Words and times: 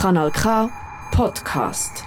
Kanal 0.00 0.30
K 0.30 0.70
Podcast. 1.10 2.04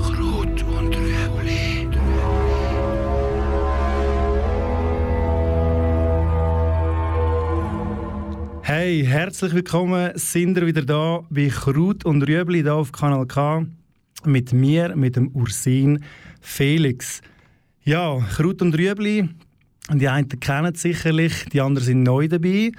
Krut 0.00 0.62
und 0.62 0.96
Rüebli. 0.96 1.88
Hey, 8.62 9.04
herzlich 9.04 9.52
willkommen, 9.52 10.12
sind 10.14 10.54
wir 10.54 10.64
wieder 10.64 10.82
da 10.82 11.24
bei 11.28 11.48
Kraut 11.48 12.04
und 12.04 12.22
Rüebli 12.22 12.62
da 12.62 12.74
auf 12.74 12.92
Kanal 12.92 13.26
K 13.26 13.66
mit 14.26 14.52
mir, 14.52 14.94
mit 14.96 15.16
dem 15.16 15.28
Ursin 15.28 16.02
Felix. 16.40 17.20
Ja, 17.84 18.18
Kraut 18.34 18.62
und 18.62 18.76
Rüebli, 18.76 19.28
die 19.92 20.08
einen 20.08 20.28
kennen 20.28 20.74
es 20.74 20.82
sicherlich, 20.82 21.44
die 21.52 21.60
anderen 21.60 21.86
sind 21.86 22.02
neu 22.02 22.28
dabei. 22.28 22.72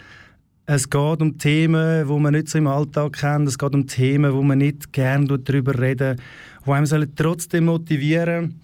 Es 0.66 0.90
geht 0.90 1.22
um 1.22 1.38
Themen, 1.38 2.06
die 2.06 2.20
man 2.20 2.34
nicht 2.34 2.50
so 2.50 2.58
im 2.58 2.68
Alltag 2.68 3.14
kennt. 3.14 3.48
Es 3.48 3.58
geht 3.58 3.74
um 3.74 3.88
Themen, 3.88 4.34
wo 4.34 4.42
man 4.42 4.58
nicht 4.58 4.92
gerne 4.92 5.40
darüber 5.40 5.80
reden, 5.80 6.20
die 6.66 6.72
einem 6.72 6.86
sollen 6.86 7.14
trotzdem 7.16 7.66
motivieren. 7.66 8.60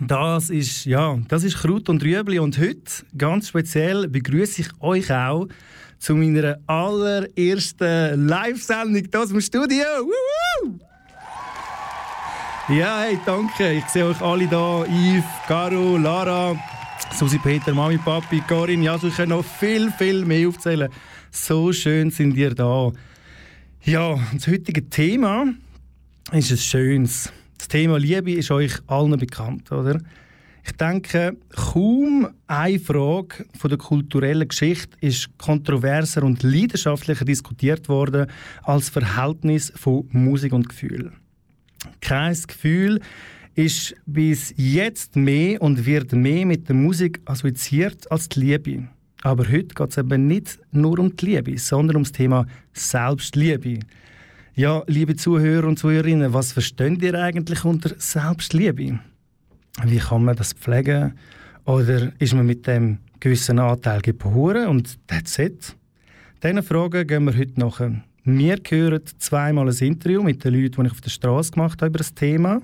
Das 0.00 0.50
ist 0.50 0.84
ja, 0.84 1.18
das 1.26 1.42
ist 1.42 1.56
Kraut 1.56 1.88
und 1.88 2.04
Rüebli 2.04 2.38
und 2.38 2.56
heute 2.58 3.04
ganz 3.16 3.48
speziell 3.48 4.06
begrüße 4.06 4.62
ich 4.62 4.68
euch 4.80 5.12
auch 5.12 5.48
zu 5.98 6.14
meiner 6.14 6.58
allerersten 6.68 8.28
Live-Sendung 8.28 9.02
hier 9.10 9.20
aus 9.20 9.30
dem 9.30 9.40
Studio. 9.40 9.84
Wuhu! 10.04 10.78
Ja, 12.70 13.00
hey, 13.00 13.18
danke. 13.24 13.72
Ich 13.72 13.86
sehe 13.86 14.04
euch 14.04 14.20
alle 14.20 14.46
da. 14.46 14.84
Yves, 14.84 15.24
Caro, 15.46 15.96
Lara, 15.96 16.54
Susi, 17.14 17.38
Peter, 17.38 17.72
Mami, 17.72 17.96
Papi, 17.96 18.42
Corinne. 18.46 18.84
Ja, 18.84 18.98
ich 19.02 19.16
kann 19.16 19.30
noch 19.30 19.42
viel, 19.42 19.90
viel 19.92 20.26
mehr 20.26 20.46
aufzählen. 20.46 20.90
So 21.30 21.72
schön 21.72 22.10
sind 22.10 22.36
ihr 22.36 22.54
da. 22.54 22.92
Ja, 23.84 24.18
das 24.34 24.46
heutige 24.48 24.86
Thema 24.90 25.46
ist 26.30 26.50
ein 26.50 26.58
schönes. 26.58 27.32
Das 27.56 27.68
Thema 27.68 27.98
Liebe 27.98 28.32
ist 28.32 28.50
euch 28.50 28.74
allen 28.86 29.18
bekannt, 29.18 29.72
oder? 29.72 30.02
Ich 30.62 30.72
denke, 30.72 31.38
kaum 31.56 32.28
eine 32.48 32.78
Frage 32.78 33.46
von 33.58 33.70
der 33.70 33.78
kulturellen 33.78 34.46
Geschichte 34.46 34.94
ist 35.00 35.38
kontroverser 35.38 36.22
und 36.22 36.42
leidenschaftlicher 36.42 37.24
diskutiert 37.24 37.88
worden 37.88 38.26
als 38.62 38.90
Verhältnis 38.90 39.72
von 39.74 40.06
Musik 40.12 40.52
und 40.52 40.68
Gefühl. 40.68 41.12
Kein 42.00 42.36
Gefühl 42.46 43.00
ist 43.54 43.94
bis 44.06 44.54
jetzt 44.56 45.16
mehr 45.16 45.60
und 45.60 45.84
wird 45.84 46.12
mehr 46.12 46.46
mit 46.46 46.68
der 46.68 46.76
Musik 46.76 47.20
assoziiert 47.24 48.10
als 48.10 48.28
die 48.28 48.40
Liebe. 48.40 48.88
Aber 49.22 49.48
heute 49.48 49.74
geht 49.74 49.90
es 49.90 49.98
eben 49.98 50.28
nicht 50.28 50.60
nur 50.70 50.98
um 50.98 51.16
die 51.16 51.26
Liebe, 51.26 51.58
sondern 51.58 51.96
um 51.96 52.02
das 52.04 52.12
Thema 52.12 52.46
Selbstliebe. 52.72 53.80
Ja, 54.54 54.82
liebe 54.86 55.16
Zuhörer 55.16 55.66
und 55.66 55.78
Zuhörerinnen, 55.78 56.32
was 56.32 56.52
versteht 56.52 57.02
ihr 57.02 57.14
eigentlich 57.14 57.64
unter 57.64 57.94
Selbstliebe? 57.98 59.00
Wie 59.84 59.98
kann 59.98 60.24
man 60.24 60.36
das 60.36 60.52
pflegen? 60.52 61.14
Oder 61.64 62.12
ist 62.18 62.34
man 62.34 62.46
mit 62.46 62.66
dem 62.66 62.98
gewissen 63.20 63.58
Anteil 63.58 64.00
geboren 64.00 64.68
und 64.68 64.98
that's 65.08 65.38
it? 65.38 65.76
Diesen 66.42 66.62
Fragen 66.62 67.06
gehen 67.06 67.24
wir 67.24 67.36
heute 67.36 67.60
nach. 67.60 67.80
Wir 68.30 68.58
hören 68.68 69.00
zweimal 69.16 69.70
ein 69.70 69.76
Interview 69.78 70.22
mit 70.22 70.44
den 70.44 70.52
Leuten, 70.52 70.82
die 70.82 70.86
ich 70.86 70.92
auf 70.92 71.00
der 71.00 71.08
Straße 71.08 71.52
gemacht 71.52 71.80
habe 71.80 71.88
über 71.88 71.96
das 71.96 72.12
Thema. 72.12 72.60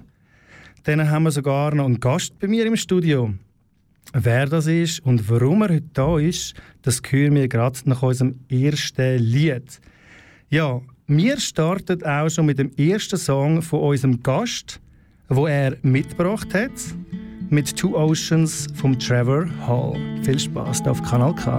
Dann 0.82 1.10
haben 1.10 1.22
wir 1.22 1.30
sogar 1.30 1.74
noch 1.74 1.86
einen 1.86 1.98
Gast 1.98 2.38
bei 2.38 2.48
mir 2.48 2.66
im 2.66 2.76
Studio. 2.76 3.32
Wer 4.12 4.44
das 4.44 4.66
ist 4.66 5.00
und 5.00 5.26
warum 5.30 5.62
er 5.62 5.70
heute 5.70 5.88
da 5.94 6.18
ist, 6.18 6.52
das 6.82 7.00
hören 7.08 7.36
wir 7.36 7.48
gerade 7.48 7.78
nach 7.86 8.02
unserem 8.02 8.34
ersten 8.50 9.16
Lied. 9.18 9.80
Ja, 10.50 10.82
wir 11.06 11.40
starten 11.40 12.02
auch 12.04 12.28
schon 12.28 12.44
mit 12.44 12.58
dem 12.58 12.70
ersten 12.76 13.16
Song 13.16 13.62
von 13.62 13.80
unserem 13.80 14.22
Gast, 14.22 14.80
wo 15.30 15.46
er 15.46 15.78
mitgebracht 15.80 16.52
hat, 16.52 16.72
mit 17.48 17.74
Two 17.74 17.96
Oceans 17.96 18.66
vom 18.74 18.98
Trevor 18.98 19.46
Hall. 19.66 19.98
Viel 20.24 20.38
Spaß 20.38 20.82
auf 20.82 21.02
Kanal 21.02 21.34
K. 21.34 21.56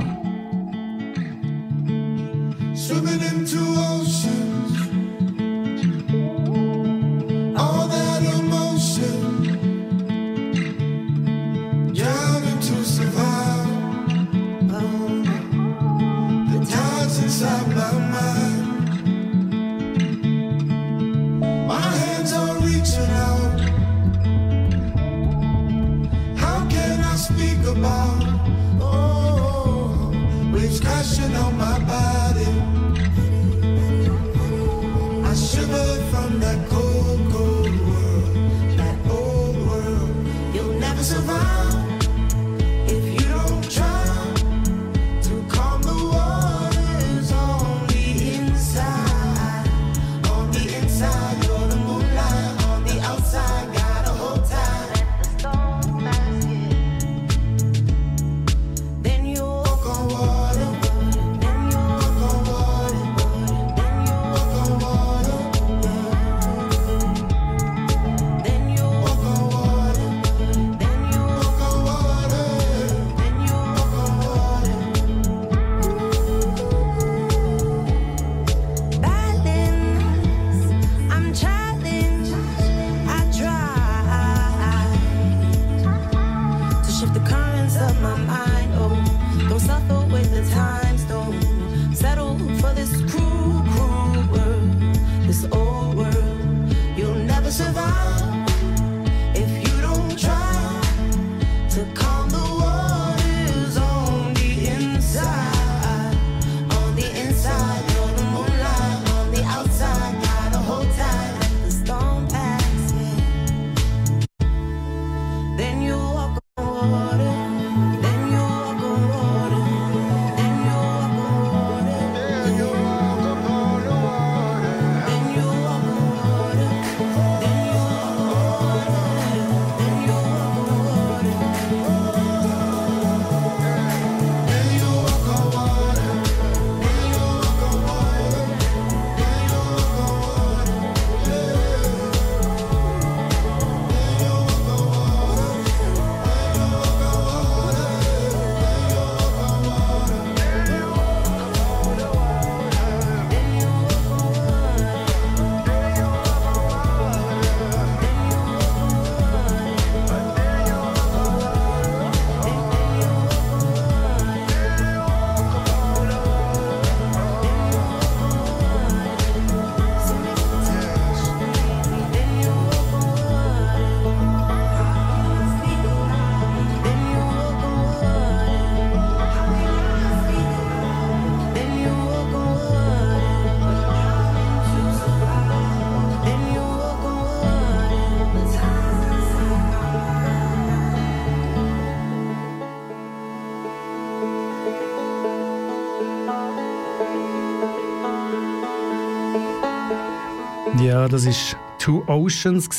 Ja, 200.84 201.08
das 201.08 201.26
ist 201.26 201.56
Two 201.80 202.04
Oceans 202.08 202.70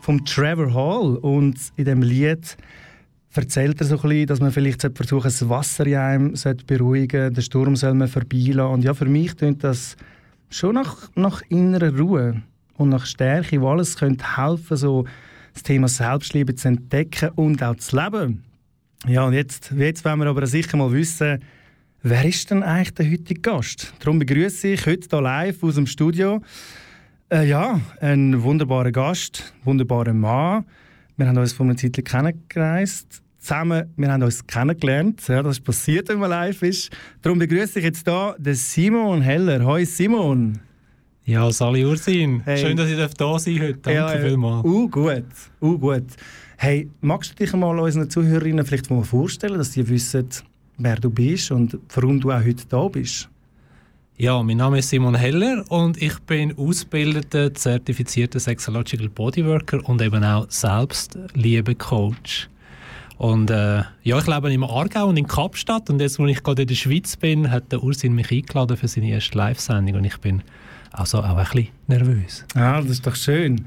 vom 0.00 0.24
Trevor 0.24 0.72
Hall 0.72 1.16
und 1.16 1.56
in 1.76 1.84
dem 1.84 2.02
Lied 2.02 2.56
erzählt 3.34 3.80
er 3.80 3.86
so 3.86 3.96
ein 3.96 4.02
bisschen, 4.02 4.26
dass 4.26 4.40
man 4.40 4.52
vielleicht 4.52 4.80
versuchen 4.94 5.24
das 5.24 5.48
Wasser 5.48 5.86
in 5.86 5.96
einem 5.96 6.34
beruhigen 6.66 7.34
den 7.34 7.42
Sturm 7.42 7.74
soll 7.74 7.94
man 7.94 8.08
vorbeilassen. 8.08 8.72
Und 8.72 8.84
ja, 8.84 8.94
für 8.94 9.06
mich 9.06 9.36
klingt 9.36 9.64
das 9.64 9.96
schon 10.50 10.76
nach, 10.76 11.10
nach 11.16 11.42
innerer 11.48 11.98
Ruhe 11.98 12.42
und 12.76 12.90
nach 12.90 13.04
Stärke, 13.04 13.60
wo 13.60 13.70
alles 13.70 13.96
könnte 13.96 14.36
helfen, 14.36 14.76
so 14.76 15.04
das 15.52 15.64
Thema 15.64 15.88
Selbstliebe 15.88 16.54
zu 16.54 16.68
entdecken 16.68 17.30
und 17.30 17.62
auch 17.62 17.76
zu 17.76 17.96
leben. 17.96 18.44
Ja, 19.06 19.24
und 19.24 19.32
jetzt, 19.32 19.72
jetzt 19.76 20.04
wollen 20.04 20.20
wir 20.20 20.26
aber 20.26 20.46
sicher 20.46 20.76
mal 20.76 20.92
wissen, 20.92 21.42
wer 22.02 22.24
ist 22.24 22.50
denn 22.50 22.62
eigentlich 22.62 22.94
der 22.94 23.10
heutige 23.10 23.40
Gast? 23.40 23.92
Darum 23.98 24.20
begrüße 24.20 24.68
ich 24.68 24.86
heute 24.86 25.08
hier 25.10 25.20
live 25.20 25.62
aus 25.62 25.74
dem 25.74 25.86
Studio 25.86 26.40
äh, 27.30 27.48
ja, 27.48 27.80
einen 28.00 28.42
wunderbaren 28.42 28.92
Gast, 28.92 29.52
einen 29.54 29.66
wunderbaren 29.66 30.18
Mann. 30.18 30.64
Wir 31.16 31.26
haben 31.28 31.38
uns 31.38 31.52
vor 31.52 31.66
einer 31.66 31.76
Zeit 31.76 32.04
kennengereist. 32.04 33.22
Zusammen, 33.38 33.92
wir 33.96 34.12
haben 34.12 34.22
uns 34.22 34.46
kennengelernt. 34.46 35.26
Ja, 35.28 35.42
das 35.42 35.58
ist 35.58 35.64
passiert, 35.64 36.08
wenn 36.08 36.18
man 36.18 36.30
live 36.30 36.62
ist. 36.62 36.90
Darum 37.22 37.38
begrüße 37.38 37.78
ich 37.78 37.84
jetzt 37.84 38.06
hier 38.06 38.34
den 38.38 38.54
Simon 38.54 39.22
Heller. 39.22 39.64
Hoi 39.64 39.84
Simon. 39.84 40.58
Ja, 41.24 41.50
Sali 41.50 41.84
Ursin. 41.84 42.42
Hey. 42.44 42.58
Schön, 42.58 42.76
dass 42.76 42.88
ich 42.88 42.96
da 42.96 43.38
sein 43.38 43.60
heute. 43.60 43.78
Danke 43.78 43.92
ja, 43.92 44.08
vielmals. 44.08 44.64
Uh, 44.64 44.88
gut, 44.88 45.24
uh, 45.60 45.78
gut. 45.78 46.04
Hey, 46.56 46.88
magst 47.00 47.32
du 47.32 47.44
dich 47.44 47.52
mal 47.52 47.78
unseren 47.78 48.08
Zuhörerinnen 48.08 48.64
vielleicht 48.64 48.90
mal 48.90 49.02
vorstellen, 49.02 49.58
dass 49.58 49.72
sie 49.72 49.88
wissen, 49.88 50.28
wer 50.78 50.96
du 50.96 51.10
bist 51.10 51.50
und 51.50 51.78
warum 51.94 52.20
du 52.20 52.30
auch 52.30 52.44
heute 52.44 52.64
da 52.68 52.88
bist? 52.88 53.28
Ja, 54.18 54.42
mein 54.42 54.56
Name 54.56 54.78
ist 54.78 54.88
Simon 54.88 55.14
Heller 55.14 55.62
und 55.68 56.00
ich 56.00 56.18
bin 56.20 56.56
ausgebildeter, 56.56 57.52
zertifizierter 57.52 58.40
Sexological 58.40 59.10
Bodyworker 59.10 59.86
und 59.86 60.00
eben 60.00 60.24
auch 60.24 60.46
Selbstliebe-Coach. 60.48 62.48
Und 63.18 63.50
äh, 63.50 63.82
ja, 64.04 64.18
ich 64.18 64.26
lebe 64.26 64.50
im 64.50 64.64
Aargau 64.64 65.08
und 65.08 65.18
in 65.18 65.26
Kapstadt 65.26 65.90
und 65.90 66.00
jetzt, 66.00 66.18
wo 66.18 66.24
ich 66.24 66.42
gerade 66.42 66.62
in 66.62 66.68
der 66.68 66.76
Schweiz 66.76 67.14
bin, 67.14 67.50
hat 67.50 67.70
der 67.70 67.82
Ursin 67.82 68.14
mich 68.14 68.32
eingeladen 68.32 68.78
für 68.78 68.88
seine 68.88 69.10
erste 69.10 69.36
Live-Sendung 69.36 69.96
und 69.96 70.04
ich 70.06 70.16
bin 70.16 70.42
also 70.92 71.18
auch 71.18 71.36
ein 71.36 71.44
bisschen 71.44 71.68
nervös. 71.86 72.46
Ja, 72.54 72.80
das 72.80 72.92
ist 72.92 73.06
doch 73.06 73.16
schön. 73.16 73.66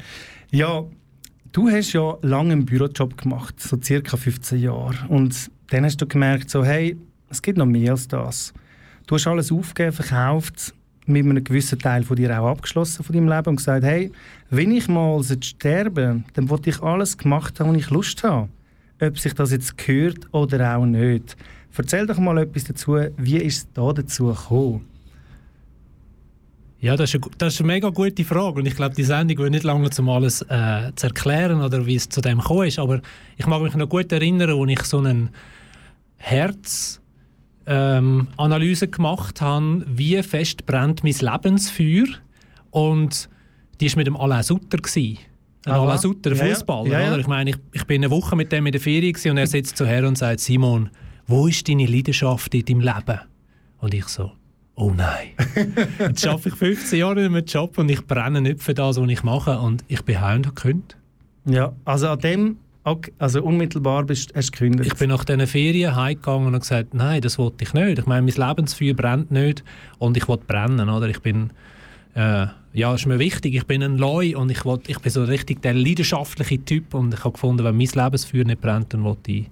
Ja, 0.49 0.83
du 1.51 1.69
hast 1.69 1.93
ja 1.93 2.17
lange 2.23 2.53
einen 2.53 2.65
Bürojob 2.65 3.19
gemacht, 3.19 3.59
so 3.59 3.77
circa 3.79 4.17
15 4.17 4.59
Jahre. 4.59 4.95
Und 5.09 5.51
dann 5.67 5.85
hast 5.85 6.01
du 6.01 6.07
gemerkt, 6.07 6.49
so, 6.49 6.65
hey, 6.65 6.97
es 7.29 7.39
gibt 7.39 7.59
noch 7.59 7.67
mehr 7.67 7.91
als 7.91 8.07
das. 8.07 8.51
Du 9.09 9.15
hast 9.15 9.25
alles 9.25 9.51
aufgegeben, 9.51 9.91
verkauft, 9.91 10.75
mit 11.07 11.25
einem 11.25 11.43
gewissen 11.43 11.79
Teil 11.79 12.03
von 12.03 12.15
dir 12.15 12.39
auch 12.39 12.47
abgeschlossen 12.47 13.03
von 13.03 13.15
deinem 13.15 13.27
Leben 13.27 13.47
und 13.47 13.55
gesagt, 13.55 13.83
hey, 13.83 14.11
wenn 14.51 14.69
ich 14.69 14.87
mal 14.87 15.19
sterbe, 15.41 16.21
dann 16.35 16.47
wollte 16.47 16.69
ich 16.69 16.79
alles 16.83 17.17
gemacht 17.17 17.59
haben, 17.59 17.71
was 17.71 17.77
ich 17.77 17.89
Lust 17.89 18.23
habe. 18.23 18.49
Ob 19.01 19.17
sich 19.17 19.33
das 19.33 19.51
jetzt 19.51 19.79
gehört 19.79 20.31
oder 20.31 20.77
auch 20.77 20.85
nicht. 20.85 21.35
Erzähl 21.75 22.05
doch 22.05 22.19
mal 22.19 22.37
etwas 22.37 22.65
dazu, 22.65 22.97
wie 23.17 23.37
ist 23.37 23.57
es 23.57 23.73
da 23.73 23.91
dazu 23.93 24.27
gekommen? 24.27 24.85
Ja, 26.79 26.95
das 26.95 27.11
ist, 27.11 27.23
eine, 27.23 27.33
das 27.39 27.55
ist 27.55 27.61
eine 27.61 27.67
mega 27.67 27.89
gute 27.89 28.23
Frage 28.23 28.59
und 28.59 28.67
ich 28.67 28.75
glaube, 28.75 28.93
die 28.93 29.03
Sendung 29.03 29.39
will 29.39 29.49
nicht 29.49 29.63
lange, 29.63 29.89
um 29.97 30.09
alles 30.09 30.43
äh, 30.43 30.91
zu 30.95 31.07
erklären 31.07 31.63
oder 31.63 31.83
wie 31.83 31.95
es 31.95 32.09
zu 32.09 32.21
dem 32.21 32.37
gekommen 32.37 32.67
ist, 32.67 32.77
aber 32.77 33.01
ich 33.37 33.47
mag 33.47 33.63
mich 33.63 33.73
noch 33.73 33.89
gut 33.89 34.11
erinnern, 34.11 34.51
als 34.51 34.69
ich 34.69 34.83
so 34.83 34.99
eine 34.99 35.29
Herzanalyse 36.17 36.98
ähm, 37.69 38.27
gemacht 38.91 39.41
habe, 39.41 39.85
wie 39.87 40.21
fest 40.23 40.65
brennt 40.65 41.03
mein 41.03 41.13
Lebensfeuer 41.13 42.07
und 42.71 43.29
die 43.79 43.89
war 43.89 43.97
mit 43.97 44.07
dem 44.07 44.17
Alain 44.17 44.43
Sutter. 44.43 44.77
Gewesen. 44.77 45.19
Alain 45.65 45.97
Sutter, 45.97 46.33
ja. 46.33 46.45
Fußballer. 46.45 46.89
Ja, 46.89 47.01
ja. 47.01 47.17
Ich 47.17 47.27
meine, 47.27 47.51
ich, 47.51 47.57
ich 47.73 47.85
bin 47.85 48.03
eine 48.03 48.11
Woche 48.11 48.35
mit 48.35 48.51
dem 48.51 48.65
in 48.65 48.71
der 48.71 48.81
Ferien 48.81 49.15
und 49.25 49.37
er 49.37 49.47
sitzt 49.47 49.77
so 49.77 49.85
her 49.85 50.07
und 50.07 50.17
sagt, 50.17 50.39
Simon, 50.39 50.89
wo 51.27 51.47
ist 51.47 51.69
deine 51.69 51.85
Leidenschaft 51.85 52.53
in 52.55 52.65
deinem 52.65 52.81
Leben? 52.81 53.19
Und 53.77 53.93
ich 53.93 54.05
so, 54.05 54.31
oh 54.75 54.91
nein. 54.91 55.29
Jetzt 55.99 56.25
arbeite 56.25 56.49
ich 56.49 56.55
15 56.55 56.99
Jahre 56.99 57.25
in 57.25 57.35
einem 57.35 57.45
Job 57.45 57.77
und 57.77 57.89
ich 57.89 58.05
brenne 58.05 58.41
nicht 58.41 58.63
für 58.63 58.73
das, 58.73 58.99
was 58.99 59.09
ich 59.09 59.23
mache. 59.23 59.59
Und 59.59 59.85
ich 59.87 60.01
bin 60.03 60.19
heim 60.19 60.37
und 60.37 60.55
gekündigt. 60.55 60.97
Ja, 61.45 61.73
also 61.85 62.09
an 62.09 62.19
dem, 62.19 62.57
okay, 62.83 63.13
also 63.17 63.43
unmittelbar 63.43 64.03
bist, 64.03 64.33
hast 64.35 64.49
du 64.49 64.51
gekündigt. 64.51 64.93
Ich 64.93 64.99
bin 64.99 65.09
nach 65.09 65.23
diesen 65.23 65.45
Ferien 65.47 65.95
heimgegangen 65.95 66.53
und 66.53 66.59
gesagt, 66.59 66.93
nein, 66.93 67.21
das 67.21 67.37
wollte 67.37 67.63
ich 67.63 67.73
nicht. 67.73 67.99
Ich 67.99 68.05
meine, 68.05 68.21
mein 68.21 68.47
Lebensfeuer 68.49 68.93
brennt 68.93 69.31
nicht 69.31 69.63
und 69.97 70.17
ich 70.17 70.27
will 70.27 70.37
brennen. 70.37 70.89
Oder? 70.89 71.09
Ich 71.09 71.19
bin, 71.19 71.51
äh, 72.15 72.47
ja, 72.73 72.93
ist 72.93 73.05
mir 73.05 73.19
wichtig, 73.19 73.55
ich 73.55 73.65
bin 73.65 73.83
ein 73.83 73.97
Leu 73.97 74.37
und 74.37 74.49
ich, 74.49 74.65
will, 74.65 74.79
ich 74.87 74.99
bin 74.99 75.11
so 75.11 75.23
richtig 75.23 75.61
der 75.61 75.73
leidenschaftliche 75.73 76.63
Typ 76.63 76.93
und 76.93 77.13
ich 77.13 77.23
habe 77.23 77.33
gefunden, 77.33 77.63
wenn 77.63 77.77
mein 77.77 77.87
Lebensfeuer 77.87 78.45
nicht 78.45 78.61
brennt, 78.61 78.93
dann 78.93 79.03
will 79.03 79.17
ich 79.27 79.49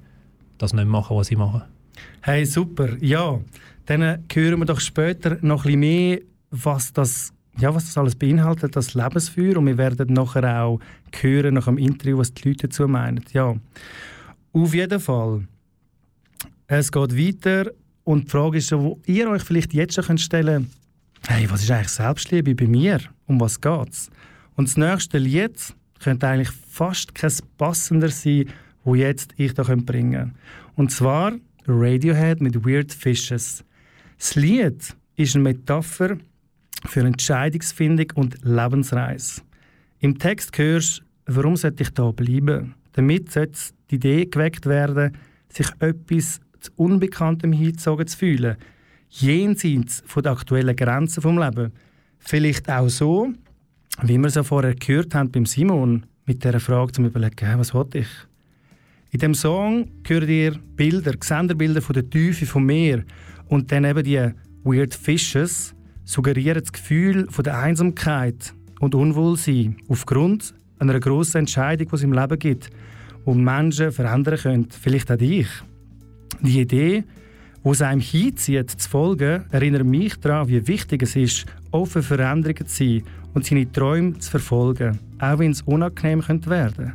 das 0.57 0.73
nicht 0.73 0.87
machen, 0.87 1.17
was 1.17 1.31
ich 1.31 1.37
mache. 1.37 1.65
Hey, 2.21 2.45
super. 2.45 2.89
Ja, 3.01 3.39
dann 3.85 4.01
hören 4.33 4.59
wir 4.59 4.65
doch 4.65 4.79
später 4.79 5.37
noch 5.41 5.65
ein 5.65 5.79
bisschen 5.79 5.79
mehr, 5.79 6.19
was 6.51 6.93
das, 6.93 7.33
ja, 7.59 7.73
was 7.73 7.85
das 7.85 7.97
alles 7.97 8.15
beinhaltet, 8.15 8.75
das 8.75 8.93
Lebensfeuer. 8.93 9.57
Und 9.57 9.65
wir 9.65 9.77
werden 9.77 10.13
nachher 10.13 10.63
auch 10.63 10.79
hören, 11.19 11.55
nach 11.55 11.65
dem 11.65 11.77
Interview, 11.77 12.17
was 12.17 12.33
die 12.33 12.49
Leute 12.49 12.67
dazu 12.67 12.87
meinen. 12.87 13.23
Ja, 13.33 13.55
auf 14.53 14.73
jeden 14.73 14.99
Fall. 14.99 15.47
Es 16.67 16.91
geht 16.91 17.17
weiter 17.17 17.71
und 18.03 18.25
die 18.25 18.29
Frage 18.29 18.57
ist, 18.57 18.71
wo 18.71 18.99
ihr 19.05 19.29
euch 19.29 19.43
vielleicht 19.43 19.73
jetzt 19.73 19.95
schon 19.95 20.03
könnt 20.05 20.21
stellen 20.21 20.69
hey, 21.27 21.49
was 21.49 21.63
ist 21.63 21.71
eigentlich 21.71 21.89
Selbstliebe 21.89 22.55
bei 22.55 22.67
mir? 22.67 22.99
Um 23.25 23.39
was 23.39 23.59
geht's? 23.59 24.09
Und 24.55 24.69
das 24.69 24.77
nächste 24.77 25.17
Lied 25.17 25.57
könnte 25.99 26.27
eigentlich 26.27 26.51
fast 26.69 27.13
kein 27.15 27.31
passender 27.57 28.09
sein, 28.09 28.45
wo 28.83 28.95
jetzt 28.95 29.33
ich 29.37 29.53
da 29.53 29.63
bringen 29.63 30.11
könnte. 30.11 30.33
Und 30.75 30.91
zwar 30.91 31.33
Radiohead 31.67 32.41
mit 32.41 32.65
Weird 32.65 32.93
Fishes. 32.93 33.63
Das 34.17 34.35
Lied 34.35 34.95
ist 35.15 35.35
eine 35.35 35.43
Metapher 35.43 36.17
für 36.85 37.01
Entscheidungsfindung 37.01 38.07
und 38.15 38.37
Lebensreise. 38.43 39.41
Im 39.99 40.17
Text 40.19 40.57
hörst 40.57 40.99
du, 41.25 41.35
warum 41.35 41.55
sollte 41.55 41.83
ich 41.83 41.89
da 41.89 42.11
bleiben? 42.11 42.75
Damit 42.93 43.31
sollte 43.31 43.59
die 43.89 43.95
Idee 43.95 44.25
geweckt 44.25 44.65
werden, 44.65 45.17
sich 45.49 45.67
etwas 45.79 46.39
zu 46.59 46.71
Unbekanntem 46.75 47.53
hingezogen 47.53 48.07
zu 48.07 48.17
fühlen. 48.17 48.57
Jenseits 49.09 50.03
von 50.05 50.23
der 50.23 50.33
aktuellen 50.33 50.75
Grenzen 50.75 51.21
vom 51.21 51.37
Leben. 51.37 51.71
Vielleicht 52.19 52.69
auch 52.69 52.89
so, 52.89 53.33
wie 54.03 54.17
wir 54.17 54.27
es 54.27 54.35
ja 54.35 54.43
vorher 54.43 54.75
gehört 54.75 55.15
haben 55.15 55.31
beim 55.31 55.45
Simon, 55.45 56.05
mit 56.25 56.43
der 56.43 56.59
Frage 56.59 56.91
zum 56.91 57.05
Überlegen, 57.05 57.47
«Hä, 57.47 57.53
was 57.57 57.73
wollte 57.73 57.99
ich? 57.99 58.09
In 59.11 59.19
dem 59.19 59.33
Song 59.33 59.89
hört 60.05 60.27
ihr 60.27 60.59
Bilder, 60.75 61.13
Bilder 61.55 61.81
von 61.81 61.93
der 61.93 62.09
Tiefe 62.09 62.45
vom 62.45 62.65
Meer 62.65 63.03
und 63.47 63.71
dann 63.71 63.85
eben 63.85 64.03
die 64.03 64.29
Weird 64.63 64.93
Fishes 64.93 65.73
suggerieren 66.07 66.61
das 66.61 66.71
Gefühl 66.71 67.27
von 67.29 67.43
der 67.43 67.59
Einsamkeit 67.59 68.53
und 68.79 68.95
Unwohlsein 68.95 69.75
aufgrund 69.89 70.53
einer 70.79 70.99
grossen 70.99 71.39
Entscheidung, 71.39 71.89
die 71.89 71.95
es 71.95 72.03
im 72.03 72.13
Leben 72.13 72.39
gibt, 72.39 72.69
wo 73.25 73.33
Menschen 73.33 73.91
verändern 73.91 74.37
können, 74.37 74.67
vielleicht 74.69 75.11
auch 75.11 75.17
dich. 75.17 75.47
Die 76.41 76.61
Idee, 76.61 77.03
wo 77.61 77.73
es 77.73 77.81
einem 77.81 77.99
hinzieht, 77.99 78.71
zu 78.71 78.89
folgen, 78.89 79.43
erinnert 79.51 79.83
mich 79.83 80.15
daran, 80.15 80.47
wie 80.47 80.65
wichtig 80.65 81.03
es 81.03 81.17
ist, 81.17 81.45
offen 81.71 82.01
für 82.01 82.15
Veränderungen 82.15 82.67
zu 82.67 82.75
sein 82.75 83.03
und 83.33 83.45
seine 83.45 83.69
Träume 83.69 84.17
zu 84.17 84.31
verfolgen, 84.31 84.99
auch 85.19 85.39
wenn 85.39 85.51
es 85.51 85.61
unangenehm 85.63 86.21
könnte 86.21 86.49
werden 86.49 86.93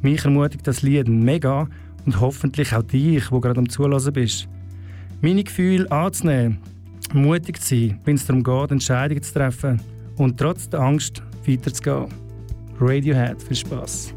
Mich 0.00 0.24
ermutigt 0.24 0.66
das 0.66 0.80
Lied 0.80 1.06
mega 1.06 1.68
und 2.06 2.18
hoffentlich 2.18 2.74
auch 2.74 2.82
dich, 2.82 3.30
wo 3.30 3.40
gerade 3.40 3.60
am 3.60 3.68
Zulassen 3.68 4.14
bist. 4.14 4.48
Meine 5.20 5.44
Gefühle 5.44 5.90
anzunehmen, 5.90 6.58
mutig 7.14 7.60
zu 7.60 7.74
sein, 7.74 8.00
wenn 8.04 8.16
es 8.16 8.26
darum 8.26 8.42
geht, 8.42 8.70
Entscheidungen 8.70 9.22
zu 9.22 9.32
treffen 9.32 9.80
und 10.16 10.38
trotz 10.38 10.68
der 10.68 10.80
Angst 10.80 11.22
weiterzugehen. 11.46 12.08
Radiohead, 12.80 13.42
viel 13.42 13.56
Spaß. 13.56 14.14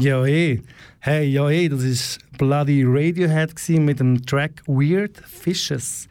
Ja, 0.00 0.24
eh. 0.24 0.62
Hey, 1.00 1.28
ja, 1.28 1.50
eh, 1.50 1.68
das 1.68 2.18
war 2.38 2.38
Bloody 2.38 2.84
Radiohead 2.86 3.52
mit 3.80 4.00
dem 4.00 4.24
Track 4.24 4.62
Weird 4.66 5.22
Fishes. 5.26 6.08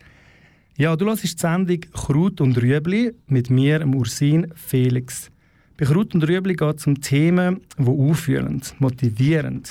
Ja, 0.77 0.95
du 0.95 1.07
hörst 1.07 1.23
die 1.23 1.27
Sendung 1.27 1.79
Kraut 1.91 2.39
und 2.39 2.61
Rüebli 2.61 3.13
mit 3.25 3.49
mir, 3.49 3.79
dem 3.79 3.95
Ursin 3.95 4.53
Felix. 4.53 5.31
Bei 5.75 5.85
Kraut 5.85 6.13
und 6.13 6.23
Rüebli 6.23 6.53
geht 6.53 6.77
es 6.77 6.85
um 6.85 7.01
Themen, 7.01 7.61
die 7.79 7.87
aufführen, 7.87 8.61
motivieren, 8.77 9.63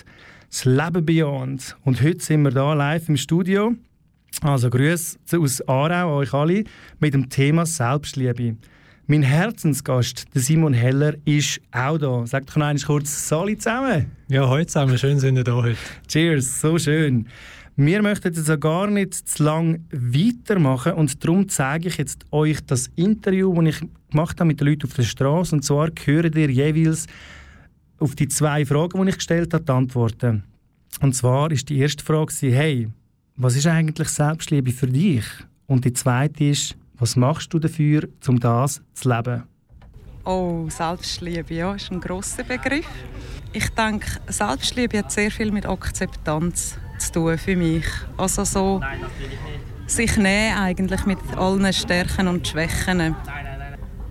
das 0.50 0.64
Leben 0.64 1.06
bejahend. 1.06 1.76
Und 1.84 2.02
heute 2.02 2.20
sind 2.20 2.42
wir 2.42 2.50
hier 2.50 2.75
live 2.75 3.08
im 3.08 3.16
Studio. 3.16 3.76
Also 4.42 4.68
Grüße 4.68 5.16
aus 5.37 5.60
Aarau 5.68 6.18
an 6.18 6.22
euch 6.22 6.34
alle 6.34 6.64
mit 6.98 7.14
dem 7.14 7.30
Thema 7.30 7.66
Selbstliebe. 7.66 8.56
Mein 9.10 9.22
Herzensgast, 9.22 10.26
der 10.34 10.42
Simon 10.42 10.74
Heller, 10.74 11.14
ist 11.24 11.62
auch 11.72 11.96
da. 11.96 12.26
Sagt 12.26 12.50
doch 12.50 12.56
noch 12.56 12.66
einmal 12.66 12.84
kurz 12.84 13.26
Sali 13.26 13.56
zusammen. 13.56 14.12
Ja, 14.28 14.46
heute 14.46 14.66
zusammen. 14.66 14.98
Schön 14.98 15.18
sind 15.18 15.34
wir 15.34 15.44
da 15.44 15.54
heute. 15.54 15.78
Cheers, 16.06 16.60
so 16.60 16.78
schön. 16.78 17.26
Wir 17.74 18.02
möchten 18.02 18.34
jetzt 18.34 18.50
auch 18.50 18.60
gar 18.60 18.86
nicht 18.86 19.14
zu 19.14 19.44
lang 19.44 19.82
weitermachen 19.90 20.92
und 20.92 21.24
darum 21.24 21.48
zeige 21.48 21.88
ich 21.88 21.96
jetzt 21.96 22.26
euch 22.32 22.60
das 22.66 22.90
Interview, 22.96 23.54
das 23.54 23.76
ich 23.76 23.88
gemacht 24.10 24.40
habe 24.40 24.48
mit 24.48 24.60
den 24.60 24.68
Leuten 24.68 24.86
auf 24.86 24.92
der 24.92 25.04
Straße. 25.04 25.54
Und 25.54 25.64
zwar 25.64 25.88
hören 26.04 26.32
ihr 26.34 26.50
jeweils 26.50 27.06
auf 28.00 28.14
die 28.14 28.28
zwei 28.28 28.66
Fragen, 28.66 29.02
die 29.02 29.08
ich 29.08 29.16
gestellt 29.16 29.54
habe, 29.54 29.64
die 29.64 29.72
Antworten. 29.72 30.44
Und 31.00 31.14
zwar 31.14 31.50
ist 31.50 31.70
die 31.70 31.78
erste 31.78 32.04
Frage, 32.04 32.34
hey, 32.52 32.90
was 33.36 33.56
ist 33.56 33.68
eigentlich 33.68 34.10
Selbstliebe 34.10 34.70
für 34.70 34.86
dich? 34.86 35.24
Und 35.66 35.86
die 35.86 35.94
zweite 35.94 36.44
ist, 36.44 36.76
was 36.99 37.17
machst 37.17 37.52
du 37.52 37.59
dafür, 37.59 38.09
um 38.26 38.40
das 38.40 38.83
zu 38.95 39.09
leben? 39.09 39.45
Oh, 40.25 40.67
Selbstliebe, 40.69 41.55
ja, 41.55 41.75
ist 41.75 41.90
ein 41.90 42.00
grosser 42.00 42.45
Begriff. 42.45 42.87
Ich 43.52 43.69
denke, 43.71 44.07
Selbstliebe 44.26 44.99
hat 44.99 45.11
sehr 45.11 45.31
viel 45.31 45.50
mit 45.50 45.64
Akzeptanz 45.64 46.76
zu 46.99 47.12
tun 47.12 47.38
für 47.38 47.57
mich. 47.57 47.87
Also 48.17 48.45
so 48.45 48.81
sich 49.87 50.17
nehmen 50.17 50.59
eigentlich 50.59 51.07
mit 51.07 51.19
allen 51.37 51.73
Stärken 51.73 52.28
und 52.28 52.47
Schwächen. 52.47 53.17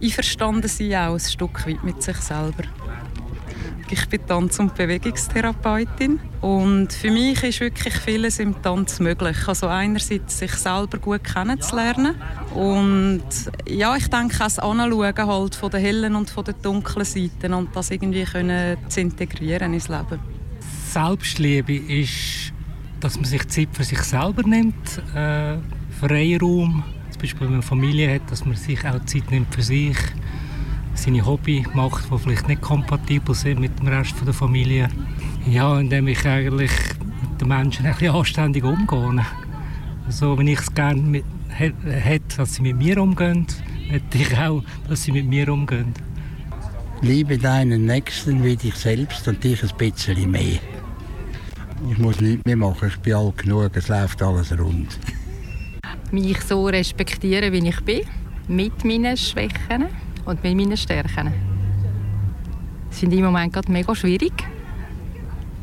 Einverstanden 0.01 0.67
sein 0.67 0.96
auch 0.96 1.13
ein 1.13 1.20
Stück 1.20 1.67
weit 1.67 1.84
mit 1.84 2.01
sich 2.01 2.17
selber. 2.17 2.63
Ich 3.91 4.08
bin 4.08 4.25
Tanz- 4.27 4.60
und 4.60 4.75
Bewegungstherapeutin 4.75 6.20
und 6.41 6.91
für 6.91 7.12
mich 7.12 7.44
ist 7.44 7.60
wirklich 7.60 7.94
vieles 7.96 8.39
im 8.39 8.62
Tanz 8.62 9.00
möglich. 9.00 9.38
Also 9.48 9.67
einerseits 9.67 10.39
sich 10.39 10.51
selber 10.51 10.98
gut 10.98 11.24
kennenzulernen 11.24 12.15
und 12.53 13.24
ja, 13.67 13.96
ich 13.96 14.08
denke 14.08 14.36
auch 14.36 14.39
das 14.39 14.60
Anschauen 14.60 15.27
halt 15.27 15.56
von 15.56 15.72
den 15.72 15.82
hellen 15.82 16.15
und 16.15 16.29
von 16.29 16.44
den 16.44 16.56
dunklen 16.62 17.06
Seiten 17.06 17.53
und 17.53 17.75
das 17.75 17.91
irgendwie 17.91 18.24
können 18.24 18.77
zu 18.89 19.01
integrieren 19.01 19.74
ins 19.74 19.88
Leben. 19.88 20.20
Selbstliebe 20.89 21.75
ist, 21.75 22.53
dass 23.00 23.15
man 23.15 23.25
sich 23.25 23.48
Zeit 23.48 23.70
für 23.72 23.84
sich 23.84 24.00
selber 24.00 24.44
nimmt, 24.44 25.01
äh, 25.15 25.58
Freiraum, 26.00 26.84
zum 27.12 27.22
Beispiel 27.22 27.48
wenn 27.48 27.53
man 27.53 27.62
Familie 27.62 28.15
hat, 28.15 28.32
dass 28.32 28.46
man 28.46 28.56
sich 28.56 28.84
auch 28.86 29.03
Zeit 29.06 29.29
nimmt 29.32 29.53
für 29.53 29.62
sich, 29.62 29.98
seine 30.97 31.25
Hobby 31.25 31.65
macht, 31.73 32.11
die 32.11 32.17
vielleicht 32.17 32.47
nicht 32.47 32.61
kompatibel 32.61 33.35
sind 33.35 33.59
mit 33.59 33.79
dem 33.79 33.87
Rest 33.87 34.15
der 34.25 34.33
Familie. 34.33 34.89
Ja, 35.49 35.79
indem 35.79 36.07
ich 36.07 36.25
eigentlich 36.25 36.71
mit 37.21 37.41
den 37.41 37.47
Menschen 37.47 37.85
ein 37.85 37.93
bisschen 37.93 38.15
anständig 38.15 38.63
umgehe. 38.63 39.25
So, 40.09 40.37
wenn 40.37 40.47
ich 40.47 40.59
es 40.59 40.73
gerne 40.73 41.23
hätte, 41.49 42.37
dass 42.37 42.55
sie 42.55 42.61
mit 42.61 42.77
mir 42.77 43.01
umgehen, 43.01 43.45
hätte 43.89 44.17
ich 44.17 44.37
auch, 44.37 44.63
dass 44.87 45.03
sie 45.03 45.11
mit 45.11 45.27
mir 45.27 45.51
umgehen. 45.51 45.93
Liebe 47.01 47.37
deinen 47.37 47.85
Nächsten 47.85 48.43
wie 48.43 48.55
dich 48.55 48.75
selbst 48.75 49.27
und 49.27 49.43
dich 49.43 49.61
ein 49.63 49.77
bisschen 49.77 50.31
mehr. 50.31 50.59
Ich 51.91 51.97
muss 51.99 52.19
nichts 52.19 52.43
mehr 52.45 52.57
machen, 52.57 52.89
ich 52.89 52.97
bin 52.97 53.13
alt 53.13 53.37
genug, 53.37 53.69
es 53.75 53.87
läuft 53.87 54.21
alles 54.23 54.57
rund. 54.57 54.97
Mich 56.11 56.41
so 56.41 56.65
respektieren, 56.65 57.53
wie 57.53 57.69
ich 57.69 57.79
bin, 57.81 58.01
mit 58.47 58.83
meinen 58.83 59.15
Schwächen 59.15 59.85
und 60.27 60.43
mit 60.43 60.55
meinen 60.55 60.77
Stärken. 60.77 61.34
Das 62.89 63.00
finde 63.00 63.15
ich 63.15 63.19
im 63.19 63.25
Moment 63.25 63.53
gerade 63.53 63.72
mega 63.72 63.96
schwierig. 63.96 64.34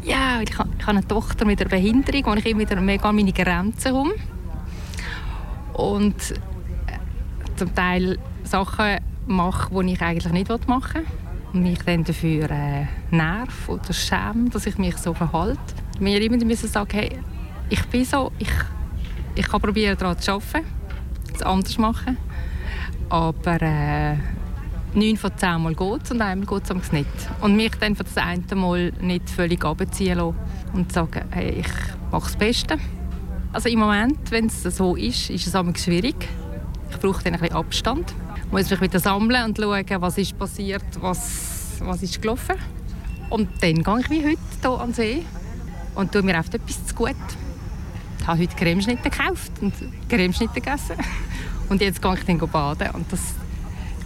Ja, 0.02 0.40
ich 0.40 0.59
habe, 0.59 0.71
ich 0.78 0.87
habe 0.87 0.99
eine 0.99 1.06
Tochter 1.06 1.44
mit 1.44 1.61
einer 1.61 1.71
Behinderung, 1.71 2.26
wo 2.26 2.35
ich 2.35 2.47
immer 2.47 2.61
wieder 2.61 2.80
mega 2.80 3.09
an 3.09 3.16
meine 3.16 3.33
Grenzen 3.33 3.92
komme. 3.92 4.14
Und 5.75 6.16
äh, 6.30 7.56
zum 7.56 7.75
Teil 7.75 8.18
Sachen 8.42 8.99
mache, 9.26 9.85
die 9.85 9.92
ich 9.92 10.00
eigentlich 10.00 10.33
nicht 10.33 10.68
machen 10.68 11.02
will. 11.02 11.06
Und 11.52 11.62
mich 11.62 11.78
dann 11.80 12.04
dafür 12.04 12.50
äh, 12.50 12.87
nerv 13.11 13.68
oder 13.68 13.92
schäme, 13.92 14.50
dass 14.50 14.66
ich 14.66 14.78
mich 14.78 14.97
so 14.97 15.14
verhalte. 15.14 15.61
Mir 16.00 16.21
immer 16.21 16.42
müssen 16.44 16.68
sagen, 16.68 16.90
hey, 16.92 17.19
ich 17.71 17.84
bin 17.86 18.04
so, 18.04 18.32
ich, 18.38 18.50
ich 19.34 19.47
kann 19.47 19.60
probieren 19.60 19.97
daran 19.97 20.19
zu 20.19 20.32
arbeiten, 20.32 20.67
es 21.32 21.43
anders 21.43 21.78
machen. 21.78 22.17
Aber 23.08 23.62
äh, 23.62 24.17
neun 24.95 25.17
von 25.17 25.30
zehn 25.37 25.63
Mal 25.63 25.75
geht 25.75 26.04
es 26.04 26.11
und 26.11 26.21
einmal 26.21 26.47
geht 26.47 26.71
es 26.71 26.93
nicht. 26.93 27.09
Und 27.41 27.57
mich 27.57 27.73
dann 27.80 27.97
von 27.97 28.07
das 28.07 28.17
eine 28.17 28.43
Mal 28.54 28.93
nicht 29.00 29.28
völlig 29.30 29.65
abziehen 29.65 30.19
lassen 30.19 30.37
und 30.73 30.93
sagen, 30.93 31.25
hey, 31.30 31.50
ich 31.61 31.69
mache 32.11 32.25
das 32.25 32.37
Beste. 32.37 32.78
Also 33.52 33.69
im 33.69 33.78
Moment, 33.78 34.30
wenn 34.30 34.47
es 34.47 34.63
so 34.63 34.97
ist, 34.97 35.30
ist 35.30 35.47
es 35.47 35.54
immer 35.54 35.76
schwierig. 35.76 36.28
Ich 36.91 36.99
brauche 36.99 37.23
dann 37.23 37.35
ein 37.35 37.41
bisschen 37.41 37.57
Abstand. 37.57 38.15
Ich 38.45 38.52
muss 38.52 38.71
mich 38.71 38.80
wieder 38.80 38.99
sammeln 38.99 39.45
und 39.45 39.59
schauen, 39.59 39.85
was 40.00 40.19
ist 40.19 40.39
passiert, 40.39 40.85
was, 41.00 41.76
was 41.80 42.02
ist 42.02 42.21
gelaufen. 42.21 42.57
Und 43.30 43.49
dann 43.61 43.83
gehe 43.83 44.00
ich 44.00 44.11
wie 44.11 44.25
heute 44.25 44.39
hier 44.61 44.71
an 44.71 44.89
den 44.89 44.95
See 44.95 45.25
und 45.95 46.13
tue 46.13 46.23
mir 46.23 46.39
oft 46.39 46.54
etwas 46.54 46.87
zu 46.87 46.95
gut. 46.95 47.15
Ich 48.21 48.26
habe 48.26 48.41
heute 48.41 48.57
Cremeschnitte 48.57 49.11
gekauft 49.11 49.52
und 49.61 49.75
Cremeschnitte 50.09 50.54
gegessen. 50.54 50.97
Und 51.69 51.80
jetzt 51.80 52.00
gehe 52.00 52.15
ich 52.15 52.25
dann 52.25 52.39
baden. 52.39 52.91
Und 52.91 53.13
das, 53.13 53.35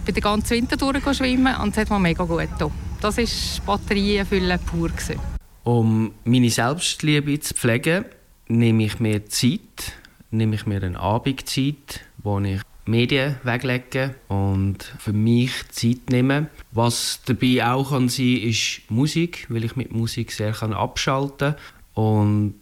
bin 0.09 0.15
den 0.15 0.23
ganzen 0.23 0.49
Winter 0.51 0.77
durch 0.77 1.05
und 1.05 1.71
es 1.71 1.77
hat 1.77 1.89
mir 1.89 1.99
mega 1.99 2.23
gut 2.23 2.39
getan. 2.39 2.71
Das 2.99 3.17
war 3.17 3.77
Batterien 3.77 4.25
füllen 4.25 4.59
pur. 4.65 4.89
Gewesen. 4.89 5.19
Um 5.63 6.13
meine 6.23 6.49
Selbstliebe 6.49 7.39
zu 7.39 7.53
pflegen, 7.53 8.05
nehme 8.47 8.85
ich 8.85 8.99
mir 8.99 9.25
Zeit, 9.27 9.93
nehme 10.31 10.55
ich 10.55 10.65
mir 10.65 10.81
eine 10.81 10.99
Abendzeit, 10.99 12.01
wo 12.23 12.39
ich 12.39 12.61
Medien 12.85 13.35
weglege 13.43 14.15
und 14.29 14.83
für 14.97 15.13
mich 15.13 15.51
Zeit 15.69 16.09
nehme. 16.09 16.47
Was 16.71 17.21
dabei 17.25 17.67
auch 17.67 17.91
kann 17.91 18.09
sein, 18.09 18.37
ist 18.37 18.81
Musik, 18.89 19.45
weil 19.49 19.63
ich 19.63 19.75
mit 19.75 19.91
Musik 19.91 20.31
sehr 20.31 20.59
abschalten 20.63 21.53
kann 21.93 22.03
und 22.03 22.55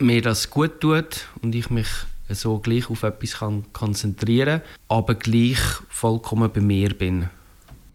mir 0.00 0.20
das 0.20 0.50
gut 0.50 0.80
tut 0.80 1.28
und 1.42 1.54
ich 1.54 1.70
mich 1.70 1.86
so 2.34 2.58
gleich 2.58 2.90
auf 2.90 3.02
etwas 3.02 3.38
kann 3.38 3.64
konzentrieren 3.72 4.62
aber 4.88 5.14
gleich 5.14 5.58
vollkommen 5.88 6.50
bei 6.52 6.60
mir 6.60 6.90
bin. 6.90 7.28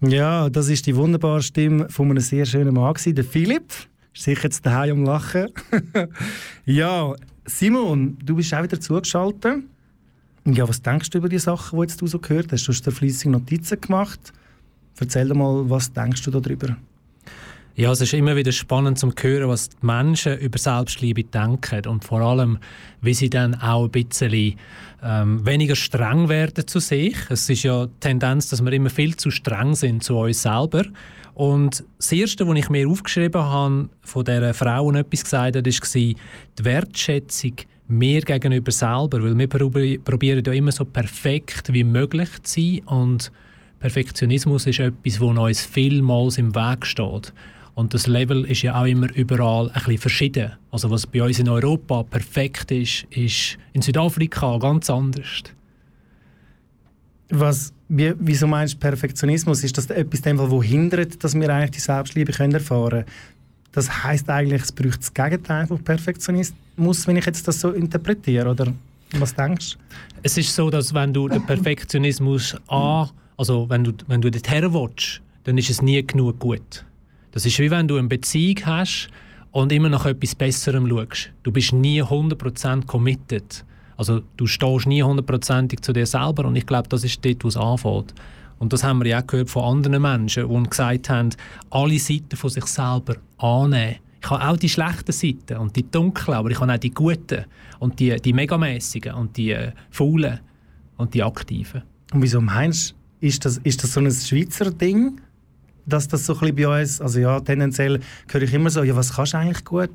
Ja, 0.01 0.49
das 0.49 0.69
ist 0.69 0.85
die 0.85 0.95
wunderbare 0.95 1.41
Stimme 1.41 1.89
von 1.89 2.09
einem 2.09 2.19
sehr 2.19 2.45
schönen 2.45 2.73
Mann, 2.73 2.95
der 3.05 3.23
Philipp. 3.23 3.73
Ist 4.13 4.23
sicher 4.23 4.43
jetzt 4.43 4.65
daheim 4.65 4.99
am 4.99 5.05
Lachen. 5.05 5.47
ja, 6.65 7.13
Simon, 7.45 8.17
du 8.23 8.35
bist 8.35 8.53
auch 8.53 8.63
wieder 8.63 8.79
zugeschaltet. 8.79 9.63
Ja, 10.45 10.67
was 10.67 10.81
denkst 10.81 11.09
du 11.09 11.17
über 11.17 11.29
die 11.29 11.39
Sachen, 11.39 11.77
die 11.77 11.83
jetzt 11.83 12.01
du 12.01 12.07
so 12.07 12.19
gehört 12.19 12.51
hast? 12.51 12.67
Du 12.67 12.71
hast 12.71 12.85
dir 12.85 12.91
fleissig 12.91 13.29
Notizen 13.29 13.81
gemacht. 13.81 14.33
Erzähl 14.99 15.27
doch 15.27 15.35
mal, 15.35 15.69
was 15.69 15.91
denkst 15.91 16.23
du 16.23 16.31
darüber? 16.31 16.77
Ja, 17.79 17.91
es 17.91 18.01
ist 18.01 18.15
immer 18.15 18.35
wieder 18.35 18.51
spannend 18.51 18.97
zu 18.97 19.13
hören, 19.21 19.49
was 19.49 19.69
die 19.69 19.85
Menschen 19.85 20.35
über 20.39 20.57
Selbstliebe 20.57 21.23
denken 21.23 21.85
und 21.85 22.03
vor 22.03 22.21
allem, 22.21 22.57
wie 23.01 23.13
sie 23.13 23.29
dann 23.29 23.53
auch 23.53 23.83
ein 23.83 23.91
bisschen 23.91 24.55
ähm, 25.03 25.45
weniger 25.45 25.75
streng 25.75 26.27
werden 26.27 26.65
zu 26.65 26.79
sich. 26.79 27.15
Es 27.29 27.47
ist 27.51 27.61
ja 27.61 27.85
die 27.85 27.93
Tendenz, 27.99 28.49
dass 28.49 28.65
wir 28.65 28.73
immer 28.73 28.89
viel 28.89 29.15
zu 29.15 29.29
streng 29.29 29.75
sind 29.75 30.03
zu 30.03 30.17
uns 30.17 30.41
selber. 30.41 30.85
Und 31.35 31.83
das 31.99 32.11
Erste, 32.11 32.47
was 32.47 32.57
ich 32.57 32.69
mir 32.71 32.89
aufgeschrieben 32.89 33.43
habe, 33.43 33.89
von 34.01 34.25
dieser 34.25 34.55
Frau, 34.55 34.91
die 34.91 34.97
etwas 34.97 35.23
gesagt 35.25 35.55
hat, 35.55 35.67
war 35.67 35.71
die 35.71 36.15
Wertschätzung 36.57 37.53
mir 37.87 38.21
gegenüber 38.21 38.71
selber. 38.71 39.21
Weil 39.21 39.37
wir 39.37 39.99
probieren 39.99 40.43
ja 40.43 40.51
immer 40.51 40.71
so 40.71 40.83
perfekt 40.83 41.71
wie 41.71 41.83
möglich 41.83 42.29
zu 42.41 42.59
sein 42.59 42.81
und 42.87 43.31
Perfektionismus 43.79 44.65
ist 44.65 44.79
etwas, 44.79 45.13
das 45.13 45.21
uns 45.21 45.61
vielmals 45.61 46.39
im 46.39 46.55
Weg 46.55 46.83
steht. 46.83 47.31
Und 47.77 47.93
das 47.93 48.07
Level 48.07 48.43
ist 48.45 48.63
ja 48.63 48.81
auch 48.81 48.85
immer 48.85 49.07
überall 49.13 49.67
ein 49.67 49.73
bisschen 49.75 49.99
verschieden. 49.99 50.53
Also 50.71 50.89
was 50.89 51.05
bei 51.05 51.21
uns 51.21 51.37
in 51.37 51.47
Europa 51.47 52.01
perfekt 52.01 52.71
ist, 52.71 53.05
ist 53.11 53.59
in 53.71 53.83
Südafrika 53.83 54.57
ganz 54.57 54.89
anders. 54.89 55.43
Was, 57.29 57.71
wie, 57.87 58.15
wieso 58.17 58.47
meinst 58.47 58.73
du 58.73 58.77
Perfektionismus? 58.79 59.63
Ist 59.63 59.77
das 59.77 59.91
etwas, 59.91 60.21
das 60.23 60.63
hindert, 60.63 61.23
dass 61.23 61.35
wir 61.35 61.53
eigentlich 61.53 61.69
die 61.69 61.79
Selbstliebe 61.79 62.31
können 62.31 62.55
erfahren 62.55 62.89
können? 62.89 63.05
Das 63.73 64.03
heißt 64.03 64.27
eigentlich, 64.27 64.63
es 64.63 64.71
braucht 64.71 65.01
das 65.01 65.13
Gegenteil 65.13 65.67
von 65.67 65.77
Perfektionismus, 65.83 67.05
wenn 67.05 67.17
ich 67.17 67.27
jetzt 67.27 67.47
das 67.47 67.61
so 67.61 67.73
interpretiere, 67.73 68.49
oder 68.49 68.73
was 69.19 69.35
denkst 69.35 69.73
du? 69.73 69.79
Es 70.23 70.35
ist 70.35 70.55
so, 70.55 70.71
dass 70.71 70.95
wenn 70.95 71.13
du 71.13 71.27
den 71.27 71.45
Perfektionismus 71.45 72.55
an, 72.69 73.11
also 73.37 73.69
wenn 73.69 73.83
du, 73.83 73.93
wenn 74.07 74.19
du 74.19 74.31
dorthin 74.31 74.73
willst, 74.73 75.21
dann 75.43 75.59
ist 75.59 75.69
es 75.69 75.83
nie 75.83 76.01
genug 76.01 76.39
gut. 76.39 76.83
Das 77.37 77.45
ist 77.45 77.59
wie 77.59 77.69
wenn 77.69 77.87
du 77.87 77.97
eine 77.97 78.07
Beziehung 78.07 78.65
hast 78.65 79.09
und 79.51 79.71
immer 79.71 79.89
nach 79.89 80.07
etwas 80.07 80.33
Besserem 80.33 80.89
schaust. 80.89 81.29
Du 81.43 81.51
bist 81.51 81.71
nie 81.71 82.01
100% 82.01 82.87
committed. 82.87 83.63
Also 83.95 84.21
du 84.37 84.47
stehst 84.47 84.87
nie 84.87 85.03
hundertprozentig 85.03 85.81
zu 85.81 85.93
dir 85.93 86.07
selber 86.07 86.45
und 86.45 86.55
ich 86.55 86.65
glaube, 86.65 86.89
das 86.89 87.03
ist 87.03 87.23
dort, 87.23 87.43
wo 87.43 87.49
es 87.49 87.55
anfängt. 87.55 88.15
Und 88.57 88.73
das 88.73 88.83
haben 88.83 89.03
wir 89.03 89.09
ja 89.09 89.21
auch 89.21 89.27
gehört 89.27 89.51
von 89.51 89.65
anderen 89.65 90.01
Menschen, 90.01 90.49
die 90.49 90.67
gesagt 90.67 91.11
haben, 91.11 91.29
alle 91.69 91.99
Seiten 91.99 92.35
von 92.35 92.49
sich 92.49 92.65
selber 92.65 93.17
annehmen. 93.37 93.97
Ich 94.19 94.29
habe 94.31 94.43
auch 94.43 94.57
die 94.57 94.67
schlechten 94.69 95.11
Seiten 95.11 95.57
und 95.57 95.75
die 95.75 95.83
dunklen, 95.91 96.37
aber 96.37 96.49
ich 96.49 96.59
habe 96.59 96.73
auch 96.73 96.79
die 96.79 96.89
guten 96.89 97.45
und 97.77 97.99
die, 97.99 98.15
die 98.15 98.33
megamäßigen 98.33 99.13
und 99.13 99.37
die 99.37 99.51
äh, 99.51 99.73
faulen 99.91 100.39
und 100.97 101.13
die 101.13 101.21
aktiven. 101.21 101.83
Und 102.11 102.23
wieso 102.23 102.41
meinst 102.41 102.95
du, 103.21 103.27
ist 103.27 103.45
das, 103.45 103.59
ist 103.59 103.83
das 103.83 103.93
so 103.93 103.99
ein 103.99 104.09
Schweizer 104.11 104.71
Ding, 104.71 105.21
dass 105.87 106.07
das 106.07 106.25
so 106.25 106.33
ein 106.33 106.39
bisschen 106.39 106.55
bei 106.55 106.81
uns, 106.81 107.01
also 107.01 107.19
ja, 107.19 107.39
tendenziell 107.39 107.99
höre 108.29 108.41
ich 108.41 108.53
immer 108.53 108.69
so, 108.69 108.83
ja, 108.83 108.95
was 108.95 109.13
kannst 109.13 109.33
du 109.33 109.37
eigentlich 109.37 109.63
gut? 109.63 109.89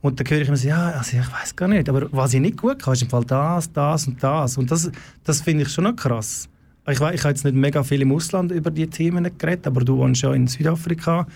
Und 0.00 0.18
dann 0.18 0.26
höre 0.28 0.40
ich 0.40 0.48
immer 0.48 0.56
so, 0.56 0.68
ja, 0.68 0.90
also 0.90 1.16
ich 1.16 1.32
weiß 1.32 1.56
gar 1.56 1.68
nicht, 1.68 1.88
aber 1.88 2.08
was 2.12 2.32
ich 2.32 2.40
nicht 2.40 2.56
gut 2.56 2.82
kann, 2.82 2.94
ist 2.94 3.02
im 3.02 3.10
Fall 3.10 3.24
das, 3.24 3.70
das 3.72 4.06
und 4.06 4.22
das. 4.22 4.56
Und 4.56 4.70
das, 4.70 4.90
das 5.24 5.40
finde 5.40 5.64
ich 5.64 5.70
schon 5.70 5.84
noch 5.84 5.96
krass. 5.96 6.48
Ich, 6.88 7.00
weiß, 7.00 7.14
ich 7.14 7.20
habe 7.20 7.30
jetzt 7.30 7.44
nicht 7.44 7.54
mega 7.54 7.82
viel 7.82 8.02
im 8.02 8.12
Ausland 8.12 8.52
über 8.52 8.70
die 8.70 8.86
Themen 8.86 9.30
geredet, 9.36 9.66
aber 9.66 9.84
du 9.84 9.98
wohnst 9.98 10.22
ja 10.22 10.32
in 10.32 10.46
Südafrika. 10.46 11.26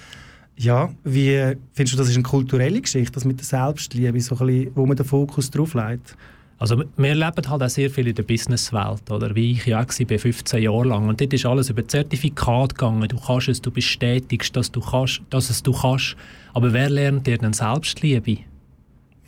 Ja, 0.56 0.90
wie 1.04 1.56
findest 1.72 1.94
du, 1.94 1.98
das 1.98 2.08
ist 2.08 2.14
eine 2.14 2.22
kulturelle 2.22 2.80
Geschichte, 2.80 3.12
das 3.12 3.24
mit 3.24 3.38
der 3.38 3.44
Selbstliebe, 3.44 4.18
so 4.20 4.36
ein 4.36 4.46
bisschen, 4.46 4.70
wo 4.74 4.86
man 4.86 4.96
den 4.96 5.04
Fokus 5.04 5.50
drauf 5.50 5.74
legt? 5.74 6.16
Also 6.58 6.82
wir 6.96 7.14
leben 7.14 7.48
halt 7.48 7.62
auch 7.62 7.68
sehr 7.68 7.90
viel 7.90 8.08
in 8.08 8.14
der 8.14 8.22
Businesswelt, 8.22 9.10
oder? 9.10 9.34
Wie 9.34 9.52
ich 9.52 9.66
ja 9.66 9.80
auch 9.80 9.88
war, 9.88 10.18
15 10.18 10.62
Jahre 10.62 10.88
lang. 10.88 11.08
Und 11.08 11.20
dort 11.20 11.32
ist 11.32 11.44
alles 11.44 11.68
über 11.68 11.86
Zertifikat 11.86 12.74
gegangen. 12.74 13.06
Du 13.08 13.18
kannst 13.18 13.48
es, 13.48 13.60
du 13.60 13.70
bestätigst, 13.70 14.56
dass 14.56 14.72
du 14.72 14.80
kannst, 14.80 15.20
dass 15.28 15.50
es 15.50 15.62
du 15.62 15.72
kannst. 15.72 16.16
Aber 16.54 16.72
wer 16.72 16.88
lernt 16.88 17.26
dir 17.26 17.36
denn 17.36 17.52
Selbstliebe? 17.52 18.38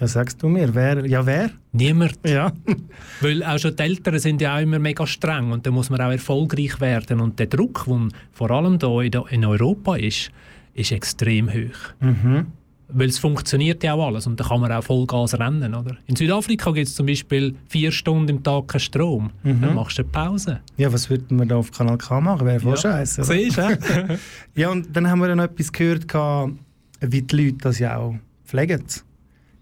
Ja, 0.00 0.06
sagst 0.06 0.42
du 0.42 0.48
mir, 0.48 0.74
wer? 0.74 1.04
Ja, 1.06 1.26
wer? 1.26 1.50
Niemand. 1.72 2.18
Ja. 2.24 2.52
Weil 3.20 3.42
auch 3.42 3.58
schon 3.58 3.76
die 3.76 3.82
Eltern 3.82 4.18
sind 4.18 4.40
ja 4.40 4.56
auch 4.56 4.60
immer 4.60 4.78
mega 4.78 5.06
streng 5.06 5.52
und 5.52 5.66
da 5.66 5.70
muss 5.70 5.90
man 5.90 6.00
auch 6.00 6.10
erfolgreich 6.10 6.80
werden. 6.80 7.20
Und 7.20 7.38
der 7.38 7.46
Druck, 7.46 7.84
der 7.86 8.08
vor 8.32 8.50
allem 8.50 8.78
hier 8.78 9.24
in 9.30 9.44
Europa 9.44 9.96
ist, 9.96 10.30
ist 10.74 10.92
extrem 10.92 11.52
hoch. 11.52 11.94
Mhm. 12.00 12.46
Weil 12.90 13.09
es 13.11 13.18
funktioniert 13.18 13.83
ja 13.85 13.92
auch 13.92 14.07
alles 14.07 14.27
und 14.27 14.40
da 14.40 14.44
kann 14.44 14.61
man 14.61 14.72
auch 14.72 14.83
Vollgas 14.83 15.38
rennen. 15.38 15.74
Oder? 15.74 15.96
In 16.07 16.16
Südafrika 16.16 16.70
gibt 16.70 16.88
es 16.88 16.94
zum 16.94 17.05
Beispiel 17.05 17.55
vier 17.68 17.92
Stunden 17.92 18.29
im 18.29 18.42
Tag 18.42 18.68
keinen 18.68 18.81
Strom. 18.81 19.31
Mhm. 19.42 19.61
Dann 19.61 19.74
machst 19.74 19.98
du 19.98 20.03
eine 20.03 20.11
Pause. 20.11 20.61
Ja, 20.79 20.90
was 20.90 21.11
würden 21.11 21.38
wir 21.38 21.44
da 21.44 21.57
auf 21.57 21.70
Kanal 21.70 21.98
K 21.98 22.18
machen? 22.20 22.46
Wäre 22.46 22.61
voll 22.61 22.70
Ja. 22.72 22.77
scheiße. 22.79 23.24
Siehst 23.24 23.59
du, 23.59 24.18
ja? 24.55 24.70
Und 24.70 24.88
dann 24.96 25.07
haben 25.11 25.18
wir 25.20 25.29
dann 25.29 25.37
noch 25.37 25.44
etwas 25.44 25.70
gehört, 25.70 26.07
wie 27.01 27.22
die 27.22 27.37
Leute 27.37 27.59
das 27.61 27.79
ja 27.79 27.98
auch 27.98 28.14
pflegen. 28.46 28.83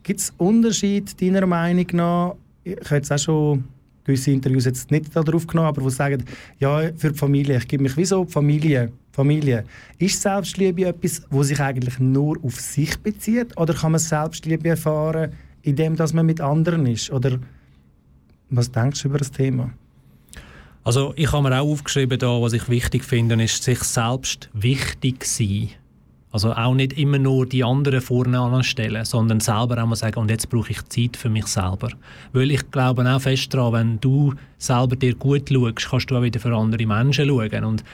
Gibt 0.05 0.21
es 0.21 0.33
Unterschiede 0.39 1.13
deiner 1.21 1.47
Meinung 1.47 1.87
nach? 1.95 2.35
Ich 2.63 2.77
habe 2.85 2.95
jetzt 2.97 3.11
auch 3.13 3.19
schon 3.19 3.65
gewisse 4.07 4.31
Interviews 4.31 4.65
jetzt 4.65 4.91
nicht 4.91 5.15
darauf 5.15 5.47
genommen, 5.47 5.69
aber 5.69 5.83
sie 5.83 5.97
sagen, 5.97 6.25
ja, 6.59 6.91
für 6.97 7.11
die 7.11 7.19
Familie, 7.19 7.59
ich 7.59 7.69
gebe 7.69 7.83
mich 7.83 7.97
wie 7.97 8.05
so 8.05 8.25
die 8.25 8.33
Familie. 8.33 8.93
Familie. 9.13 9.65
Ist 9.99 10.21
Selbstliebe 10.21 10.85
etwas, 10.85 11.23
wo 11.31 11.43
sich 11.43 11.59
eigentlich 11.59 11.99
nur 11.99 12.37
auf 12.45 12.61
sich 12.61 12.99
bezieht? 12.99 13.57
Oder 13.57 13.73
kann 13.73 13.93
man 13.93 13.99
Selbstliebe 13.99 14.69
erfahren, 14.69 15.33
indem 15.63 15.97
dass 15.97 16.13
man 16.13 16.27
mit 16.27 16.41
anderen 16.41 16.87
ist? 16.87 17.11
Oder 17.11 17.39
was 18.51 18.71
denkst 18.71 19.03
du 19.03 19.09
über 19.09 19.19
das 19.19 19.31
Thema? 19.31 19.71
Also 20.85 21.15
ich 21.17 21.33
habe 21.33 21.49
mir 21.49 21.59
auch 21.59 21.67
aufgeschrieben, 21.67 22.19
da, 22.19 22.41
was 22.41 22.53
ich 22.53 22.69
wichtig 22.69 23.05
finde, 23.05 23.43
ist 23.43 23.63
sich 23.63 23.81
selbst 23.81 24.51
wichtig 24.53 25.25
sein. 25.25 25.71
Also 26.33 26.53
auch 26.53 26.75
nicht 26.75 26.99
immer 26.99 27.19
nur 27.19 27.47
die 27.47 27.65
anderen 27.65 28.01
vorne 28.01 28.39
anstellen, 28.39 29.05
sondern 29.05 29.41
selber 29.41 29.83
auch 29.83 29.87
mal 29.87 29.97
sagen, 29.97 30.19
und 30.19 30.31
jetzt 30.31 30.51
brauche 30.51 30.73
ich 30.73 30.85
Zeit 30.89 31.17
für 31.17 31.31
mich 31.31 31.47
selber. 31.47 31.89
Weil 32.33 32.51
ich 32.51 32.71
glaube 32.71 33.09
auch 33.09 33.21
fest 33.21 33.55
daran, 33.55 33.73
wenn 33.73 34.01
du 34.01 34.35
selber 34.59 34.97
dir 34.97 35.15
gut 35.15 35.49
schaust, 35.49 35.91
kannst 35.91 36.11
du 36.11 36.17
auch 36.17 36.23
wieder 36.23 36.41
für 36.41 36.55
andere 36.55 36.85
Menschen 36.87 37.29
schauen. 37.29 37.65
Und 37.65 37.85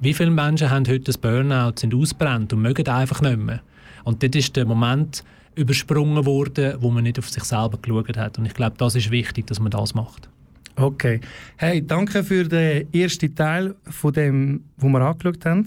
wie 0.00 0.14
viele 0.14 0.30
Menschen 0.30 0.70
haben 0.70 0.88
heute 0.88 1.04
das 1.04 1.18
Burnout, 1.18 1.74
sind 1.76 1.94
ausbrennt 1.94 2.52
und 2.52 2.62
mögen 2.62 2.88
einfach 2.88 3.20
nicht 3.20 3.38
mehr. 3.38 3.60
Und 4.04 4.22
dort 4.22 4.34
ist 4.34 4.56
der 4.56 4.64
Moment 4.64 5.22
übersprungen 5.54 6.24
worden, 6.24 6.74
wo 6.80 6.90
man 6.90 7.04
nicht 7.04 7.18
auf 7.18 7.28
sich 7.28 7.44
selber 7.44 7.78
geschaut 7.80 8.16
hat. 8.16 8.38
Und 8.38 8.46
ich 8.46 8.54
glaube, 8.54 8.76
das 8.78 8.94
ist 8.94 9.10
wichtig, 9.10 9.46
dass 9.46 9.60
man 9.60 9.70
das 9.70 9.94
macht. 9.94 10.28
Okay. 10.76 11.20
Hey, 11.56 11.86
danke 11.86 12.24
für 12.24 12.44
den 12.44 12.92
ersten 12.92 13.34
Teil 13.34 13.74
von 13.84 14.12
dem, 14.12 14.64
wo 14.78 14.88
wir 14.88 15.02
angeschaut 15.02 15.44
haben. 15.44 15.66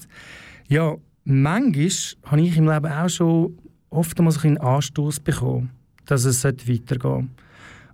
Ja, 0.68 0.96
manchmal 1.26 1.90
habe 2.32 2.42
ich 2.42 2.58
im 2.58 2.70
Leben 2.70 2.92
auch 2.92 3.10
schon 3.10 3.58
oft 3.90 4.18
mal 4.20 4.32
so 4.32 4.48
einen 4.48 4.58
Anstoß 4.58 5.20
bekommen, 5.20 5.72
dass 6.06 6.24
es 6.26 6.44
weitergehen 6.44 6.84
sollte. 7.02 7.28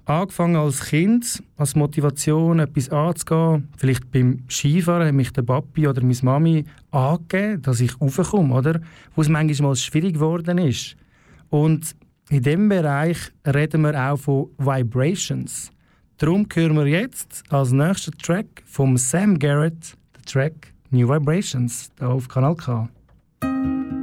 Angefangen 0.05 0.55
als 0.55 0.85
Kind, 0.85 1.43
als 1.57 1.75
Motivation, 1.75 2.59
etwas 2.59 2.89
anzugehen. 2.89 3.69
Vielleicht 3.77 4.11
beim 4.11 4.43
Skifahren 4.49 5.07
hat 5.07 5.13
mich 5.13 5.31
der 5.31 5.43
Papi 5.43 5.87
oder 5.87 6.01
meine 6.01 6.17
Mami 6.21 6.65
angegeben, 6.89 7.61
dass 7.61 7.79
ich 7.79 7.99
raufkomme, 8.01 8.53
oder? 8.53 8.81
Wo 9.15 9.21
es 9.21 9.29
manchmal 9.29 9.69
mal 9.69 9.75
schwierig 9.75 10.15
geworden 10.15 10.57
ist. 10.57 10.97
Und 11.49 11.95
in 12.29 12.41
diesem 12.41 12.67
Bereich 12.67 13.17
reden 13.45 13.81
wir 13.83 14.11
auch 14.11 14.17
von 14.17 14.49
Vibrations. 14.57 15.71
Darum 16.17 16.47
hören 16.51 16.75
wir 16.75 16.87
jetzt 16.87 17.43
als 17.49 17.71
nächsten 17.71 18.17
Track 18.17 18.63
vom 18.65 18.97
Sam 18.97 19.37
Garrett 19.37 19.95
den 20.17 20.25
Track 20.25 20.73
New 20.89 21.07
Vibrations 21.07 21.89
hier 21.97 22.09
auf 22.09 22.27
Kanal 22.27 22.55
K. 22.55 22.89
Música 23.43 24.00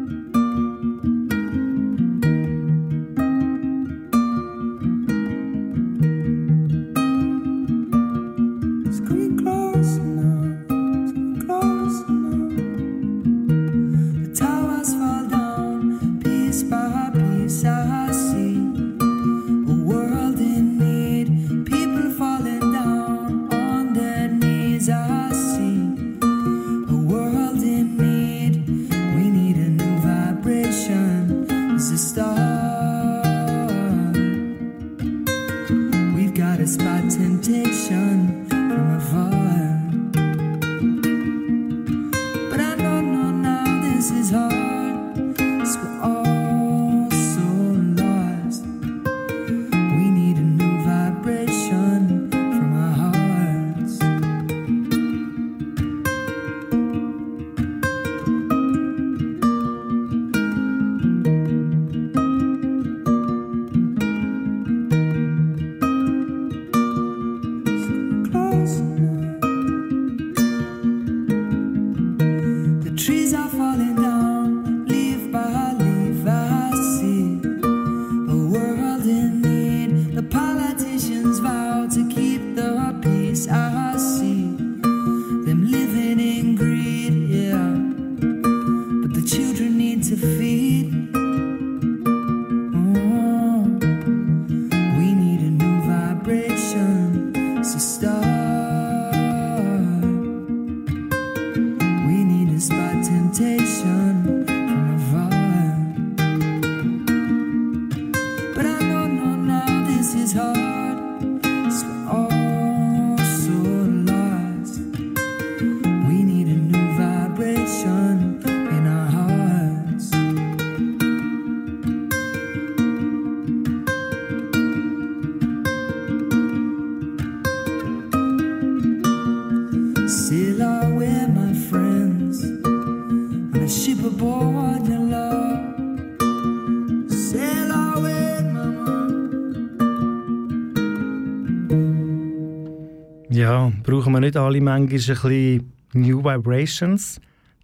brauchen 143.88 144.12
wir 144.12 144.20
nicht 144.20 144.36
alle 144.36 144.60
manchmal 144.60 144.82
ein 144.82 144.86
bisschen 144.86 145.72
New 145.94 146.22
Vibrations? 146.22 147.18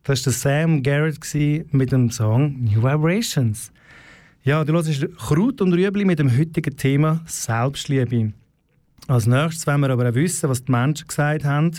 Das 0.04 0.24
war 0.24 0.32
Sam 0.32 0.82
Garrett 0.82 1.18
mit 1.70 1.92
dem 1.92 2.10
Song 2.10 2.64
New 2.64 2.82
Vibrations. 2.82 3.70
Ja, 4.42 4.64
du 4.64 4.72
hörst 4.72 5.06
Kraut 5.18 5.60
und 5.60 5.74
Rüebli 5.74 6.06
mit 6.06 6.18
dem 6.18 6.34
heutigen 6.34 6.74
Thema 6.78 7.20
Selbstliebe. 7.26 8.32
Als 9.06 9.26
nächstes 9.26 9.66
wollen 9.66 9.82
wir 9.82 9.90
aber 9.90 10.08
auch 10.08 10.14
wissen, 10.14 10.48
was 10.48 10.64
die 10.64 10.72
Menschen 10.72 11.08
gesagt 11.08 11.44
haben, 11.44 11.72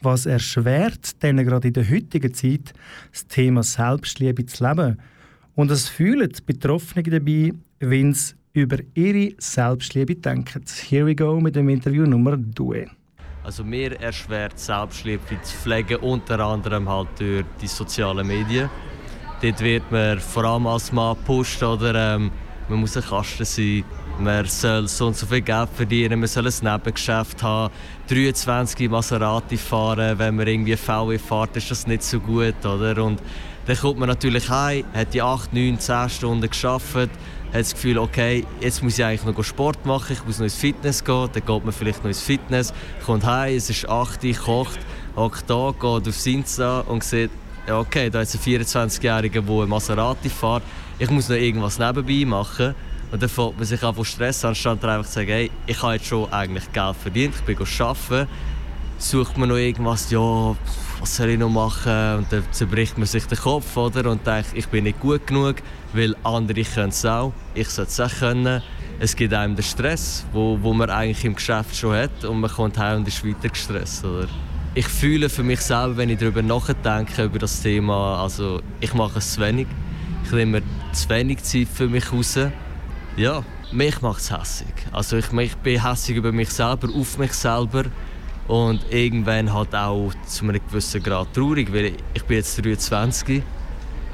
was 0.00 0.26
erschwert 0.26 1.22
denen 1.22 1.46
gerade 1.46 1.68
in 1.68 1.74
der 1.74 1.88
heutigen 1.88 2.34
Zeit 2.34 2.72
das 3.12 3.28
Thema 3.28 3.62
Selbstliebe 3.62 4.44
zu 4.44 4.66
leben. 4.66 4.98
Und 5.54 5.70
was 5.70 5.88
fühlen 5.88 6.32
die 6.36 6.42
Betroffenen 6.44 7.12
dabei, 7.12 7.52
wenn 7.78 8.12
sie 8.12 8.34
über 8.54 8.78
ihre 8.94 9.34
Selbstliebe 9.38 10.16
denken. 10.16 10.64
Here 10.88 11.06
we 11.06 11.14
go 11.14 11.38
mit 11.40 11.54
dem 11.54 11.68
Interview 11.68 12.06
Nummer 12.06 12.36
2. 12.56 12.88
Also 13.44 13.62
mir 13.62 14.00
erschwert 14.00 14.58
Selbstliebe 14.58 15.22
zu 15.42 15.54
pflegen, 15.54 15.96
unter 15.96 16.40
anderem 16.40 16.88
halt 16.88 17.08
durch 17.18 17.44
die 17.60 17.66
sozialen 17.66 18.26
Medien. 18.26 18.70
Dort 19.42 19.60
wird 19.60 19.92
man 19.92 20.18
vor 20.18 20.44
allem 20.44 20.66
als 20.66 20.90
Mann 20.90 21.14
gepusht, 21.14 21.62
oder 21.62 22.14
ähm, 22.14 22.30
man 22.70 22.80
muss 22.80 22.96
ein 22.96 23.02
Kasten 23.02 23.44
sein, 23.44 23.84
man 24.18 24.46
soll 24.46 24.88
so 24.88 25.08
und 25.08 25.16
so 25.16 25.26
viel 25.26 25.42
Geld 25.42 25.68
verdienen, 25.74 26.20
man 26.20 26.28
soll 26.28 26.46
ein 26.46 26.54
Nebengeschäft 26.62 27.42
haben, 27.42 27.70
23 28.08 28.88
Maserati 28.88 29.58
fahren, 29.58 30.18
wenn 30.18 30.36
man 30.36 30.46
irgendwie 30.46 30.76
VW 30.76 31.18
fährt, 31.18 31.54
ist 31.58 31.70
das 31.70 31.86
nicht 31.86 32.02
so 32.02 32.20
gut, 32.20 32.64
oder? 32.64 33.04
Und 33.04 33.20
dann 33.66 33.76
kommt 33.76 33.98
man 33.98 34.08
natürlich 34.08 34.48
heim, 34.48 34.86
hat 34.94 35.12
die 35.12 35.20
8, 35.20 35.52
9, 35.52 35.78
10 35.78 36.08
Stunden 36.08 36.48
geschafft, 36.48 37.10
hat 37.54 37.60
das 37.60 37.72
Gefühl, 37.72 37.98
okay, 37.98 38.44
jetzt 38.60 38.82
muss 38.82 38.98
ich 38.98 39.04
eigentlich 39.04 39.24
noch 39.24 39.44
Sport 39.44 39.86
machen, 39.86 40.12
ich 40.12 40.24
muss 40.24 40.38
noch 40.38 40.44
ins 40.44 40.56
Fitness 40.56 41.04
gehen, 41.04 41.28
dann 41.32 41.44
geht 41.44 41.64
man 41.64 41.72
vielleicht 41.72 42.00
noch 42.00 42.08
ins 42.08 42.20
Fitness, 42.20 42.74
kommt 43.06 43.24
heim, 43.24 43.56
es 43.56 43.70
ist 43.70 43.88
8 43.88 44.24
Uhr, 44.24 44.34
kocht, 44.34 44.80
hockt 45.14 45.48
da, 45.48 45.70
geht 45.70 46.08
aufs 46.08 46.26
Insta 46.26 46.80
und 46.80 47.04
sieht, 47.04 47.30
okay, 47.70 48.10
da 48.10 48.22
ist 48.22 48.34
ein 48.34 48.40
24-Jähriger, 48.40 49.40
der 49.40 49.62
ein 49.62 49.68
Maserati 49.68 50.28
fährt, 50.28 50.64
ich 50.98 51.08
muss 51.10 51.28
noch 51.28 51.36
irgendwas 51.36 51.78
nebenbei 51.78 52.24
machen. 52.26 52.74
Und 53.12 53.22
dann 53.22 53.28
fängt 53.28 53.56
man 53.56 53.64
sich 53.64 53.80
an 53.84 53.94
von 53.94 54.04
Stress, 54.04 54.44
anstatt 54.44 54.84
einfach 54.84 55.06
zu 55.06 55.12
sagen, 55.12 55.28
hey, 55.28 55.50
ich 55.66 55.80
habe 55.80 55.94
jetzt 55.94 56.06
schon 56.06 56.32
eigentlich 56.32 56.72
Geld 56.72 56.96
verdient, 56.96 57.34
ich 57.36 57.42
bin 57.42 57.56
arbeiten. 57.56 58.28
Sucht 58.98 59.38
man 59.38 59.48
noch 59.48 59.56
irgendwas, 59.56 60.10
ja, 60.10 60.56
was 60.98 61.16
soll 61.16 61.28
ich 61.28 61.38
noch 61.38 61.50
machen? 61.50 62.16
Und 62.16 62.32
dann 62.32 62.44
zerbricht 62.50 62.98
man 62.98 63.06
sich 63.06 63.24
den 63.26 63.38
Kopf, 63.38 63.76
oder? 63.76 64.10
Und 64.10 64.26
denkt, 64.26 64.48
ich 64.54 64.66
bin 64.66 64.84
nicht 64.84 64.98
gut 64.98 65.26
genug, 65.28 65.56
weil 65.94 66.16
andere 66.24 66.62
können 66.62 66.90
es 66.90 67.04
auch, 67.04 67.32
ich 67.54 67.68
sollte 67.68 67.90
es 67.90 68.00
auch 68.00 68.18
können. 68.18 68.62
Es 69.00 69.16
gibt 69.16 69.34
einem 69.34 69.56
den 69.56 69.64
Stress, 69.64 70.24
wo, 70.32 70.58
wo 70.60 70.72
man 70.72 70.88
eigentlich 70.90 71.24
im 71.24 71.34
Geschäft 71.34 71.74
schon 71.76 71.94
hat 71.94 72.24
und 72.24 72.40
man 72.40 72.50
kommt 72.50 72.78
heim 72.78 72.98
und 72.98 73.08
ist 73.08 73.26
weiter 73.26 73.48
gestresst, 73.48 74.04
oder? 74.04 74.28
Ich 74.76 74.86
fühle 74.86 75.28
für 75.28 75.42
mich 75.42 75.60
selber, 75.60 75.96
wenn 75.96 76.10
ich 76.10 76.18
darüber 76.18 76.42
nachdenke, 76.42 77.24
über 77.24 77.38
das 77.38 77.62
Thema, 77.62 78.20
also 78.22 78.60
ich 78.80 78.92
mache 78.94 79.18
es 79.18 79.34
zu 79.34 79.40
wenig. 79.40 79.68
Ich 80.24 80.32
nehme 80.32 80.62
zu 80.92 81.08
wenig 81.10 81.42
Zeit 81.42 81.68
für 81.68 81.88
mich 81.88 82.12
raus. 82.12 82.38
Ja, 83.16 83.44
mich 83.70 84.00
macht 84.00 84.20
es 84.20 84.36
hässig. 84.36 84.74
Also 84.92 85.16
ich, 85.16 85.32
ich 85.32 85.54
bin 85.56 85.82
hässig 85.82 86.16
über 86.16 86.32
mich 86.32 86.50
selber, 86.50 86.88
auf 86.92 87.18
mich 87.18 87.32
selber 87.34 87.84
und 88.48 88.80
irgendwann 88.90 89.52
halt 89.52 89.74
auch 89.74 90.12
zu 90.26 90.44
einem 90.44 90.60
gewissen 90.68 91.02
Grad 91.02 91.32
traurig, 91.34 91.72
weil 91.72 91.92
ich 92.12 92.24
bin 92.24 92.36
jetzt 92.36 92.64
23. 92.64 93.42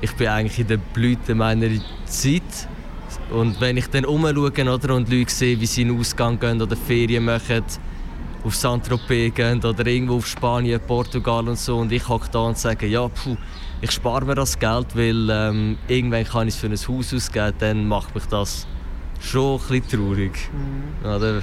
Ich 0.00 0.12
bin 0.14 0.28
eigentlich 0.28 0.58
in 0.58 0.66
der 0.66 0.78
Blüte 0.78 1.34
meiner 1.34 1.68
Zeit. 2.06 2.68
Und 3.30 3.60
wenn 3.60 3.76
ich 3.76 3.88
dann 3.88 4.04
umschaue 4.04 4.50
oder, 4.50 4.94
und 4.94 5.08
Leute 5.10 5.30
sehe, 5.30 5.60
wie 5.60 5.66
sie 5.66 5.82
in 5.82 5.88
den 5.88 6.00
Ausgang 6.00 6.38
gehen 6.38 6.60
oder 6.60 6.76
Ferien 6.76 7.24
machen, 7.24 7.62
auf 8.44 8.54
Saint-Tropez 8.54 9.34
gehen 9.34 9.64
oder 9.64 9.86
irgendwo 9.86 10.16
auf 10.16 10.26
Spanien, 10.26 10.80
Portugal 10.86 11.48
und 11.48 11.58
so 11.58 11.78
und 11.78 11.92
ich 11.92 12.08
hocke 12.08 12.28
da 12.32 12.40
und 12.40 12.58
sage, 12.58 12.86
ja, 12.86 13.06
puh, 13.08 13.36
ich 13.82 13.90
spare 13.90 14.24
mir 14.24 14.34
das 14.34 14.58
Geld, 14.58 14.96
weil 14.96 15.28
ähm, 15.30 15.78
irgendwann 15.88 16.24
kann 16.24 16.48
ich 16.48 16.54
es 16.54 16.60
für 16.60 16.66
ein 16.66 16.72
Haus 16.72 17.14
ausgeben, 17.14 17.54
dann 17.58 17.86
macht 17.86 18.14
mich 18.14 18.24
das 18.26 18.66
schon 19.20 19.60
ein 19.60 19.80
bisschen 19.80 19.88
traurig. 19.88 20.50
Mhm. 20.52 21.06
Oder? 21.06 21.42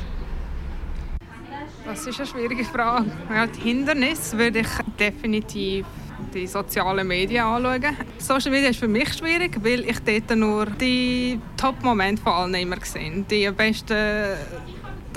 Das 1.85 2.05
ist 2.05 2.19
eine 2.19 2.27
schwierige 2.27 2.65
Frage. 2.65 3.11
Ja, 3.29 3.47
die 3.47 3.61
Hindernisse 3.61 4.37
würde 4.37 4.59
ich 4.59 4.67
definitiv 4.99 5.85
die 6.33 6.47
sozialen 6.47 7.07
Medien 7.07 7.43
anschauen. 7.43 7.95
Social 8.17 8.51
Media 8.51 8.69
ist 8.69 8.79
für 8.79 8.87
mich 8.87 9.13
schwierig, 9.13 9.57
weil 9.63 9.81
ich 9.81 9.99
dort 9.99 10.37
nur 10.37 10.65
die 10.65 11.39
Top-Momente 11.55 12.21
von 12.21 12.33
allen 12.33 12.55
immer 12.55 12.77
sehe. 12.83 13.23
Die 13.29 13.49
besten 13.51 14.35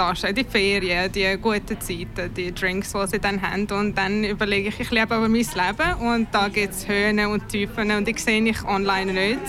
Taschen, 0.00 0.34
die 0.34 0.44
Ferien, 0.44 1.12
die 1.12 1.36
guten 1.36 1.78
Zeiten, 1.78 2.32
die 2.34 2.54
Drinks, 2.54 2.94
die 2.94 3.06
sie 3.06 3.18
dann 3.18 3.42
haben. 3.42 3.66
Und 3.70 3.98
dann 3.98 4.24
überlege 4.24 4.70
ich, 4.70 4.80
ich 4.80 4.90
lebe 4.90 5.14
aber 5.14 5.28
mein 5.28 5.42
Leben 5.42 5.94
und 6.00 6.28
da 6.32 6.48
gibt 6.48 6.72
es 6.72 6.88
Höhen 6.88 7.18
und 7.26 7.46
Tiefen 7.50 7.90
und 7.90 8.08
die 8.08 8.18
sehe 8.18 8.42
ich 8.42 8.64
online 8.64 9.12
nicht 9.12 9.40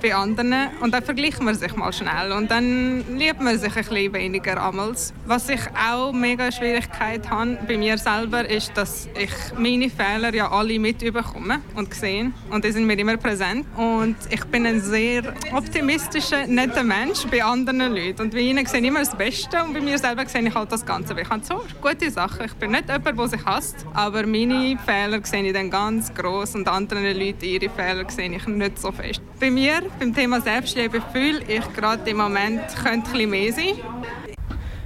bei 0.00 0.14
anderen. 0.14 0.70
Und 0.80 0.94
dann 0.94 1.02
vergleicht 1.02 1.42
man 1.42 1.54
sich 1.54 1.76
mal 1.76 1.92
schnell 1.92 2.32
und 2.32 2.50
dann 2.50 3.04
liebt 3.18 3.42
man 3.42 3.58
sich 3.58 3.76
ein 3.76 3.84
bisschen 3.84 4.14
weniger 4.14 4.62
amals. 4.62 5.12
Was 5.26 5.50
ich 5.50 5.60
auch 5.76 6.10
mega 6.10 6.50
Schwierigkeit 6.50 7.28
habe 7.28 7.58
bei 7.68 7.76
mir 7.76 7.98
selber, 7.98 8.48
ist, 8.48 8.74
dass 8.74 9.10
ich 9.14 9.58
meine 9.58 9.90
Fehler 9.90 10.34
ja 10.34 10.50
alle 10.50 10.78
mitbekomme 10.78 11.60
und 11.74 11.92
sehe 11.92 12.32
und 12.48 12.64
die 12.64 12.72
sind 12.72 12.86
mir 12.86 12.98
immer 12.98 13.18
präsent. 13.18 13.66
Und 13.76 14.16
ich 14.30 14.44
bin 14.46 14.64
ein 14.64 14.80
sehr 14.80 15.34
optimistischer, 15.52 16.46
netter 16.46 16.82
Mensch 16.82 17.26
bei 17.30 17.44
anderen 17.44 17.94
Leuten 17.94 18.22
und 18.22 18.32
bei 18.32 18.40
ihnen 18.40 18.64
sehe 18.64 18.80
ich 18.80 18.86
immer 18.86 19.00
das 19.00 19.14
Beste 19.14 19.62
und 19.62 19.74
bei 19.74 19.81
mir 19.84 19.98
selber 19.98 20.26
sehe 20.26 20.42
ich 20.42 20.54
halt 20.54 20.70
das 20.70 20.84
Ganze. 20.84 21.18
Ich 21.20 21.28
habe 21.28 21.44
so 21.44 21.62
gute 21.80 22.10
Sachen. 22.10 22.46
Ich 22.46 22.54
bin 22.54 22.70
nicht 22.70 22.88
jemand, 22.88 23.18
der 23.18 23.28
sich 23.28 23.44
hasst, 23.44 23.86
aber 23.92 24.26
meine 24.26 24.78
Fehler 24.78 25.20
sehe 25.24 25.42
ich 25.44 25.52
dann 25.52 25.70
ganz 25.70 26.12
groß 26.14 26.56
und 26.56 26.68
andere 26.68 27.12
Leute 27.12 27.46
ihre 27.46 27.68
Fehler 27.68 28.08
sehe 28.08 28.34
ich 28.34 28.46
nicht 28.46 28.78
so 28.78 28.92
fest. 28.92 29.20
Bei 29.40 29.50
mir, 29.50 29.82
beim 29.98 30.14
Thema 30.14 30.40
Selbstliebe, 30.40 31.02
fühle 31.12 31.42
ich 31.48 31.72
gerade 31.74 32.08
im 32.10 32.18
Moment 32.18 32.62
könnte 32.82 33.10
ein 33.10 33.12
bisschen 33.12 33.30
mehr 33.30 33.52
sein. 33.52 33.74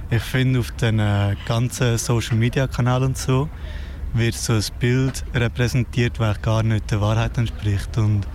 Ich 0.09 0.23
finde, 0.23 0.59
auf 0.59 0.71
den 0.71 0.99
äh, 0.99 1.35
ganzen 1.45 1.97
Social 1.97 2.37
Media 2.37 2.67
Kanälen 2.67 3.03
und 3.03 3.17
so 3.17 3.49
wird 4.13 4.35
so 4.35 4.53
ein 4.53 4.63
Bild 4.79 5.23
repräsentiert, 5.33 6.19
das 6.19 6.41
gar 6.41 6.63
nicht 6.63 6.89
der 6.91 7.01
Wahrheit 7.01 7.37
entspricht. 7.37 7.97
Und 7.97 8.25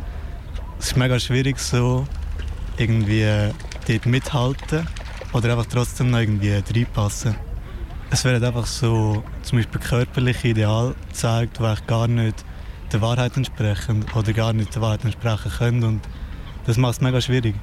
es 0.79 0.89
ist 0.89 0.97
mega 0.97 1.19
schwierig, 1.19 1.59
so 1.59 2.07
irgendwie 2.77 3.23
äh, 3.23 3.53
dort 3.89 4.07
mithalten 4.07 4.87
oder 5.33 5.51
einfach 5.51 5.67
trotzdem 5.67 6.11
noch 6.11 6.19
irgendwie 6.19 6.53
reinpassen. 6.53 7.35
Es 8.11 8.25
werden 8.25 8.45
einfach 8.45 8.67
so 8.67 9.25
zum 9.43 9.59
Beispiel 9.59 9.81
körperliche 9.81 10.49
Ideale 10.49 10.95
gezeigt, 11.09 11.59
die 11.59 11.87
gar 11.87 12.09
nicht 12.09 12.45
der 12.93 13.01
Wahrheit 13.01 13.37
entsprechen 13.37 14.05
oder 14.15 14.33
gar 14.33 14.53
nicht 14.53 14.75
der 14.75 14.83
Wahrheit 14.83 15.05
entsprechen 15.05 15.51
können. 15.51 15.85
Und 15.85 16.01
das 16.67 16.77
macht 16.77 16.95
es 16.95 17.01
mega 17.01 17.21
schwierig. 17.21 17.55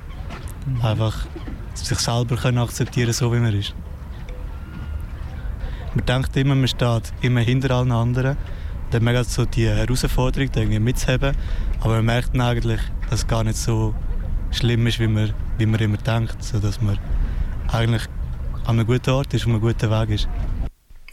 Einfach 0.81 1.27
sich 1.75 1.99
selber 1.99 2.35
können 2.35 2.57
akzeptieren, 2.57 3.13
so 3.13 3.31
wie 3.31 3.37
man 3.37 3.53
ist. 3.53 3.75
Man 5.93 6.05
denkt 6.05 6.35
immer, 6.37 6.55
man 6.55 6.67
steht 6.67 7.13
immer 7.21 7.41
hinter 7.41 7.75
allen 7.75 7.91
anderen. 7.91 8.37
Dann 8.91 9.03
mega 9.03 9.23
so 9.23 9.45
die 9.45 9.67
Herausforderung, 9.67 10.51
die 10.51 10.59
irgendwie 10.59 10.79
mitzuheben. 10.79 11.35
Aber 11.79 11.95
man 11.97 12.05
merkt 12.05 12.33
dann 12.33 12.41
eigentlich, 12.41 12.81
dass 13.09 13.19
es 13.19 13.27
gar 13.27 13.43
nicht 13.43 13.57
so 13.57 13.93
schlimm 14.51 14.87
ist, 14.87 14.99
wie 14.99 15.07
man, 15.07 15.33
wie 15.57 15.65
man 15.67 15.79
immer 15.79 15.97
denkt. 15.97 16.43
So 16.43 16.59
dass 16.59 16.81
man 16.81 16.97
eigentlich 17.73 18.03
an 18.65 18.79
einem 18.79 18.87
guten 18.87 19.09
Ort 19.11 19.33
ist, 19.33 19.41
auf 19.41 19.49
einem 19.49 19.61
guten 19.61 19.89
Weg 19.89 20.09
ist. 20.09 20.27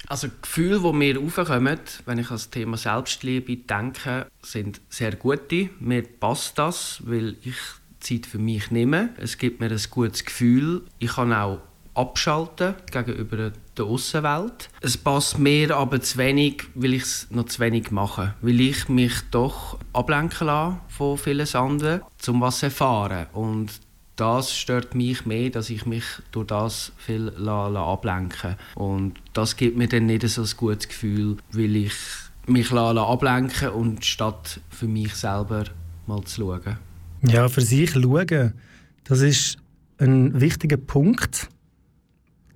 Also 0.09 0.29
Gefühle, 0.41 0.81
die 0.81 0.93
mir 0.93 1.21
aufkommen, 1.21 1.81
wenn 2.05 2.19
ich 2.19 2.31
an 2.31 2.37
das 2.37 2.51
Thema 2.51 2.77
Selbstliebe 2.77 3.57
denke, 3.57 4.27
sind 4.43 4.81
sehr 4.89 5.17
gute. 5.17 5.71
Mir 5.81 6.03
passt 6.03 6.59
das, 6.59 7.03
weil 7.05 7.37
ich 7.43 7.57
Zeit 8.01 8.27
für 8.27 8.39
mich 8.39 8.71
nehme. 8.71 9.11
Es 9.17 9.37
gibt 9.37 9.61
mir 9.61 9.71
ein 9.71 9.81
gutes 9.91 10.25
Gefühl. 10.25 10.83
Ich 10.99 11.15
kann 11.15 11.33
auch 11.33 11.59
abschalten 11.95 12.75
gegenüber 12.93 13.53
der 13.77 13.85
Außenwelt. 13.85 14.69
Es 14.81 14.97
passt 14.97 15.39
mir 15.39 15.77
aber 15.77 16.01
zu 16.01 16.19
wenig, 16.19 16.65
weil 16.75 16.95
ich 16.95 17.03
es 17.03 17.27
noch 17.31 17.47
zu 17.47 17.59
wenig 17.61 17.91
mache. 17.91 18.35
Weil 18.43 18.61
ich 18.61 18.89
mich 18.89 19.15
doch 19.31 19.79
ablenken 19.93 20.47
lasse 20.47 20.79
von 20.89 21.19
vielen 21.19 21.53
anderen, 21.55 22.03
um 22.29 22.41
was 22.41 22.61
zu 22.61 22.67
erfahren. 22.67 23.27
Und 23.33 23.73
das 24.17 24.55
stört 24.55 24.95
mich 24.95 25.27
mehr, 25.27 25.51
dass 25.51 25.71
ich 25.71 25.87
mich 25.87 26.05
durch 26.33 26.47
das 26.47 26.93
viel 26.97 27.33
la, 27.37 27.69
la 27.69 27.85
ablenken 27.93 28.57
Und 28.75 29.15
das 29.35 29.57
gibt 29.57 29.77
mir 29.77 29.89
dann 29.89 30.07
nicht 30.07 30.27
so 30.29 30.43
ein 30.43 30.49
gutes 30.57 30.89
Gefühl, 30.89 31.37
weil 31.53 31.77
ich 31.77 31.93
mich 32.47 32.71
la, 32.71 32.93
la 32.93 33.07
ablenken 33.07 33.69
und 33.69 34.05
statt 34.05 34.61
für 34.71 34.89
mich 34.89 35.15
selber 35.15 35.65
mal 36.07 36.23
zu 36.25 36.41
schauen. 36.41 36.79
Ja, 37.23 37.49
für 37.49 37.61
sich 37.61 37.91
schauen, 37.91 38.55
das 39.05 39.21
ist 39.21 39.59
ein 39.99 40.41
wichtiger 40.41 40.79
Punkt. 40.79 41.49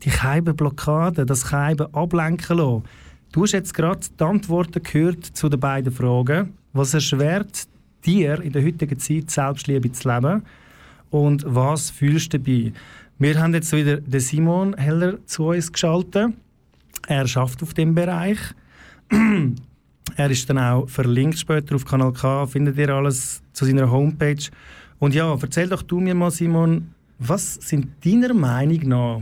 Die 0.03 0.11
Scheibenblockade, 0.11 1.27
das 1.27 1.49
Scheiben 1.49 1.93
ablenken 1.95 2.57
lassen. 2.57 2.85
Du 3.33 3.43
hast 3.43 3.53
jetzt 3.53 3.75
gerade 3.75 4.01
die 4.19 4.25
Antworten 4.25 4.83
gehört 4.83 5.25
zu 5.25 5.49
den 5.49 5.61
beiden 5.61 5.93
Fragen. 5.93 6.55
Was 6.73 6.95
erschwert 6.95 7.69
dir 8.05 8.41
in 8.41 8.53
der 8.53 8.65
heutigen 8.65 8.99
Zeit, 8.99 9.31
Selbstliebe 9.31 9.93
zu 9.93 10.09
leben? 10.09 10.43
Und 11.11 11.45
was 11.47 11.91
fühlst 11.91 12.33
du 12.33 12.39
dabei? 12.39 12.73
Wir 13.19 13.39
haben 13.39 13.53
jetzt 13.53 13.73
wieder 13.73 13.99
den 13.99 14.21
Simon 14.21 14.75
Heller 14.77 15.19
zu 15.27 15.49
uns 15.49 15.71
geschaltet. 15.71 16.33
Er 17.07 17.27
schafft 17.27 17.63
auf 17.63 17.75
dem 17.75 17.95
Bereich. 17.95 18.39
er 20.17 20.31
ist 20.31 20.49
dann 20.49 20.59
auch 20.59 20.89
verlinkt 20.89 21.39
später 21.39 21.75
auf 21.75 21.85
Kanal 21.85 22.13
K, 22.13 22.47
findet 22.47 22.79
ihr 22.79 22.89
alles 22.91 23.43
zu 23.53 23.65
seiner 23.65 23.91
Homepage. 23.91 24.49
Und 24.99 25.15
ja, 25.15 25.37
erzähl 25.41 25.69
doch 25.69 25.83
du 25.83 26.01
mir 26.01 26.15
mal, 26.15 26.31
Simon, 26.31 26.95
was 27.19 27.55
sind 27.55 27.89
deiner 28.05 28.33
Meinung 28.33 28.89
nach 28.89 29.21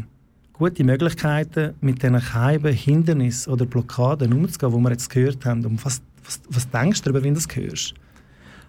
gute 0.53 0.85
Möglichkeiten, 0.85 1.75
mit 1.81 2.03
diesen 2.03 2.15
geheimen 2.15 2.73
Hindernissen 2.73 3.53
oder 3.53 3.65
Blockaden 3.65 4.33
umzugehen, 4.33 4.73
die 4.73 4.85
wir 4.85 4.91
jetzt 4.91 5.11
gehört 5.11 5.45
haben? 5.45 5.65
Und 5.65 5.85
was, 5.85 6.03
was, 6.25 6.41
was 6.49 6.71
denkst 6.71 7.03
du 7.03 7.11
darüber, 7.11 7.25
wenn 7.25 7.35
du 7.35 7.41
das 7.41 7.57
hörst? 7.57 7.95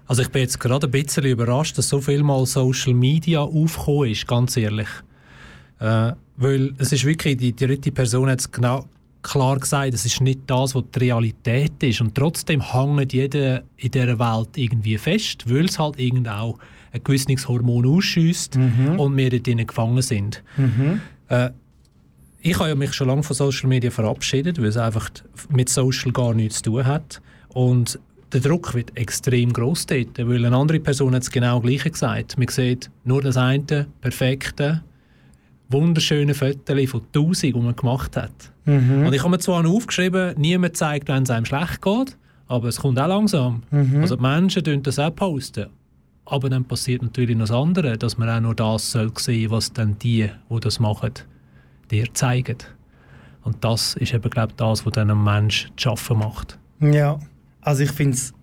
Also 0.09 0.23
ich 0.23 0.29
bin 0.29 0.41
jetzt 0.41 0.59
gerade 0.59 0.87
ein 0.87 0.91
bisschen 0.91 1.23
überrascht, 1.23 1.77
dass 1.77 1.87
so 1.89 2.01
viel 2.01 2.23
mal 2.23 2.43
Social 2.47 2.95
Media 2.95 3.41
aufgekommen 3.41 4.09
ist, 4.09 4.25
ganz 4.27 4.57
ehrlich. 4.57 4.87
Äh, 5.79 6.13
weil 6.35 6.73
es 6.79 6.91
ist 6.91 7.05
wirklich, 7.05 7.37
die 7.37 7.55
dritte 7.55 7.91
Person 7.91 8.27
hat 8.27 8.39
es 8.39 8.51
genau 8.51 8.85
klar 9.21 9.59
gesagt, 9.59 9.93
es 9.93 10.05
ist 10.05 10.19
nicht 10.21 10.39
das, 10.47 10.73
was 10.73 10.83
die 10.95 10.99
Realität 10.99 11.83
ist. 11.83 12.01
Und 12.01 12.15
trotzdem 12.15 12.59
hängt 12.73 13.13
jeder 13.13 13.61
in 13.77 13.91
dieser 13.91 14.17
Welt 14.17 14.49
irgendwie 14.55 14.97
fest, 14.97 15.47
weil 15.47 15.65
es 15.65 15.77
halt 15.77 15.99
irgend 15.99 16.27
auch 16.27 16.57
ein 16.91 17.03
gewisses 17.03 17.47
Hormon 17.47 17.85
ausschießt 17.85 18.55
Mhm. 18.57 18.99
und 18.99 19.15
wir 19.15 19.29
dort 19.29 19.67
gefangen 19.67 20.01
sind. 20.01 20.41
Mhm. 20.57 21.01
Äh, 21.27 21.51
ich 22.41 22.57
habe 22.57 22.69
ja 22.69 22.75
mich 22.75 22.93
schon 22.93 23.09
lange 23.09 23.21
von 23.21 23.35
Social 23.35 23.69
Media 23.69 23.91
verabschiedet, 23.91 24.57
weil 24.57 24.65
es 24.69 24.77
einfach 24.77 25.09
mit 25.49 25.69
Social 25.69 26.11
gar 26.11 26.33
nichts 26.33 26.63
zu 26.63 26.71
tun 26.71 26.85
hat. 26.85 27.21
Und 27.49 27.99
der 28.31 28.41
Druck 28.41 28.73
wird 28.73 28.95
extrem 28.95 29.51
groß 29.53 29.87
dort, 29.87 30.17
weil 30.19 30.45
eine 30.45 30.55
andere 30.55 30.79
Person 30.79 31.15
hat 31.15 31.23
es 31.23 31.31
genau 31.31 31.59
gleich 31.59 31.83
gesagt. 31.83 32.37
Man 32.37 32.47
sieht 32.47 32.89
nur 33.03 33.21
das 33.21 33.37
eine 33.37 33.87
perfekte, 34.01 34.83
wunderschöne 35.69 36.33
Foto 36.33 36.75
von 36.87 37.01
1000, 37.13 37.55
die 37.55 37.59
man 37.59 37.75
gemacht 37.75 38.17
hat. 38.17 38.51
Mhm. 38.65 39.07
Und 39.07 39.13
ich 39.13 39.21
habe 39.21 39.31
mir 39.31 39.39
zwar 39.39 39.63
noch 39.63 39.73
aufgeschrieben, 39.73 40.35
niemand 40.37 40.77
zeigt, 40.77 41.07
wenn 41.07 41.23
es 41.23 41.29
einem 41.29 41.45
schlecht 41.45 41.81
geht, 41.81 42.17
aber 42.47 42.67
es 42.67 42.79
kommt 42.79 42.99
auch 42.99 43.07
langsam. 43.07 43.63
Mhm. 43.71 44.01
Also 44.01 44.15
die 44.15 44.21
Menschen 44.21 44.63
posten 44.63 44.83
das 44.83 44.99
auch. 44.99 45.15
Posten. 45.15 45.67
Aber 46.25 46.49
dann 46.49 46.65
passiert 46.65 47.01
natürlich 47.01 47.35
noch 47.35 47.47
das 47.47 47.55
andere, 47.55 47.97
dass 47.97 48.17
man 48.17 48.29
auch 48.29 48.39
nur 48.39 48.55
das 48.55 48.91
soll 48.91 49.11
sehen 49.17 49.49
was 49.49 49.73
dann 49.73 49.97
die, 49.97 50.29
die 50.49 50.59
das 50.59 50.79
machen, 50.79 51.13
dir 51.89 52.13
zeigen. 52.13 52.57
Und 53.43 53.63
das 53.63 53.95
ist 53.95 54.13
eben, 54.13 54.29
glaube 54.29 54.49
ich, 54.51 54.55
das, 54.57 54.85
was 54.85 54.93
dann 54.93 55.09
ein 55.09 55.23
Mensch 55.23 55.71
zu 55.75 55.89
schaffen 55.89 56.19
macht. 56.19 56.59
Ja, 56.81 57.19
also 57.61 57.83
ich 57.83 57.91
finde 57.91 58.13
es, 58.13 58.33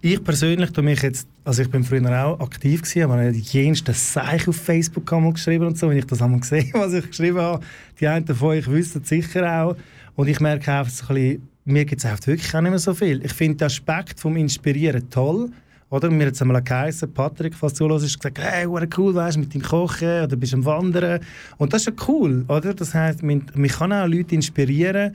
ich 0.00 0.22
persönlich 0.22 0.70
tue 0.70 0.84
mich 0.84 1.02
jetzt, 1.02 1.28
also 1.44 1.62
ich 1.62 1.70
bin 1.70 1.82
früher 1.82 2.24
auch 2.24 2.38
aktiv 2.40 2.82
gewesen, 2.82 3.02
aber 3.02 3.30
jenste 3.30 3.92
Seich 3.92 4.46
auf 4.46 4.56
Facebook 4.56 5.12
einmal 5.12 5.32
geschrieben 5.32 5.66
und 5.66 5.78
so, 5.78 5.88
wenn 5.88 5.98
ich 5.98 6.06
das 6.06 6.22
einmal 6.22 6.40
gesehen 6.40 6.70
was 6.74 6.92
ich 6.92 7.08
geschrieben 7.08 7.38
habe, 7.38 7.64
die 7.98 8.06
einen 8.06 8.26
von 8.26 8.48
euch 8.48 8.70
wissen 8.70 9.02
es 9.02 9.08
sicher 9.08 9.62
auch 9.62 9.76
und 10.14 10.28
ich 10.28 10.40
merke 10.40 10.72
einfach 10.72 10.92
so 10.92 11.06
ein 11.08 11.14
bisschen, 11.14 11.48
mir 11.64 11.84
gibt 11.84 12.02
es 12.02 12.26
wirklich 12.26 12.54
auch 12.54 12.60
nicht 12.62 12.70
mehr 12.70 12.78
so 12.78 12.94
viel. 12.94 13.22
Ich 13.24 13.32
finde 13.34 13.58
den 13.58 13.66
Aspekt 13.66 14.18
vom 14.18 14.36
Inspirieren 14.36 15.10
toll, 15.10 15.50
oder? 15.90 16.10
Mir 16.10 16.28
hat 16.28 16.40
einmal 16.40 16.62
geheißen, 16.62 17.12
Patrick, 17.12 17.54
falls 17.54 17.74
du 17.74 17.86
zuhörst, 17.86 18.18
gesagt, 18.18 18.38
hey, 18.38 18.66
cool, 18.96 19.14
weißt 19.14 19.38
mit 19.38 19.52
dem 19.52 19.62
Kochen 19.62 20.24
oder 20.24 20.36
bist 20.36 20.54
am 20.54 20.64
Wandern. 20.64 21.20
Und 21.58 21.72
das 21.72 21.82
ist 21.82 21.86
ja 21.88 22.04
cool, 22.08 22.44
oder? 22.48 22.72
Das 22.72 22.94
man, 22.94 23.44
man 23.54 23.68
kann 23.68 23.92
auch 23.92 24.06
Leute 24.06 24.34
inspirieren, 24.34 25.14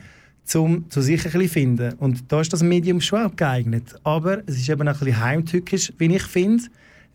um 0.56 0.90
zu 0.90 1.02
sich 1.02 1.26
ein 1.26 1.32
bisschen 1.32 1.50
finden. 1.50 1.94
Und 2.00 2.32
da 2.32 2.42
ist 2.42 2.54
das 2.54 2.64
Medium 2.64 3.02
schon 3.02 3.24
auch 3.24 3.36
geeignet. 3.36 3.96
Aber 4.04 4.44
es 4.46 4.58
ist 4.58 4.70
eben 4.70 4.88
auch 4.88 4.94
ein 4.94 5.00
bisschen 5.00 5.20
heimtückisch, 5.20 5.94
wie 5.98 6.16
ich 6.16 6.24
finde, 6.24 6.64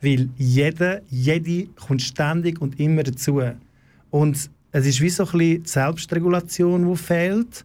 weil 0.01 0.29
jeder, 0.37 1.01
jede 1.11 1.69
kommt 1.75 2.03
ständig 2.03 2.61
und 2.61 2.79
immer 2.81 3.03
dazu. 3.03 3.43
Und 4.11 4.51
es 4.73 4.87
ist 4.87 5.01
wie 5.01 5.11
so 5.11 5.25
ein 5.25 5.33
bisschen 5.33 5.63
die 5.63 5.69
Selbstregulation, 5.69 6.89
die 6.89 6.97
fehlt. 6.97 7.65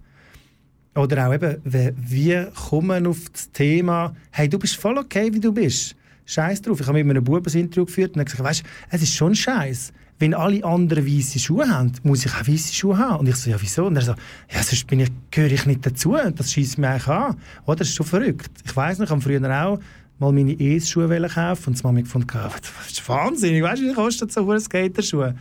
Oder 0.95 1.27
auch 1.27 1.33
eben, 1.33 1.57
wie, 1.63 2.45
kommen 2.69 3.07
auf 3.07 3.29
das 3.31 3.51
Thema, 3.51 4.15
hey, 4.31 4.47
du 4.47 4.59
bist 4.59 4.75
voll 4.75 4.97
okay, 4.97 5.33
wie 5.33 5.39
du 5.39 5.51
bist. 5.51 5.95
Scheiß 6.25 6.61
drauf. 6.61 6.79
Ich 6.79 6.87
habe 6.87 7.03
mit 7.03 7.09
einem 7.09 7.23
Buben 7.23 7.45
ein 7.45 7.59
Interview 7.59 7.85
geführt 7.85 8.13
und 8.15 8.21
er 8.21 8.25
gesagt, 8.25 8.43
weißt 8.43 8.63
es 8.91 9.01
ist 9.01 9.15
schon 9.15 9.35
scheiß. 9.35 9.93
Wenn 10.19 10.33
alle 10.33 10.63
anderen 10.63 11.05
weiße 11.05 11.39
Schuhe 11.39 11.67
haben, 11.67 11.91
muss 12.03 12.25
ich 12.25 12.31
auch 12.31 12.47
weiße 12.47 12.73
Schuhe 12.73 12.97
haben. 12.97 13.21
Und 13.21 13.29
ich 13.29 13.35
so, 13.35 13.49
ja, 13.49 13.57
wieso? 13.59 13.85
Und 13.87 13.95
er 13.95 14.03
so, 14.03 14.13
ja, 14.53 14.63
sonst 14.63 14.87
bin 14.87 15.01
ich, 15.01 15.09
gehöre 15.31 15.51
ich 15.51 15.65
nicht 15.65 15.85
dazu. 15.85 16.15
Das 16.35 16.51
schießt 16.51 16.77
mich 16.77 16.87
eigentlich 16.87 17.07
an. 17.07 17.35
Oder? 17.65 17.77
Das 17.77 17.89
ist 17.89 17.95
schon 17.95 18.05
verrückt. 18.05 18.51
Ich 18.63 18.75
weiss 18.75 18.99
noch, 18.99 19.05
ich 19.05 19.11
habe 19.11 19.21
früher 19.21 19.41
auch 19.65 19.79
mal 20.19 20.31
meine 20.31 20.57
ES-Schuhe 20.57 21.27
kaufen 21.27 21.69
und 21.69 21.79
die 21.79 21.83
Mama 21.83 22.01
gefunden, 22.01 22.27
das 22.31 22.91
ist 22.91 23.09
wahnsinnig. 23.09 23.63
Weißt 23.63 23.81
du, 23.81 23.89
wie 23.89 23.93
kostet 23.93 24.31
so 24.31 24.49
eine 24.49 24.59
Skaterschuhe? 24.59 25.35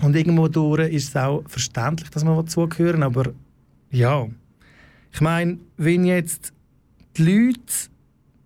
Und 0.00 0.16
irgendwo 0.16 0.48
durch 0.48 0.92
ist 0.92 1.10
es 1.10 1.16
auch 1.16 1.44
verständlich, 1.46 2.10
dass 2.10 2.24
man 2.24 2.36
dazugehören 2.36 3.02
aber 3.02 3.32
ja. 3.90 4.26
Ich 5.12 5.20
meine, 5.20 5.58
wenn 5.76 6.04
jetzt 6.04 6.52
die 7.16 7.22
Leute 7.22 7.90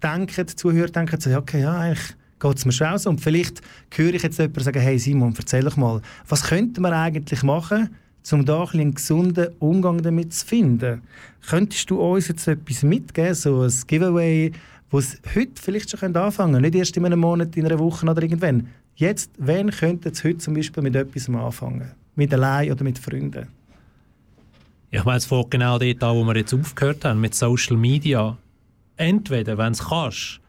denken, 0.03 0.47
die 0.47 0.57
Zuhörer 0.57 0.89
denken, 0.89 1.21
so, 1.21 1.37
okay, 1.37 1.63
ja, 1.63 1.79
eigentlich 1.79 2.17
geht 2.41 2.57
es 2.57 2.65
mir 2.65 2.73
schon 2.73 2.99
so. 2.99 3.11
Und 3.11 3.21
vielleicht 3.21 3.61
höre 3.95 4.15
ich 4.15 4.23
jetzt 4.23 4.39
jemanden 4.39 4.65
sagen, 4.65 4.81
hey 4.81 4.99
Simon, 4.99 5.35
erzähl 5.37 5.63
doch 5.63 5.77
mal, 5.77 6.03
was 6.29 6.45
könnte 6.45 6.81
man 6.81 6.93
eigentlich 6.93 7.43
machen, 7.43 7.91
um 8.31 8.45
da 8.45 8.63
ein 8.63 8.81
einen 8.81 8.95
gesunden 8.95 9.49
Umgang 9.59 10.03
damit 10.03 10.35
zu 10.35 10.47
finden? 10.47 11.03
Könntest 11.49 11.91
du 11.91 12.01
uns 12.01 12.29
jetzt 12.29 12.47
etwas 12.47 12.83
mitgeben, 12.83 13.35
so 13.35 13.63
ein 13.63 13.73
Giveaway, 13.87 14.53
wo 14.91 14.99
es 14.99 15.21
heute 15.35 15.53
vielleicht 15.61 15.91
schon 15.91 16.17
anfangen 16.17 16.53
könnte, 16.55 16.69
nicht 16.71 16.75
erst 16.79 16.97
in 16.97 17.07
einem 17.07 17.21
Monat, 17.21 17.57
in 17.57 17.67
einer 17.67 17.79
Woche 17.79 18.07
oder 18.07 18.23
irgendwann. 18.23 18.69
Jetzt, 18.97 19.31
wann 19.39 19.71
könnten 19.71 20.13
Sie 20.13 20.29
heute 20.29 20.39
zum 20.39 20.55
Beispiel 20.55 20.83
mit 20.83 20.95
etwas 20.95 21.29
anfangen? 21.29 21.93
Mit 22.15 22.33
allein 22.35 22.71
oder 22.71 22.85
mit 22.85 22.99
Freunden? 22.99 23.49
Ich 24.91 25.03
meine, 25.05 25.17
es 25.17 25.25
fängt 25.25 25.51
genau 25.51 25.79
dort 25.79 26.03
an, 26.03 26.17
wo 26.17 26.25
wir 26.25 26.37
jetzt 26.37 26.53
aufgehört 26.53 27.05
haben, 27.07 27.23
mit 27.23 27.35
Social 27.35 27.79
Media. 27.79 28.37
Entweder, 28.97 29.59
wenn 29.59 29.73
es 29.73 29.89
kannst, 29.89 30.41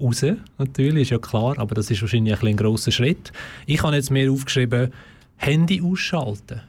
raus, 0.00 0.24
natürlich, 0.58 1.02
ist 1.02 1.10
ja 1.10 1.18
klar, 1.18 1.58
aber 1.58 1.74
das 1.74 1.90
ist 1.90 2.00
wahrscheinlich 2.00 2.40
ein, 2.40 2.48
ein 2.48 2.56
grosser 2.56 2.92
Schritt. 2.92 3.32
Ich 3.66 3.82
habe 3.82 3.96
jetzt 3.96 4.10
mir 4.10 4.30
aufgeschrieben, 4.30 4.92
Handy 5.36 5.82
ausschalten. 5.82 6.60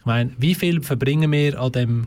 Ich 0.00 0.06
meine, 0.06 0.30
wie 0.38 0.54
viel 0.54 0.82
verbringen 0.82 1.32
wir 1.32 1.60
an 1.60 1.72
dem, 1.72 2.06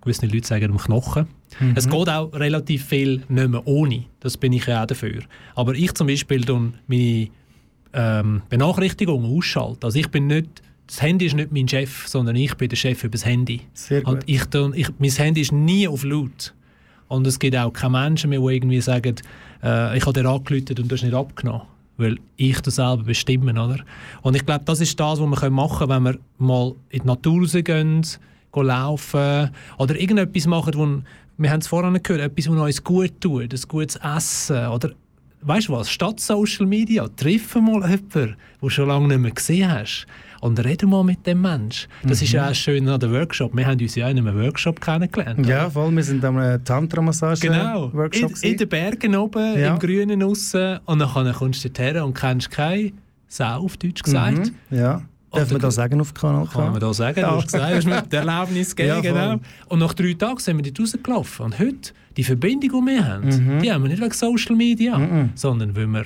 gewisse 0.00 0.26
Leute 0.26 0.46
sagen, 0.46 0.70
am 0.70 0.78
Knochen? 0.78 1.26
Mhm. 1.58 1.72
Es 1.74 1.88
geht 1.88 2.08
auch 2.08 2.32
relativ 2.32 2.86
viel 2.86 3.22
nicht 3.28 3.48
mehr 3.48 3.66
ohne, 3.66 4.04
das 4.20 4.36
bin 4.36 4.52
ich 4.52 4.66
ja 4.66 4.82
auch 4.82 4.86
dafür. 4.86 5.22
Aber 5.54 5.74
ich 5.74 5.94
zum 5.94 6.06
Beispiel 6.06 6.44
meine 6.86 7.28
ähm, 7.92 8.42
Benachrichtigungen 8.48 9.36
ausschalten. 9.36 9.84
Also 9.84 9.98
ich 9.98 10.10
bin 10.10 10.26
nicht 10.26 10.62
das 10.86 11.00
Handy 11.00 11.26
ist 11.26 11.34
nicht 11.34 11.50
mein 11.50 11.66
Chef, 11.66 12.06
sondern 12.08 12.36
ich 12.36 12.54
bin 12.56 12.68
der 12.68 12.76
Chef 12.76 13.02
über 13.04 13.12
das 13.12 13.24
Handy. 13.24 13.62
Sehr 13.72 14.02
gut. 14.02 14.16
Und 14.16 14.24
ich, 14.26 14.42
ich, 14.74 14.88
mein 14.98 15.10
Handy 15.10 15.40
ist 15.40 15.52
nie 15.52 15.88
auf 15.88 16.04
laut. 16.04 16.54
Und 17.14 17.26
es 17.26 17.38
gibt 17.38 17.56
auch 17.56 17.72
keine 17.72 17.98
Menschen 17.98 18.30
mehr, 18.30 18.40
die 18.40 18.54
irgendwie 18.54 18.80
sagen, 18.80 19.16
äh, 19.62 19.96
ich 19.96 20.04
habe 20.06 20.20
dir 20.20 20.28
angerufen 20.28 20.76
und 20.78 20.88
du 20.88 20.94
hast 20.94 21.02
nicht 21.02 21.14
abgenommen. 21.14 21.62
Weil 21.96 22.18
ich 22.36 22.60
das 22.60 22.76
selber 22.76 23.04
bestimme, 23.04 23.52
oder? 23.52 23.78
Und 24.22 24.34
ich 24.34 24.44
glaube, 24.44 24.64
das 24.64 24.80
ist 24.80 24.98
das, 24.98 25.20
was 25.20 25.42
wir 25.42 25.50
machen 25.50 25.78
können, 25.78 26.04
wenn 26.04 26.14
wir 26.14 26.18
mal 26.38 26.74
in 26.90 27.02
die 27.02 27.06
Natur 27.06 27.40
rausgehen, 27.40 28.02
gehen 28.02 28.66
laufen 28.66 29.50
oder 29.78 30.00
irgendetwas 30.00 30.46
machen, 30.46 30.74
wo, 30.74 31.02
wir 31.36 31.50
haben 31.50 31.60
es 31.60 31.66
vorhin 31.66 32.00
gehört, 32.02 32.22
etwas, 32.22 32.48
was 32.48 32.60
uns 32.60 32.84
gut 32.84 33.20
tut, 33.20 33.52
ein 33.52 33.68
gutes 33.68 33.96
Essen 33.96 34.66
oder 34.68 34.90
weißt 35.42 35.68
du 35.68 35.72
was, 35.72 35.90
statt 35.90 36.20
Social 36.20 36.66
Media, 36.66 37.06
triff 37.08 37.54
mal 37.54 37.82
jemanden, 37.82 38.08
den 38.12 38.36
du 38.60 38.68
schon 38.68 38.88
lange 38.88 39.08
nicht 39.08 39.20
mehr 39.20 39.30
gesehen 39.30 39.70
hast 39.70 40.06
und 40.44 40.62
rede 40.64 40.86
mal 40.86 41.02
mit 41.02 41.26
dem 41.26 41.40
Mensch. 41.40 41.88
Das 42.02 42.20
ist 42.20 42.32
ja 42.32 42.50
auch 42.50 42.54
schön 42.54 42.86
an 42.88 43.00
der 43.00 43.10
Workshop. 43.10 43.56
Wir 43.56 43.66
haben 43.66 43.80
uns 43.80 43.94
ja 43.94 44.08
in 44.10 44.18
einem 44.18 44.36
Workshop 44.38 44.78
kennengelernt. 44.80 45.46
Ja, 45.46 45.62
oder? 45.62 45.70
voll. 45.70 45.90
Wir 45.96 46.02
sind 46.02 46.22
am 46.24 46.38
äh, 46.38 46.58
Tantra-Massage-Workshop. 46.58 48.10
Genau. 48.34 48.40
In, 48.42 48.50
in 48.52 48.56
den 48.58 48.68
Bergen 48.68 49.16
oben, 49.16 49.58
Ja. 49.58 49.72
im 49.72 49.78
Grünen 49.78 50.22
aussen. 50.22 50.78
Und 50.84 50.98
dann 50.98 51.32
kommst 51.32 51.64
du 51.64 51.70
dorthin 51.70 52.02
und 52.02 52.14
kennst 52.14 52.50
keine 52.50 52.92
Sau, 53.28 53.64
auf 53.64 53.76
Deutsch 53.76 54.02
gesagt. 54.02 54.52
Mhm. 54.70 54.76
Ja. 54.78 55.02
Darf 55.32 55.50
man 55.50 55.60
das 55.60 55.74
sagen 55.74 56.00
auf 56.00 56.14
Kanal 56.14 56.46
K? 56.46 56.52
Kann 56.52 56.70
man 56.72 56.80
da 56.80 56.94
sagen, 56.94 57.18
Ja. 57.20 57.30
du 57.30 57.36
hast 57.38 57.46
gesagt, 57.52 57.74
hast 57.74 57.86
mir 57.86 58.02
die 58.02 58.16
Erlaubnis 58.16 58.76
gegeben, 58.76 59.02
genau. 59.02 59.40
Und 59.68 59.78
nach 59.80 59.92
drei 59.94 60.12
Tagen 60.12 60.38
sind 60.38 60.56
wir 60.62 60.72
dort 60.72 60.78
rausgelaufen. 60.80 61.46
Und 61.46 61.58
heute, 61.58 61.92
die 62.16 62.22
Verbindung, 62.22 62.84
die 62.86 62.92
wir 62.92 63.08
haben, 63.08 63.26
Mhm. 63.28 63.60
die 63.62 63.72
haben 63.72 63.82
wir 63.82 63.88
nicht 63.90 64.00
wegen 64.02 64.12
Social 64.12 64.54
Media, 64.54 64.96
Mhm. 64.96 65.30
sondern 65.34 65.74
weil 65.74 65.86
wir 65.88 66.04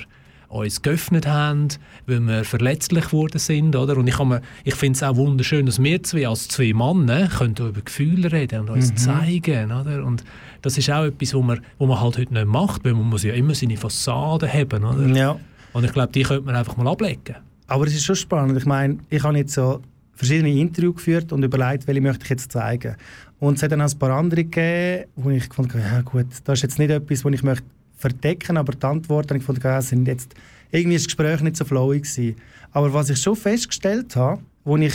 uns 0.49 0.81
geöffnet 0.81 1.27
haben, 1.27 1.67
weil 2.07 2.19
wir 2.21 2.43
verletzlich 2.43 3.05
geworden 3.05 3.37
sind. 3.39 3.75
Oder? 3.75 3.95
Und 3.97 4.07
ich, 4.07 4.17
mir- 4.19 4.41
ich 4.63 4.75
finde 4.75 4.97
es 4.97 5.03
auch 5.03 5.15
wunderschön, 5.15 5.65
dass 5.65 5.81
wir 5.81 6.01
zwei 6.03 6.27
als 6.27 6.47
zwei 6.47 6.73
Männer 6.73 7.27
können 7.29 7.55
da 7.55 7.67
über 7.67 7.81
Gefühle 7.81 8.31
reden 8.31 8.61
und 8.61 8.69
uns 8.71 8.91
Mhm. 8.91 8.97
zeigen. 8.97 9.71
Oder? 9.71 10.03
Und 10.03 10.23
das 10.61 10.77
ist 10.77 10.89
auch 10.89 11.05
etwas, 11.05 11.33
was 11.33 11.43
man, 11.43 11.59
was 11.77 11.87
man 11.87 12.01
halt 12.01 12.17
heute 12.17 12.33
nicht 12.33 12.47
macht, 12.47 12.83
weil 12.83 12.93
man 12.93 13.07
muss 13.09 13.23
ja 13.23 13.33
immer 13.33 13.53
seine 13.55 13.77
Fassade 13.77 14.51
haben. 14.51 14.83
Oder? 14.83 15.07
Ja. 15.15 15.39
Und 15.73 15.83
ich 15.83 15.93
glaube, 15.93 16.11
die 16.11 16.23
könnte 16.23 16.45
man 16.45 16.55
einfach 16.55 16.75
mal 16.77 16.87
ablegen. 16.87 17.35
Aber 17.67 17.85
es 17.85 17.93
ist 17.93 18.03
schon 18.05 18.15
spannend. 18.15 18.57
Ich 18.57 18.65
meine, 18.65 18.97
ich 19.09 19.21
habe 19.23 19.37
jetzt 19.37 19.53
so 19.53 19.81
verschiedene 20.15 20.49
Interviews 20.49 20.95
geführt 20.95 21.31
und 21.31 21.43
überlegt, 21.43 21.87
welche 21.87 22.01
möchte 22.01 22.23
ich 22.23 22.29
jetzt 22.31 22.51
zeigen. 22.51 22.95
Und 23.39 23.55
es 23.57 23.63
hat 23.63 23.71
dann 23.71 23.81
auch 23.81 23.89
ein 23.91 23.99
paar 23.99 24.09
andere 24.09 24.43
gegeben, 24.43 25.05
wo 25.15 25.29
ich 25.29 25.47
gefunden 25.47 25.73
habe, 25.75 25.95
ja 25.95 26.01
gut, 26.01 26.25
das 26.43 26.59
ist 26.59 26.63
jetzt 26.63 26.79
nicht 26.79 26.89
etwas, 26.89 27.23
was 27.23 27.31
ich 27.33 27.43
möchte 27.43 27.63
verdecken, 27.99 28.57
aber 28.57 28.73
die 28.73 28.85
Antworten 28.85 29.39
gefunden, 29.39 29.61
ja, 29.63 29.81
sind 29.81 30.07
jetzt 30.07 30.33
irgendwie 30.71 30.95
ist 30.95 31.05
das 31.05 31.15
Gespräch 31.15 31.41
nicht 31.41 31.57
so 31.57 31.65
flowig 31.65 32.03
gewesen. 32.03 32.35
Aber 32.71 32.93
was 32.93 33.09
ich 33.09 33.21
schon 33.21 33.35
festgestellt 33.35 34.15
habe, 34.15 34.41
wo 34.63 34.77
ich 34.77 34.93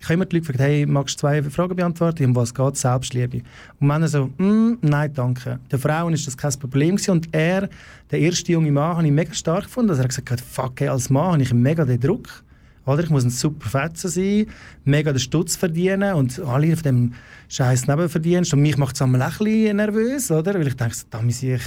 Ich 0.00 0.08
habe 0.08 0.14
immer 0.14 0.26
die 0.26 0.34
Leute 0.34 0.48
gefragt, 0.48 0.68
hey, 0.68 0.84
magst 0.84 1.14
du 1.14 1.20
zwei 1.20 1.40
Fragen 1.44 1.76
beantworten? 1.76 2.24
Um 2.24 2.34
was 2.34 2.52
geht 2.52 2.76
Selbstliebe? 2.76 3.42
Und 3.78 3.86
Männer 3.86 4.08
so, 4.08 4.30
mm, 4.36 4.78
nein, 4.80 5.14
danke. 5.14 5.60
Der 5.70 5.78
Frauen 5.78 6.12
ist 6.12 6.26
das 6.26 6.36
kein 6.36 6.52
Problem 6.58 6.96
gewesen. 6.96 7.12
Und 7.12 7.28
er, 7.30 7.68
der 8.10 8.18
erste 8.18 8.50
junge 8.50 8.72
Mann, 8.72 8.96
habe 8.96 9.06
ich 9.06 9.12
mega 9.12 9.32
stark 9.32 9.64
gefunden. 9.66 9.90
Also 9.90 10.02
er 10.02 10.08
hat 10.08 10.10
gesagt, 10.10 10.40
fuck, 10.40 10.80
hey, 10.80 10.88
als 10.88 11.08
Mann 11.08 11.34
habe 11.34 11.42
ich 11.42 11.54
mega 11.54 11.84
den 11.84 12.00
Druck. 12.00 12.42
Oder? 12.84 13.04
Ich 13.04 13.10
muss 13.10 13.22
ein 13.22 13.30
super 13.30 13.68
Fetzen 13.68 14.10
sein, 14.10 14.46
mega 14.84 15.12
den 15.12 15.20
Stutz 15.20 15.54
verdienen 15.54 16.14
und 16.14 16.36
alle 16.40 16.74
von 16.74 16.82
dem 16.82 17.12
scheiß 17.48 17.86
Nebenverdienst. 17.86 18.52
Und 18.54 18.62
mich 18.62 18.76
macht 18.76 18.96
es 18.96 19.02
auch 19.02 19.06
ein 19.06 19.12
bisschen 19.12 19.76
nervös, 19.76 20.32
oder? 20.32 20.54
Weil 20.54 20.66
ich 20.66 20.76
denke, 20.76 20.96
da 21.10 21.22
muss 21.22 21.44
ich, 21.44 21.62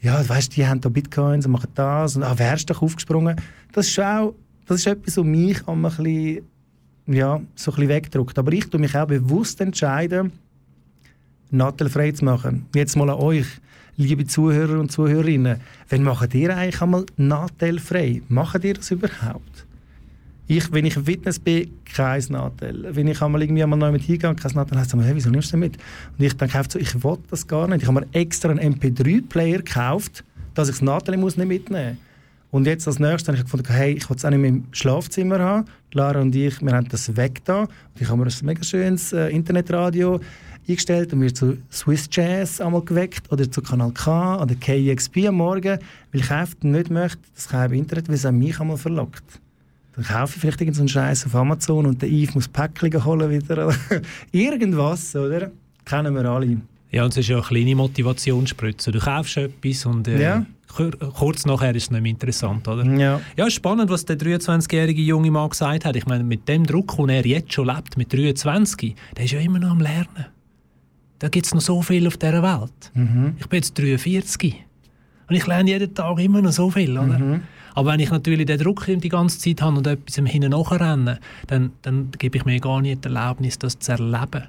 ja, 0.00 0.28
weißt 0.28 0.56
die 0.56 0.66
haben 0.66 0.80
da 0.80 0.88
Bitcoins 0.88 1.46
und 1.46 1.52
machen 1.52 1.70
das 1.74 2.16
und 2.16 2.22
ah, 2.22 2.38
wärst 2.38 2.70
doch 2.70 2.82
aufgesprungen. 2.82 3.36
Das 3.72 3.88
ist 3.88 3.98
auch, 4.00 4.34
das 4.66 4.80
ist 4.80 4.86
etwas, 4.86 5.16
was 5.16 5.24
mich 5.24 5.66
ein 5.66 5.82
bisschen, 5.82 6.42
ja, 7.06 7.40
so 7.54 7.70
ein 7.70 7.74
bisschen 7.74 7.88
wegdrückt. 7.88 8.38
Aber 8.38 8.52
ich 8.52 8.68
tue 8.68 8.80
mich 8.80 8.96
auch 8.96 9.06
bewusst 9.06 9.60
entscheiden, 9.60 10.32
nattelfrei 11.50 12.12
zu 12.12 12.24
machen. 12.24 12.66
Jetzt 12.74 12.96
mal 12.96 13.10
an 13.10 13.16
euch, 13.16 13.46
liebe 13.96 14.26
Zuhörer 14.26 14.78
und 14.78 14.92
Zuhörerinnen. 14.92 15.60
Wann 15.88 16.02
macht 16.02 16.34
ihr 16.34 16.56
eigentlich 16.56 16.82
einmal 16.82 17.06
nattelfrei? 17.16 18.22
Macht 18.28 18.64
ihr 18.64 18.74
das 18.74 18.90
überhaupt? 18.90 19.66
Ich, 20.46 20.70
wenn 20.72 20.84
ich 20.84 20.94
Fitness 20.94 21.38
bin, 21.38 21.70
kein 21.86 22.22
Nadel. 22.28 22.94
Wenn 22.94 23.08
ich 23.08 23.22
einmal 23.22 23.42
irgendwie 23.42 23.62
einmal 23.62 23.78
neu 23.78 23.92
mit 23.92 24.02
hingehe, 24.02 24.34
kein 24.34 24.52
Nadel, 24.52 24.78
heisst 24.78 24.92
es 24.92 25.02
hey, 25.02 25.14
wieso 25.14 25.30
nimmst 25.30 25.52
du 25.54 25.56
mit? 25.56 25.78
Und 26.18 26.24
ich 26.24 26.36
denke 26.36 26.58
einfach 26.58 26.70
so, 26.70 26.78
ich 26.78 27.02
will 27.02 27.16
das 27.30 27.46
gar 27.46 27.66
nicht. 27.66 27.82
Ich 27.82 27.88
habe 27.88 28.00
mir 28.00 28.06
extra 28.12 28.50
einen 28.50 28.74
MP3-Player 28.74 29.58
gekauft, 29.58 30.22
dass 30.52 30.68
ich 30.68 30.74
das 30.74 30.82
Nadel 30.82 31.16
muss 31.16 31.38
nicht 31.38 31.48
mitnehmen 31.48 31.96
Und 32.50 32.66
jetzt 32.66 32.86
als 32.86 32.98
nächstes 32.98 33.28
habe 33.28 33.38
ich 33.38 33.44
gefunden, 33.44 33.72
hey, 33.72 33.94
ich 33.94 34.10
will 34.10 34.16
es 34.16 34.24
auch 34.24 34.30
nicht 34.30 34.38
mehr 34.38 34.50
im 34.50 34.64
Schlafzimmer 34.72 35.38
haben. 35.38 35.64
Lara 35.94 36.20
und 36.20 36.36
ich, 36.36 36.60
wir 36.60 36.72
haben 36.74 36.88
das 36.90 37.16
weg 37.16 37.42
da. 37.46 37.60
Und 37.60 37.68
ich 37.98 38.08
habe 38.08 38.18
mir 38.18 38.26
ein 38.26 38.46
mega 38.46 38.62
schönes 38.62 39.14
äh, 39.14 39.28
Internetradio 39.28 40.20
eingestellt 40.68 41.10
und 41.14 41.20
mir 41.20 41.32
zu 41.32 41.56
Swiss 41.72 42.06
Jazz 42.10 42.60
einmal 42.60 42.82
geweckt 42.82 43.32
oder 43.32 43.50
zu 43.50 43.62
Kanal 43.62 43.92
K 43.92 44.42
oder 44.42 44.54
KXP 44.54 45.28
am 45.28 45.36
Morgen, 45.36 45.78
weil 46.12 46.20
ich 46.20 46.30
einfach 46.30 46.56
nicht 46.62 46.90
möchte, 46.90 47.18
dass 47.34 47.66
im 47.66 47.72
Internet, 47.72 48.08
weil 48.08 48.14
es 48.14 48.26
an 48.26 48.38
mich 48.38 48.60
einmal 48.60 48.76
verlockt. 48.76 49.40
Dann 49.96 50.04
kaufe 50.04 50.34
ich 50.36 50.40
vielleicht 50.40 50.60
irgendeinen 50.60 50.88
Scheiß 50.88 51.26
auf 51.26 51.34
Amazon 51.36 51.86
und 51.86 52.02
der 52.02 52.08
Yves 52.10 52.34
muss 52.34 52.48
Päckchen 52.48 53.04
holen 53.04 53.30
wieder. 53.30 53.72
Irgendwas, 54.32 55.14
oder? 55.14 55.50
Kennen 55.84 56.14
wir 56.14 56.24
alle. 56.24 56.56
Ja, 56.90 57.04
und 57.04 57.10
es 57.10 57.18
ist 57.18 57.28
ja 57.28 57.36
eine 57.36 57.44
kleine 57.46 57.74
Motivationsspritze. 57.76 58.92
Du 58.92 58.98
kaufst 58.98 59.36
etwas 59.36 59.86
und 59.86 60.06
äh, 60.08 60.20
Ja. 60.22 60.46
kur- 60.74 60.90
kurz 60.98 61.44
nachher 61.46 61.74
ist 61.74 61.84
es 61.84 61.90
nicht 61.90 62.02
mehr 62.02 62.10
interessant, 62.10 62.66
oder? 62.68 62.84
Ja. 62.84 63.20
Ja, 63.36 63.50
spannend, 63.50 63.90
was 63.90 64.04
der 64.04 64.16
23-jährige 64.18 65.02
junge 65.02 65.30
Mann 65.30 65.50
gesagt 65.50 65.84
hat. 65.84 65.96
Ich 65.96 66.06
meine, 66.06 66.24
mit 66.24 66.48
dem 66.48 66.64
Druck, 66.66 66.96
den 66.96 67.08
er 67.08 67.24
jetzt 67.26 67.52
schon 67.52 67.66
lebt, 67.66 67.96
mit 67.96 68.12
23, 68.12 68.94
der 69.16 69.24
ist 69.24 69.30
ja 69.32 69.40
immer 69.40 69.58
noch 69.58 69.70
am 69.72 69.80
Lernen. 69.80 70.26
Da 71.20 71.28
gibt 71.28 71.46
es 71.46 71.54
noch 71.54 71.60
so 71.60 71.82
viel 71.82 72.06
auf 72.06 72.16
dieser 72.16 72.42
Welt. 72.42 72.90
Mhm. 72.94 73.34
Ich 73.38 73.46
bin 73.48 73.58
jetzt 73.58 73.78
43 73.78 74.54
und 75.28 75.34
ich 75.36 75.46
lerne 75.46 75.70
jeden 75.70 75.94
Tag 75.94 76.18
immer 76.18 76.42
noch 76.42 76.52
so 76.52 76.70
viel, 76.70 76.92
oder? 76.92 77.18
Mhm. 77.18 77.40
Aber 77.74 77.92
wenn 77.92 78.00
ich 78.00 78.10
natürlich 78.10 78.46
den 78.46 78.58
Druck 78.58 78.86
die 78.86 79.08
ganze 79.08 79.38
Zeit 79.38 79.60
habe 79.62 79.76
und 79.76 79.86
etwas 79.86 80.16
im 80.18 80.26
Hinten 80.26 80.50
nachrenne, 80.50 81.18
dann, 81.48 81.72
dann 81.82 82.10
gebe 82.12 82.38
ich 82.38 82.44
mir 82.44 82.60
gar 82.60 82.80
nicht 82.80 83.04
die 83.04 83.08
Erlaubnis, 83.08 83.58
das 83.58 83.78
zu 83.78 83.92
erleben. 83.92 84.44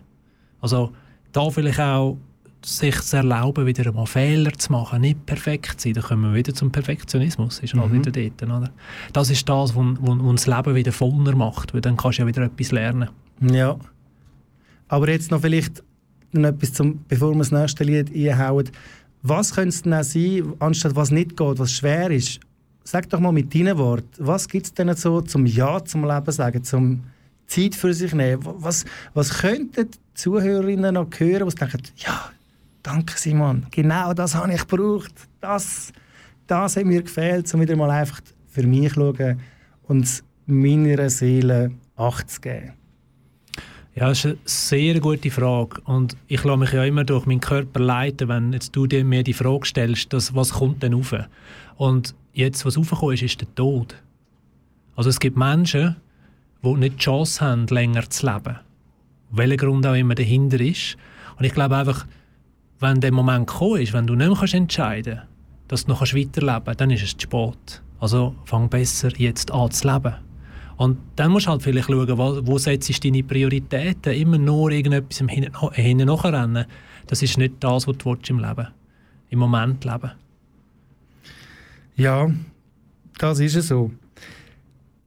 Also 0.62 0.92
da 1.32 1.50
vielleicht 1.50 1.80
auch 1.80 2.18
sich 2.64 3.00
zu 3.02 3.18
erlauben, 3.18 3.66
wieder 3.68 3.86
einmal 3.88 4.08
Fehler 4.08 4.52
zu 4.54 4.72
machen, 4.72 5.02
nicht 5.02 5.26
perfekt 5.26 5.80
zu 5.82 5.88
sein. 5.90 5.94
Da 5.94 6.02
kommen 6.02 6.32
wir 6.32 6.36
wieder 6.36 6.54
zum 6.54 6.72
Perfektionismus, 6.72 7.60
ist 7.60 7.74
halt 7.76 7.92
Mhm. 7.92 8.06
wieder 8.06 8.12
dort. 8.12 8.44
Oder? 8.44 8.72
Das 9.14 9.30
ist 9.30 9.48
das, 9.48 9.76
was 9.76 10.36
das 10.36 10.48
Leben 10.48 10.76
wieder 10.76 10.92
voller 10.92 11.36
macht, 11.36 11.74
weil 11.74 11.82
dann 11.82 11.96
kannst 11.98 12.18
du 12.18 12.24
ja 12.24 12.28
wieder 12.28 12.42
etwas 12.44 12.72
lernen. 12.72 13.10
Ja. 13.42 13.78
Aber 14.88 15.10
jetzt 15.10 15.30
noch 15.32 15.42
vielleicht 15.42 15.84
noch 16.32 16.50
etwas, 16.50 16.74
zum, 16.74 17.04
bevor 17.08 17.34
wir 17.34 17.40
das 17.40 17.52
nächste 17.52 17.84
Lied 17.84 18.12
einhauen. 18.16 18.70
Was 19.22 19.54
könnte 19.54 19.70
es 19.70 19.82
denn 19.84 19.94
auch 19.94 20.04
sein, 20.04 20.54
anstatt 20.60 20.96
was 20.96 21.12
nicht 21.12 21.38
geht, 21.38 21.60
was 21.60 21.72
schwer 21.72 22.10
ist? 22.12 22.40
Sag 22.88 23.10
doch 23.10 23.20
mal 23.20 23.32
mit 23.32 23.54
deinen 23.56 23.80
Worten, 23.80 24.08
was 24.20 24.48
gibt 24.48 24.68
es 24.68 24.74
denn 24.74 24.96
so 24.96 25.20
zum 25.22 25.48
Ja 25.48 25.84
zum 25.84 26.08
Leben 26.08 26.32
sagen, 26.32 26.64
zum 26.64 27.04
Zeit 27.48 27.74
für 27.74 27.92
sich 27.96 28.14
nehmen? 28.14 28.44
Was, 28.44 28.86
was 29.16 29.40
könnten 29.40 29.90
die 29.90 29.98
Zuhörerinnen 30.14 30.94
noch 30.94 31.10
hören, 31.18 31.50
die 31.50 31.56
denken, 31.56 31.82
ja, 31.98 32.30
danke 32.84 33.18
Simon, 33.18 33.66
genau 33.72 34.14
das 34.14 34.36
habe 34.36 34.54
ich 34.54 34.68
gebraucht, 34.68 35.14
das, 35.42 35.94
das 36.46 36.78
hat 36.78 36.86
mir 36.86 37.02
gefehlt, 37.02 37.52
um 37.56 37.62
wieder 37.62 37.76
mal 37.76 37.90
einfach 37.90 38.22
für 38.50 38.68
mich 38.68 38.94
zu 38.94 39.16
schauen 39.16 39.40
und 39.88 40.24
meiner 40.46 41.10
Seele 41.10 41.72
Acht 41.98 42.30
zu 42.30 42.42
geben. 42.42 42.74
Ja, 43.96 44.10
das 44.10 44.20
ist 44.20 44.26
eine 44.26 44.38
sehr 44.44 45.00
gute 45.00 45.32
Frage. 45.32 45.80
Und 45.86 46.18
ich 46.28 46.44
lasse 46.44 46.58
mich 46.58 46.74
ja 46.74 46.84
immer 46.84 47.06
durch 47.06 47.26
meinen 47.26 47.40
Körper 47.40 47.80
leiten, 47.80 48.28
wenn 48.28 48.52
jetzt 48.52 48.76
du 48.76 48.86
dir 48.86 49.06
mir 49.06 49.24
die 49.24 49.34
Frage 49.34 49.66
stellst, 49.66 50.12
dass, 50.12 50.36
was 50.36 50.52
kommt 50.52 50.84
denn 50.84 50.94
rauf? 50.94 51.16
Und 51.78 52.14
jetzt, 52.36 52.66
was 52.66 52.78
raufgekommen 52.78 53.16
ist, 53.16 53.24
ist 53.24 53.42
der 53.42 53.54
Tod. 53.56 53.96
Also 54.96 55.10
es 55.10 55.20
gibt 55.20 55.38
Menschen, 55.38 55.96
die 56.64 56.74
nicht 56.74 56.96
die 56.96 57.00
Chance 57.00 57.44
haben, 57.44 57.68
länger 57.68 58.10
zu 58.10 58.26
leben. 58.28 58.58
Welcher 59.32 59.58
Grund 59.58 59.86
auch 59.88 59.96
immer 59.96 60.16
dahinter 60.16 60.60
ist. 60.60 60.98
Und 61.38 61.46
ich 61.46 61.54
glaube 61.54 61.76
einfach, 61.78 62.06
wenn 62.80 63.02
der 63.02 63.12
Moment 63.12 63.48
gekommen 63.48 63.82
ist, 63.82 63.94
wenn 63.94 64.08
du 64.08 64.16
nicht 64.16 64.30
mehr 64.30 64.54
entscheiden 64.54 65.16
kannst, 65.16 65.32
dass 65.68 65.86
du 65.86 65.92
noch 65.92 66.02
weiterleben 66.02 66.64
kannst, 66.66 66.82
dann 66.82 66.92
ist 66.92 67.04
es 67.04 67.18
zu 67.18 67.24
spät. 67.24 67.82
Also 68.00 68.36
fang 68.46 68.70
besser 68.70 69.12
jetzt 69.18 69.52
an 69.52 69.72
zu 69.72 69.92
leben. 69.92 70.16
Und 70.78 70.98
dann 71.16 71.32
musst 71.32 71.48
du 71.48 71.52
halt 71.52 71.64
vielleicht 71.64 71.88
schauen, 71.88 72.18
wo, 72.18 72.46
wo 72.46 72.58
setzt 72.58 72.90
du 72.90 73.10
deine 73.10 73.24
Prioritäten. 73.24 74.14
Immer 74.14 74.38
nur 74.38 74.72
irgendetwas 74.72 75.20
Hinten 75.20 76.06
nachrennen. 76.06 76.66
Das 77.08 77.22
ist 77.22 77.38
nicht 77.38 77.56
das, 77.62 77.88
was 77.88 77.98
du 77.98 78.12
willst 78.12 78.30
im 78.30 78.40
Leben 78.40 78.68
Im 79.30 79.40
Moment 79.40 79.86
leben. 79.86 80.12
Ja, 81.98 82.30
das 83.20 83.40
ist 83.40 83.56
es 83.56 83.70
so. 83.70 83.90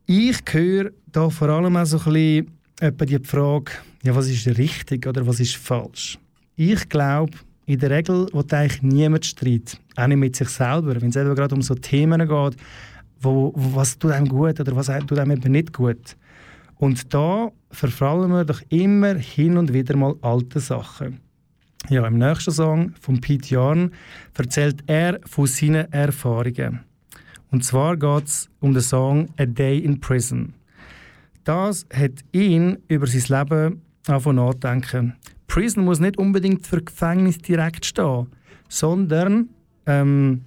Ich 0.07 0.39
höre 0.51 0.91
da 1.13 1.29
vor 1.29 1.51
allem 1.51 1.77
auch 1.77 1.85
so 1.85 1.99
ein 1.99 2.47
bisschen 2.97 3.23
die 3.23 3.29
Frage, 3.29 3.73
ja, 4.03 4.15
was 4.17 4.29
ist 4.29 4.47
richtig 4.57 5.07
oder 5.07 5.27
was 5.27 5.39
ist 5.39 5.57
falsch? 5.57 6.19
Ich 6.57 6.89
glaube, 6.89 7.33
in 7.67 7.79
der 7.79 7.91
Regel 7.91 8.27
will 8.33 8.45
eigentlich 8.53 8.81
niemand 8.81 9.27
Streit, 9.27 9.79
auch 9.97 10.07
nicht 10.07 10.17
mit 10.17 10.37
sich 10.37 10.49
selber, 10.49 10.99
wenn 10.99 11.11
es 11.11 11.17
eben 11.17 11.35
gerade 11.35 11.55
um 11.55 11.61
so 11.61 11.75
Themen 11.75 12.27
geht, 12.27 12.57
wo, 13.21 13.53
was 13.55 13.99
tut 13.99 14.13
einem 14.13 14.27
gut 14.27 14.59
oder 14.59 14.75
was 14.75 14.87
tut 14.87 15.19
einem 15.19 15.33
eben 15.33 15.53
nicht 15.53 15.75
gut. 15.75 16.17
Und 16.77 17.13
da 17.13 17.53
verfallen 17.71 18.31
wir 18.31 18.47
doch 18.47 18.63
immer 18.71 19.15
hin 19.17 19.59
und 19.59 19.75
wieder 19.75 19.95
mal 19.95 20.15
alte 20.23 20.59
Sachen. 20.59 21.21
Ja, 21.89 22.07
im 22.07 22.19
nächsten 22.19 22.51
Song 22.51 22.93
von 23.01 23.21
Pete 23.21 23.49
Jorn 23.55 23.93
erzählt 24.37 24.83
er 24.87 25.21
von 25.25 25.47
seinen 25.47 25.91
Erfahrungen. 25.91 26.81
Und 27.51 27.65
zwar 27.65 27.97
geht 27.97 28.27
es 28.27 28.51
um 28.61 28.75
den 28.75 28.83
Song 28.83 29.29
A 29.39 29.47
Day 29.47 29.79
in 29.79 29.99
Prison. 29.99 30.53
Das 31.45 31.87
hat 31.95 32.13
ihn 32.33 32.77
über 32.89 33.07
sein 33.07 33.39
Leben 33.39 33.83
angefangen 34.07 34.37
nachdenken. 34.37 35.17
Prison 35.47 35.87
muss 35.87 35.99
nicht 35.99 36.19
unbedingt 36.19 36.67
für 36.67 36.83
Gefängnis 36.83 37.39
direkt 37.39 37.87
stehen, 37.87 38.27
sondern 38.69 39.49
ähm, 39.87 40.43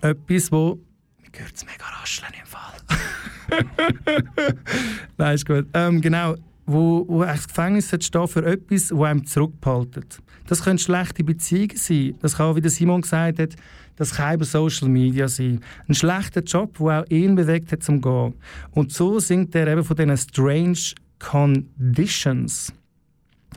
etwas, 0.00 0.50
wo... 0.50 0.80
Mir 1.20 1.44
hört 1.44 1.54
es 1.54 1.64
mega 1.64 1.84
rascheln 2.00 2.32
im 2.40 2.46
Fall. 2.46 2.72
Nein, 5.16 5.34
ist 5.36 5.46
gut. 5.46 5.66
Ähm, 5.74 6.00
genau, 6.00 6.34
wo, 6.66 7.04
wo 7.06 7.22
das 7.22 7.46
Gefängnis 7.46 7.94
stehen 8.00 8.26
für 8.26 8.44
etwas, 8.44 8.88
das 8.88 9.00
einem 9.00 9.24
zurückbehaltet. 9.24 10.18
Das 10.46 10.62
können 10.62 10.78
schlechte 10.78 11.24
Beziehungen 11.24 11.76
sein. 11.76 12.14
Das 12.20 12.36
kann, 12.36 12.56
wie 12.56 12.68
Simon 12.68 13.02
gesagt 13.02 13.38
hat, 13.38 13.56
das 13.96 14.14
kann 14.14 14.34
eben 14.34 14.44
Social 14.44 14.88
Media 14.88 15.28
sein. 15.28 15.60
Ein 15.88 15.94
schlechter 15.94 16.42
Job, 16.42 16.78
der 16.78 17.02
auch 17.02 17.10
ihn 17.10 17.34
bewegt 17.34 17.72
hat 17.72 17.82
zum 17.82 18.00
Gehen. 18.00 18.34
Und 18.72 18.92
so 18.92 19.18
singt 19.18 19.54
er 19.54 19.68
eben 19.68 19.84
von 19.84 19.96
diesen 19.96 20.16
strange 20.16 20.94
conditions. 21.18 22.72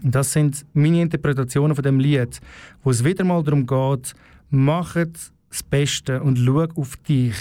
Das 0.04 0.34
sind 0.34 0.66
meine 0.74 1.02
Interpretationen 1.02 1.76
von 1.76 1.84
dem 1.84 2.00
Lied, 2.00 2.40
wo 2.84 2.92
es 2.92 3.04
wieder 3.04 3.24
mal 3.24 3.44
darum 3.44 3.66
geht, 3.66 4.14
mach 4.50 4.96
das 4.96 5.64
Beste 5.64 6.22
und 6.22 6.38
schau 6.38 6.68
auf 6.76 6.98
dich. 6.98 7.36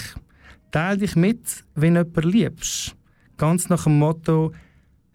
Teil 0.71 0.97
dich 0.97 1.15
mit, 1.15 1.63
wenn 1.75 1.95
du 1.95 2.01
jemanden 2.01 2.29
liebst. 2.29 2.95
Ganz 3.37 3.69
nach 3.69 3.83
dem 3.83 3.99
Motto 3.99 4.53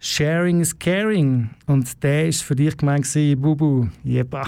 Sharing 0.03 0.61
is 0.61 0.77
caring. 0.77 1.51
Und 1.67 2.01
der 2.01 2.27
ist 2.27 2.41
für 2.41 2.55
dich 2.55 2.75
gemeint, 2.75 3.07
Bubu. 3.35 3.87
Jeba. 4.03 4.47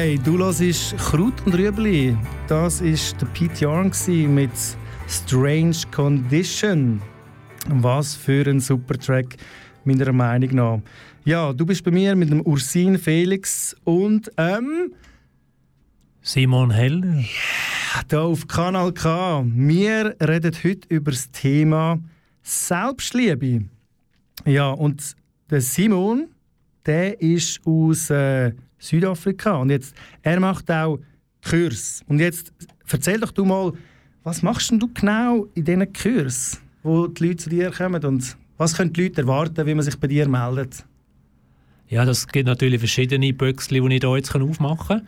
Hey, 0.00 0.18
du 0.18 0.38
hörst 0.38 0.96
Kraut 0.96 1.34
und 1.44 1.54
Rüebli. 1.54 2.16
Das 2.48 2.82
war 2.82 3.18
der 3.20 3.26
Pete 3.34 3.68
Young 3.68 3.90
gsi 3.90 4.26
mit 4.26 4.50
Strange 5.06 5.76
Condition. 5.94 7.02
Was 7.68 8.16
für 8.16 8.48
ein 8.48 8.60
super 8.60 8.94
Track, 8.94 9.36
meiner 9.84 10.10
Meinung 10.10 10.54
nach. 10.54 10.80
Ja, 11.26 11.52
du 11.52 11.66
bist 11.66 11.84
bei 11.84 11.90
mir 11.90 12.16
mit 12.16 12.30
dem 12.30 12.40
Ursin 12.40 12.98
Felix 12.98 13.76
und 13.84 14.30
ähm, 14.38 14.94
Simon 16.22 16.70
Heller. 16.70 17.22
hier 18.08 18.20
auf 18.22 18.48
Kanal 18.48 18.92
K. 18.92 19.44
Wir 19.44 20.16
reden 20.18 20.56
heute 20.64 20.88
über 20.88 21.10
das 21.10 21.30
Thema 21.30 21.98
Selbstliebe. 22.42 23.66
Ja, 24.46 24.70
und 24.70 25.14
der 25.50 25.60
Simon, 25.60 26.28
der 26.86 27.20
ist 27.20 27.60
aus 27.66 28.08
äh, 28.08 28.52
Südafrika 28.80 29.56
und 29.56 29.70
jetzt, 29.70 29.94
er 30.22 30.40
macht 30.40 30.70
auch 30.70 30.98
Kurs. 31.48 32.02
Und 32.08 32.18
jetzt 32.18 32.52
erzähl 32.90 33.20
doch 33.20 33.30
du 33.30 33.44
mal, 33.44 33.72
was 34.24 34.42
machst 34.42 34.70
denn 34.70 34.80
du 34.80 34.88
genau 34.92 35.46
in 35.54 35.64
diesen 35.64 35.92
Kurs, 35.92 36.60
wo 36.82 37.06
die 37.06 37.28
Leute 37.28 37.36
zu 37.36 37.50
dir 37.50 37.70
kommen 37.70 38.04
und 38.04 38.36
was 38.58 38.76
können 38.76 38.92
die 38.92 39.04
Leute 39.04 39.22
erwarten, 39.22 39.66
wie 39.66 39.74
man 39.74 39.84
sich 39.84 39.96
bei 39.96 40.08
dir 40.08 40.28
meldet? 40.28 40.84
Ja, 41.88 42.04
das 42.04 42.26
gibt 42.26 42.46
natürlich 42.46 42.78
verschiedene 42.78 43.32
Büchse, 43.32 43.68
die 43.70 43.78
ich 43.78 44.00
hier 44.00 44.16
jetzt 44.16 44.34
aufmachen 44.34 44.86
kann. 44.86 45.06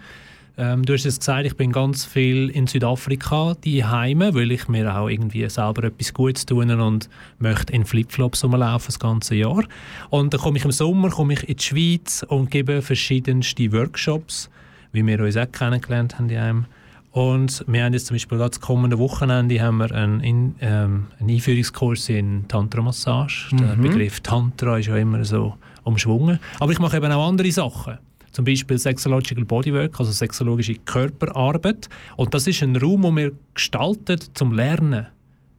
Ähm, 0.59 0.85
du 0.85 0.93
hast 0.93 1.07
es 1.07 1.19
gesagt, 1.19 1.47
ich 1.47 1.57
bin 1.57 1.73
ganz 1.73 2.05
viel 2.05 2.51
in 2.51 2.67
Südafrika 2.67 3.55
die 3.65 3.85
Heime, 3.85 4.35
weil 4.35 4.53
ich 4.53 4.69
mir 4.69 4.95
auch 4.95 5.09
irgendwie 5.09 5.49
selber 5.49 5.85
etwas 5.85 6.13
Gutes 6.13 6.45
tun 6.45 6.71
und 6.71 7.09
möchte 7.39 7.73
in 7.73 7.85
Flipflops 7.87 8.45
rumlaufen 8.45 8.87
das 8.89 8.99
ganze 8.99 9.35
Jahr. 9.35 9.65
Und 10.11 10.35
dann 10.35 10.41
komme 10.41 10.59
ich 10.59 10.65
im 10.65 10.73
Sommer 10.73 11.09
komme 11.11 11.33
ich 11.35 11.49
in 11.49 11.57
die 11.57 11.63
Schweiz 11.63 12.25
und 12.29 12.51
gebe 12.51 12.83
verschiedenste 12.83 13.73
Workshops, 13.73 14.51
wie 14.93 15.07
wir 15.07 15.21
uns 15.21 15.37
auch 15.39 15.51
kennengelernt 15.51 16.19
haben 16.19 16.29
die 16.29 16.39
Heim. 16.39 16.67
Und 17.13 17.65
wir 17.67 17.85
haben 17.85 17.93
jetzt 17.93 18.07
zum 18.07 18.15
Beispiel 18.15 18.39
das 18.39 18.61
kommende 18.61 18.99
Wochenende 18.99 19.61
haben 19.61 19.79
wir 19.79 19.93
einen, 19.93 20.21
in, 20.21 20.55
ähm, 20.61 21.09
einen 21.21 21.31
Einführungskurs 21.31 22.09
in 22.09 22.47
Tantra-Massage. 22.49 23.55
Der 23.57 23.77
Mhm. 23.77 23.83
Begriff 23.83 24.21
Tantra 24.21 24.79
ist 24.79 24.87
ja 24.87 24.97
immer 24.97 25.23
so 25.25 25.55
umschwungen. 25.85 26.39
Aber 26.59 26.73
ich 26.73 26.79
mache 26.79 26.97
eben 26.97 27.13
auch 27.13 27.29
andere 27.29 27.51
Sachen. 27.53 27.99
Zum 28.33 28.45
Beispiel 28.45 28.79
Sexological 28.79 29.45
Bodywork, 29.45 29.99
also 30.01 30.11
sexologische 30.11 30.75
Körperarbeit. 30.75 31.89
Und 32.17 32.35
das 32.35 32.47
ist 32.47 32.63
ein 32.63 32.77
Raum, 32.77 33.03
den 33.03 33.17
wir 33.17 33.33
gestalten 33.55 34.19
zum 34.35 34.53
Lernen. 34.53 35.07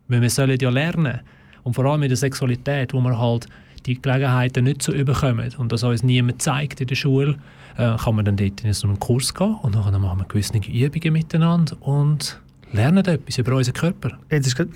Weil 0.07 0.21
wir 0.21 0.29
sollen 0.29 0.57
ja 0.59 0.69
lernen. 0.69 1.21
Und 1.63 1.73
vor 1.75 1.85
allem 1.85 2.03
in 2.03 2.09
der 2.09 2.17
Sexualität, 2.17 2.93
wo 2.93 2.99
wir 2.99 3.17
halt 3.17 3.47
die 3.85 4.01
Gelegenheiten 4.01 4.63
nicht 4.63 4.81
so 4.81 4.93
überkommen 4.93 5.51
und 5.57 5.71
das 5.71 5.83
uns 5.83 6.03
niemand 6.03 6.41
zeigt 6.41 6.81
in 6.81 6.87
der 6.87 6.95
Schule, 6.95 7.37
äh, 7.77 7.95
kann 7.97 8.15
man 8.15 8.25
dann 8.25 8.37
dort 8.37 8.63
in 8.63 8.73
so 8.73 8.87
einen 8.87 8.99
Kurs 8.99 9.33
gehen 9.33 9.55
und 9.61 9.75
dann 9.75 10.01
machen 10.01 10.19
wir 10.19 10.25
gewisse 10.25 10.57
Übungen 10.57 11.13
miteinander 11.13 11.75
und 11.81 12.39
lernen 12.71 13.05
etwas 13.05 13.37
über 13.37 13.55
unseren 13.55 13.73
Körper. 13.73 14.17
Jetzt 14.29 14.47
ist 14.47 14.55
gerade 14.55 14.71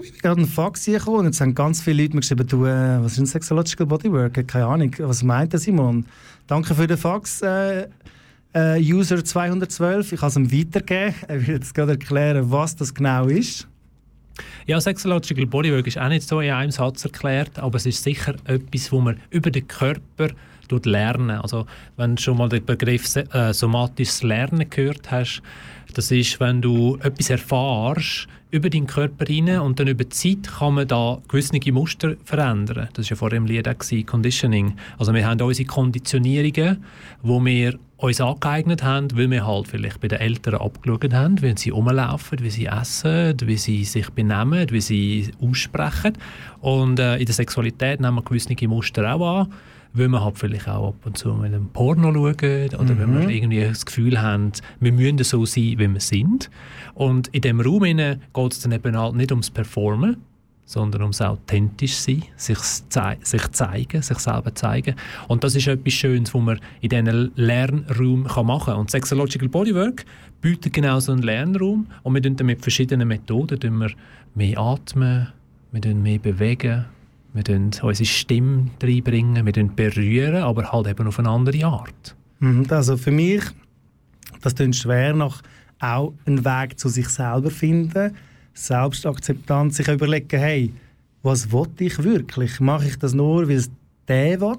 gerade 0.00 0.40
ein 0.40 0.46
Fax 0.46 0.84
gekommen 0.84 1.18
und 1.18 1.24
jetzt 1.26 1.40
haben 1.40 1.54
ganz 1.54 1.80
viele 1.80 2.02
Leute 2.02 2.14
mir 2.14 2.20
geschrieben, 2.20 2.46
du, 2.46 2.64
äh, 2.64 3.02
was 3.02 3.12
ist 3.12 3.18
ein 3.18 3.26
Sexological 3.26 3.86
Bodywork? 3.86 4.46
Keine 4.46 4.66
Ahnung, 4.66 4.94
was 4.98 5.22
meint 5.22 5.52
der 5.52 5.60
Simon? 5.60 6.06
Danke 6.46 6.74
für 6.74 6.86
den 6.86 6.96
Fax, 6.96 7.42
äh, 7.42 7.88
äh, 8.54 8.80
User 8.80 9.24
212. 9.24 10.12
Ich 10.12 10.20
kann 10.20 10.28
es 10.28 10.36
ihm 10.36 10.52
weitergeben. 10.52 11.14
Er 11.28 11.46
will 11.46 11.54
jetzt 11.54 11.74
gerade 11.74 11.92
erklären, 11.92 12.50
was 12.50 12.76
das 12.76 12.94
genau 12.94 13.26
ist. 13.26 13.68
Ja, 14.66 14.80
Sexological 14.80 15.46
Bodywork 15.46 15.86
ist 15.86 15.98
auch 15.98 16.08
nicht 16.08 16.26
so 16.26 16.40
in 16.40 16.50
einem 16.50 16.70
Satz 16.70 17.04
erklärt, 17.04 17.58
aber 17.58 17.76
es 17.76 17.86
ist 17.86 18.02
sicher 18.02 18.36
etwas, 18.44 18.92
wo 18.92 19.00
man 19.00 19.18
über 19.30 19.50
den 19.50 19.66
Körper 19.66 20.30
lernen. 20.84 21.38
Also 21.40 21.66
wenn 21.96 22.16
du 22.16 22.22
schon 22.22 22.38
mal 22.38 22.48
den 22.48 22.64
Begriff 22.64 23.14
äh, 23.16 23.52
somatisches 23.52 24.22
Lernen 24.22 24.68
gehört 24.68 25.10
hast, 25.10 25.42
das 25.94 26.10
ist, 26.10 26.38
wenn 26.38 26.60
du 26.60 26.98
etwas 27.02 27.30
erfährst 27.30 28.28
über 28.50 28.70
deinen 28.70 28.86
Körper 28.86 29.28
rein 29.28 29.58
und 29.60 29.78
dann 29.78 29.88
über 29.88 30.04
die 30.04 30.10
Zeit 30.10 30.58
kann 30.58 30.74
man 30.74 30.88
da 30.88 31.18
gewisse 31.28 31.58
Muster 31.72 32.16
verändern. 32.24 32.88
Das 32.94 33.06
war 33.06 33.10
ja 33.10 33.16
vor 33.16 33.30
dem 33.30 33.46
Lied 33.46 33.68
auch 33.68 33.78
gewesen, 33.78 34.06
Conditioning. 34.06 34.76
Also 34.98 35.12
wir 35.12 35.26
haben 35.26 35.40
unsere 35.40 35.66
Konditionierungen, 35.66 36.82
wo 37.22 37.44
wir 37.44 37.78
uns 37.98 38.20
angeeignet 38.20 38.82
haben, 38.82 39.08
weil 39.16 39.30
wir 39.30 39.46
halt 39.46 39.68
vielleicht 39.68 40.00
bei 40.00 40.08
den 40.08 40.20
Eltern 40.20 40.54
abgeschaut 40.54 41.12
haben, 41.12 41.42
wie 41.42 41.54
sie 41.56 41.70
rumlaufen, 41.70 42.38
wie 42.40 42.50
sie 42.50 42.66
essen, 42.66 43.34
wie 43.42 43.56
sie 43.56 43.84
sich 43.84 44.08
benehmen, 44.10 44.70
wie 44.70 44.80
sie 44.80 45.30
aussprechen. 45.40 46.12
Und 46.60 47.00
äh, 47.00 47.16
in 47.16 47.26
der 47.26 47.34
Sexualität 47.34 48.00
nehmen 48.00 48.16
wir 48.16 48.22
gewisse 48.22 48.54
Muster 48.68 49.14
auch 49.14 49.40
an, 49.40 49.52
weil 49.92 50.08
wir 50.08 50.24
halt 50.24 50.38
vielleicht 50.38 50.68
auch 50.68 50.88
ab 50.88 51.06
und 51.06 51.16
zu 51.16 51.32
mit 51.34 51.46
einem 51.46 51.68
Porno 51.68 52.12
schauen 52.12 52.24
oder 52.24 52.98
wenn 52.98 53.14
Mhm. 53.14 53.20
wir 53.20 53.28
irgendwie 53.30 53.60
das 53.60 53.86
Gefühl 53.86 54.20
haben, 54.20 54.52
wir 54.80 54.92
müssen 54.92 55.22
so 55.24 55.44
sein, 55.46 55.74
wie 55.78 55.88
wir 55.88 56.00
sind. 56.00 56.50
Und 56.94 57.28
in 57.28 57.40
diesem 57.40 57.60
Raum 57.60 57.82
geht 57.82 58.52
es 58.52 58.60
dann 58.60 58.72
eben 58.72 58.96
halt 58.96 59.14
nicht 59.14 59.30
ums 59.32 59.50
Performen, 59.50 60.18
sondern 60.64 61.00
ums 61.02 61.22
authentisch 61.22 61.94
sein, 61.94 62.24
sich, 62.36 62.58
zei 62.90 63.16
sich 63.22 63.50
zeigen, 63.52 64.02
sich 64.02 64.18
selber 64.18 64.54
zeigen. 64.54 64.96
Und 65.26 65.42
das 65.42 65.56
ist 65.56 65.66
etwas 65.66 65.94
Schönes, 65.94 66.34
was 66.34 66.42
man 66.42 66.60
in 66.82 66.90
diesen 66.90 67.32
Lernraum 67.36 68.24
kann 68.24 68.46
machen 68.46 68.72
kann. 68.72 68.80
Und 68.80 68.90
Sexological 68.90 69.48
Bodywork 69.48 70.04
bietet 70.42 70.74
genau 70.74 71.00
so 71.00 71.12
einen 71.12 71.22
Lernraum 71.22 71.86
und 72.02 72.14
wir 72.14 72.22
tun 72.22 72.36
dann 72.36 72.46
mit 72.46 72.60
verschiedenen 72.60 73.08
Methoden 73.08 73.58
tun 73.58 73.78
wir 73.78 73.90
mehr 74.34 74.58
atmen, 74.58 75.28
wir 75.72 75.80
tun 75.80 76.02
mehr 76.02 76.18
bewegen, 76.18 76.84
wir 77.38 77.44
tun 77.44 77.70
unsere 77.82 78.04
Stimme 78.06 78.66
reinbringen, 78.82 79.46
wir 79.46 79.52
berühren, 79.52 80.42
aber 80.42 80.72
halt 80.72 80.86
eben 80.88 81.06
auf 81.06 81.18
eine 81.18 81.30
andere 81.30 81.64
Art. 81.64 82.16
Mhm, 82.40 82.66
Also 82.68 82.96
für 82.96 83.10
mich, 83.10 83.42
das 84.42 84.54
klingt 84.54 84.76
schwer 84.76 85.14
nach 85.14 85.42
auch 85.80 86.12
einen 86.26 86.44
Weg 86.44 86.78
zu 86.78 86.88
sich 86.88 87.08
selber 87.08 87.50
finden, 87.50 88.12
Selbstakzeptanz, 88.54 89.76
sich 89.76 89.88
überlegen, 89.88 90.38
hey, 90.38 90.72
was 91.22 91.52
will 91.52 91.68
ich 91.78 92.02
wirklich? 92.02 92.60
Mache 92.60 92.86
ich 92.88 92.98
das 92.98 93.14
nur, 93.14 93.48
weil 93.48 93.56
es 93.56 93.70
der 94.08 94.40
will? 94.40 94.56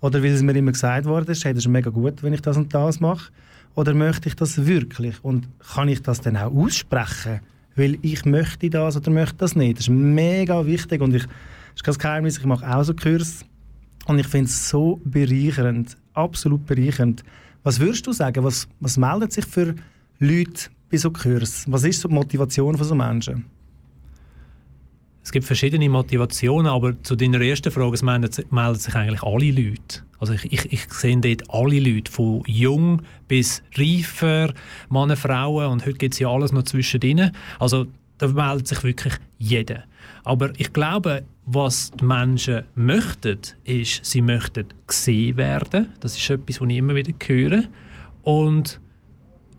Oder 0.00 0.22
weil 0.22 0.32
es 0.32 0.42
mir 0.42 0.56
immer 0.56 0.72
gesagt 0.72 1.06
ist, 1.28 1.44
hey, 1.44 1.52
das 1.52 1.64
ist 1.64 1.68
mega 1.68 1.90
gut, 1.90 2.22
wenn 2.22 2.32
ich 2.32 2.40
das 2.40 2.56
und 2.56 2.72
das 2.74 3.00
mache? 3.00 3.30
Oder 3.74 3.92
möchte 3.92 4.28
ich 4.28 4.36
das 4.36 4.66
wirklich? 4.66 5.22
Und 5.22 5.48
kann 5.74 5.88
ich 5.88 6.02
das 6.02 6.20
dann 6.20 6.36
auch 6.36 6.54
aussprechen? 6.54 7.40
Weil 7.74 7.98
ich 8.00 8.24
möchte 8.24 8.70
das 8.70 8.96
oder 8.96 9.10
möchte 9.10 9.36
das 9.36 9.54
nicht. 9.54 9.78
Das 9.78 9.88
ist 9.88 9.90
mega 9.90 10.64
wichtig 10.64 11.02
und 11.02 11.14
ich, 11.14 11.24
ist 11.76 11.84
kein 11.84 11.94
Geheimnis, 11.94 12.38
ich 12.38 12.44
mache 12.44 12.68
auch 12.68 12.82
so 12.82 12.94
Kurs 12.94 13.44
und 14.06 14.18
ich 14.18 14.26
finde 14.26 14.46
es 14.46 14.68
so 14.68 15.00
bereichernd, 15.04 15.96
absolut 16.14 16.66
bereichernd. 16.66 17.22
Was 17.62 17.80
würdest 17.80 18.06
du 18.06 18.12
sagen, 18.12 18.42
was, 18.44 18.68
was 18.80 18.96
meldet 18.96 19.32
sich 19.32 19.44
für 19.44 19.74
Leute 20.18 20.70
bei 20.90 20.96
so 20.96 21.10
Kurs? 21.10 21.64
Was 21.68 21.84
ist 21.84 22.00
so 22.00 22.08
die 22.08 22.14
Motivation 22.14 22.76
von 22.76 22.86
so 22.86 22.94
Menschen? 22.94 23.44
Es 25.22 25.32
gibt 25.32 25.44
verschiedene 25.44 25.88
Motivationen, 25.88 26.68
aber 26.68 27.02
zu 27.02 27.16
deiner 27.16 27.40
ersten 27.40 27.72
Frage, 27.72 27.94
es 27.94 28.02
melden 28.02 28.30
sich 28.30 28.94
eigentlich 28.94 29.24
alle 29.24 29.50
Leute. 29.50 30.04
Also 30.20 30.34
ich, 30.34 30.52
ich, 30.52 30.72
ich 30.72 30.92
sehe 30.94 31.16
dort 31.18 31.50
alle 31.50 31.80
Leute, 31.80 32.10
von 32.10 32.42
jung 32.46 33.02
bis 33.26 33.60
reifer, 33.76 34.54
Männer, 34.88 35.16
Frauen 35.16 35.66
und 35.72 35.84
heute 35.84 35.98
gibt 35.98 36.14
es 36.14 36.20
ja 36.20 36.28
alles 36.28 36.52
noch 36.52 36.62
zwischendrin. 36.62 37.32
Also 37.58 37.86
da 38.18 38.28
meldet 38.28 38.68
sich 38.68 38.84
wirklich 38.84 39.14
jeder. 39.38 39.82
Aber 40.26 40.50
ich 40.58 40.72
glaube, 40.72 41.22
was 41.46 41.92
die 41.92 42.04
Menschen 42.04 42.64
möchten, 42.74 43.38
ist, 43.64 44.04
sie 44.04 44.20
möchten 44.22 44.66
gesehen 44.86 45.36
werden. 45.36 45.86
Das 46.00 46.16
ist 46.16 46.28
etwas, 46.28 46.60
was 46.60 46.68
ich 46.68 46.76
immer 46.76 46.94
wieder 46.96 47.12
höre. 47.26 47.62
Und 48.22 48.80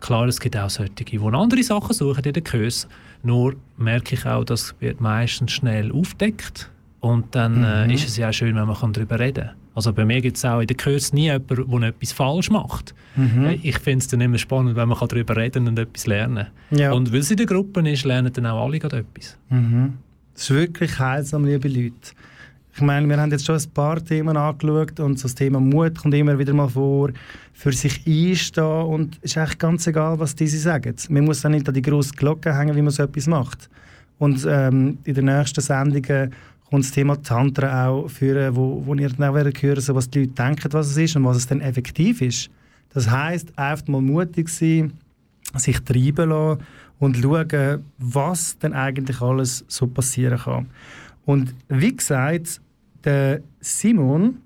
Klar, 0.00 0.28
es 0.28 0.38
gibt 0.38 0.56
auch 0.56 0.70
solche, 0.70 0.92
die 0.92 1.18
andere 1.18 1.62
Sachen 1.64 1.92
suchen 1.92 2.22
in 2.22 2.32
den 2.32 2.44
Kurs. 2.44 2.86
Nur 3.24 3.56
merke 3.76 4.14
ich 4.14 4.24
auch, 4.26 4.44
das 4.44 4.76
wird 4.78 5.00
meistens 5.00 5.50
schnell 5.50 5.90
aufdeckt. 5.90 6.70
Und 7.00 7.34
dann 7.34 7.58
Mhm. 7.58 7.64
äh, 7.90 7.94
ist 7.94 8.06
es 8.06 8.16
ja 8.16 8.28
auch 8.28 8.32
schön, 8.32 8.54
wenn 8.54 8.66
man 8.68 8.92
darüber 8.92 9.18
reden 9.18 9.46
kann. 9.46 9.54
Also 9.74 9.92
bei 9.92 10.04
mir 10.04 10.20
gibt 10.20 10.36
es 10.36 10.44
auch 10.44 10.60
in 10.60 10.68
den 10.68 10.76
Kurs 10.76 11.12
nie 11.12 11.24
jemanden, 11.32 11.80
der 11.80 11.88
etwas 11.88 12.12
falsch 12.12 12.48
macht. 12.50 12.94
Mhm. 13.16 13.44
Äh, 13.46 13.54
Ich 13.62 13.78
finde 13.80 13.98
es 13.98 14.06
dann 14.08 14.20
immer 14.20 14.38
spannend, 14.38 14.76
wenn 14.76 14.88
man 14.88 14.98
darüber 15.08 15.34
reden 15.36 15.66
und 15.66 15.76
etwas 15.78 16.06
lernen 16.06 16.46
kann. 16.68 16.78
Ja. 16.78 16.92
Und 16.92 17.12
weil 17.12 17.18
es 17.20 17.30
in 17.32 17.36
der 17.38 17.46
Gruppe 17.46 17.80
ist, 17.90 18.04
lernen 18.04 18.32
dann 18.32 18.46
auch 18.46 18.64
alle 18.66 18.76
etwas. 18.76 19.36
Mhm. 19.50 19.94
Das 20.38 20.50
ist 20.50 20.54
wirklich 20.54 20.96
heilsam, 21.00 21.46
liebe 21.46 21.66
Leute. 21.66 22.12
Ich 22.72 22.80
meine, 22.80 23.08
wir 23.08 23.20
haben 23.20 23.32
jetzt 23.32 23.44
schon 23.44 23.56
ein 23.56 23.70
paar 23.74 24.04
Themen 24.04 24.36
angeschaut 24.36 25.00
und 25.00 25.18
so 25.18 25.24
das 25.24 25.34
Thema 25.34 25.58
Mut 25.58 25.98
kommt 25.98 26.14
immer 26.14 26.38
wieder 26.38 26.54
mal 26.54 26.68
vor, 26.68 27.10
für 27.52 27.72
sich 27.72 28.06
einstehen 28.06 28.64
und 28.64 29.16
es 29.16 29.32
ist 29.32 29.38
eigentlich 29.38 29.58
ganz 29.58 29.88
egal, 29.88 30.16
was 30.20 30.36
diese 30.36 30.58
sagen. 30.58 30.94
Man 31.08 31.24
muss 31.24 31.40
dann 31.40 31.50
nicht 31.50 31.66
an 31.66 31.74
die 31.74 31.82
grosse 31.82 32.12
Glocke 32.12 32.56
hängen, 32.56 32.76
wie 32.76 32.82
man 32.82 32.92
so 32.92 33.02
etwas 33.02 33.26
macht. 33.26 33.68
Und 34.20 34.46
ähm, 34.48 34.98
in 35.02 35.14
den 35.14 35.24
nächsten 35.24 35.60
Sendungen 35.60 36.32
kommt 36.70 36.84
das 36.84 36.92
Thema 36.92 37.20
Tantra 37.20 37.88
auch 37.88 38.08
führen, 38.08 38.54
wo, 38.54 38.80
wo 38.86 38.94
ihr 38.94 39.08
dann 39.08 39.30
auch 39.30 39.34
werdet 39.34 39.60
hören, 39.60 39.80
so 39.80 39.96
was 39.96 40.08
die 40.08 40.20
Leute 40.20 40.34
denken, 40.34 40.72
was 40.72 40.90
es 40.90 40.96
ist 40.98 41.16
und 41.16 41.24
was 41.24 41.38
es 41.38 41.48
dann 41.48 41.60
effektiv 41.60 42.22
ist. 42.22 42.48
Das 42.94 43.10
heisst, 43.10 43.58
einfach 43.58 43.88
mal 43.88 44.00
mutig 44.00 44.50
sein, 44.50 44.92
sich 45.56 45.80
treiben 45.80 46.28
lassen 46.28 46.62
und 46.98 47.16
schauen, 47.16 47.84
was 47.98 48.58
denn 48.58 48.72
eigentlich 48.72 49.20
alles 49.20 49.64
so 49.68 49.86
passieren 49.86 50.38
kann. 50.38 50.66
Und 51.24 51.54
wie 51.68 51.94
gesagt, 51.94 52.60
der 53.04 53.42
Simon, 53.60 54.38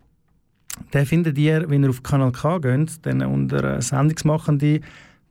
Den 0.93 1.07
findet 1.07 1.39
ihr, 1.39 1.69
wenn 1.69 1.83
ihr 1.83 1.91
auf 1.91 2.03
Kanal 2.03 2.33
K 2.33 2.59
geht, 2.59 3.05
dann 3.07 3.23
unter 3.23 3.77
äh, 3.77 3.83
Sendungsmachende, 3.83 4.81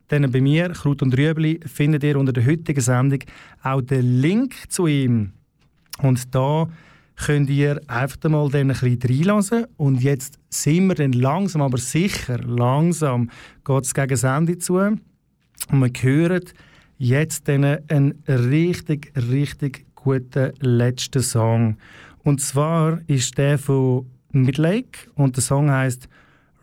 dann 0.07 0.31
bei 0.31 0.41
mir, 0.41 0.69
Kraut 0.69 1.01
und 1.01 1.17
Rüebli, 1.17 1.59
findet 1.65 2.03
ihr 2.03 2.17
unter 2.17 2.33
der 2.33 2.45
heutigen 2.45 2.81
Sendung 2.81 3.19
auch 3.63 3.81
den 3.81 4.21
Link 4.21 4.53
zu 4.69 4.87
ihm. 4.87 5.31
Und 5.99 6.33
da 6.35 6.67
könnt 7.15 7.49
ihr 7.49 7.81
einfach 7.87 8.29
mal 8.29 8.49
dann 8.49 8.71
ein 8.71 8.77
bisschen 8.77 8.99
reinlassen. 9.01 9.65
Und 9.77 10.01
jetzt 10.01 10.37
sind 10.49 10.87
wir 10.87 10.95
dann 10.95 11.13
langsam, 11.13 11.61
aber 11.61 11.77
sicher, 11.77 12.39
langsam 12.39 13.29
geht 13.63 13.83
es 13.83 13.93
gegen 13.93 14.23
Ende 14.23 14.57
zu. 14.57 14.75
Und 14.77 14.99
wir 15.71 15.91
hören 16.01 16.43
jetzt 17.01 17.49
einen 17.49 18.23
richtig, 18.27 19.11
richtig 19.15 19.87
guten 19.95 20.53
letzten 20.59 21.23
Song. 21.23 21.77
Und 22.23 22.41
zwar 22.41 22.99
ist 23.07 23.39
der 23.39 23.57
von 23.57 24.05
Midlake 24.31 25.09
und 25.15 25.35
der 25.35 25.41
Song 25.41 25.71
heißt 25.71 26.07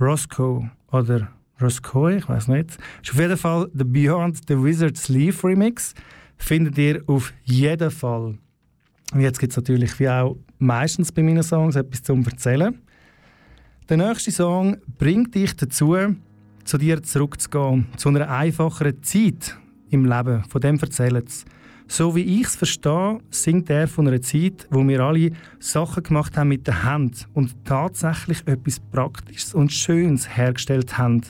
Roscoe 0.01 0.70
oder 0.93 1.32
Roscoe, 1.61 2.18
ich 2.18 2.28
weiß 2.28 2.47
nicht. 2.49 2.78
Ist 3.03 3.11
auf 3.11 3.18
jeden 3.18 3.36
Fall 3.36 3.68
der 3.74 3.84
Beyond 3.84 4.39
the 4.47 4.62
Wizard's 4.62 5.09
Leaf 5.09 5.43
Remix. 5.43 5.93
Findet 6.36 6.78
ihr 6.78 7.03
auf 7.09 7.32
jeden 7.43 7.91
Fall. 7.91 8.39
Und 9.12 9.20
jetzt 9.20 9.41
gibt 9.41 9.51
es 9.53 9.57
natürlich 9.57 9.99
wie 9.99 10.09
auch 10.09 10.36
meistens 10.61 11.11
bei 11.11 11.24
meinen 11.24 11.43
Songs 11.43 11.74
etwas 11.74 12.05
zum 12.05 12.24
Erzählen. 12.24 12.80
Der 13.89 13.97
nächste 13.97 14.30
Song 14.30 14.76
bringt 14.99 15.34
dich 15.34 15.57
dazu, 15.57 15.97
zu 16.62 16.78
dir 16.78 17.03
zurückzugehen, 17.03 17.86
zu 17.97 18.11
einer 18.11 18.30
einfacheren 18.30 19.03
Zeit 19.03 19.59
im 19.91 20.05
Leben. 20.05 20.45
Von 20.45 20.61
dem 20.61 20.78
erzählt 20.78 21.28
es. 21.28 21.45
So 21.91 22.14
wie 22.14 22.41
ich 22.41 22.47
es 22.47 22.57
verstehe, 22.57 23.18
singt 23.30 23.70
er 23.70 23.89
von 23.89 24.07
einer 24.07 24.20
Zeit, 24.20 24.68
wo 24.70 24.86
wir 24.86 25.01
alle 25.01 25.30
Sachen 25.59 26.03
gemacht 26.03 26.36
haben 26.36 26.49
mit 26.49 26.66
der 26.66 26.84
Hand 26.84 27.26
und 27.32 27.64
tatsächlich 27.64 28.47
etwas 28.47 28.78
Praktisches 28.78 29.55
und 29.55 29.72
Schönes 29.72 30.36
hergestellt 30.36 30.99
haben. 30.99 31.22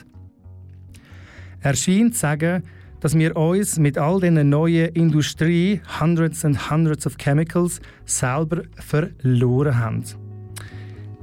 Er 1.61 1.75
scheint 1.75 2.13
zu 2.13 2.19
sagen, 2.19 2.63
dass 2.99 3.17
wir 3.17 3.37
uns 3.37 3.79
mit 3.79 3.97
all 3.97 4.19
diesen 4.19 4.49
neuen 4.49 4.89
Industrie, 4.89 5.81
Hundreds 5.99 6.43
and 6.43 6.69
Hundreds 6.69 7.07
of 7.07 7.17
Chemicals, 7.17 7.79
selber 8.05 8.63
verloren 8.75 9.77
haben. 9.77 10.03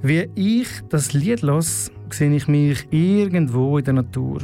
Wie 0.03 0.29
ich 0.35 0.69
das 0.89 1.13
Lied 1.13 1.43
los, 1.43 1.91
sehe 2.11 2.35
ich 2.35 2.49
mich 2.49 2.87
irgendwo 2.91 3.77
in 3.79 3.85
der 3.85 3.95
Natur. 3.95 4.41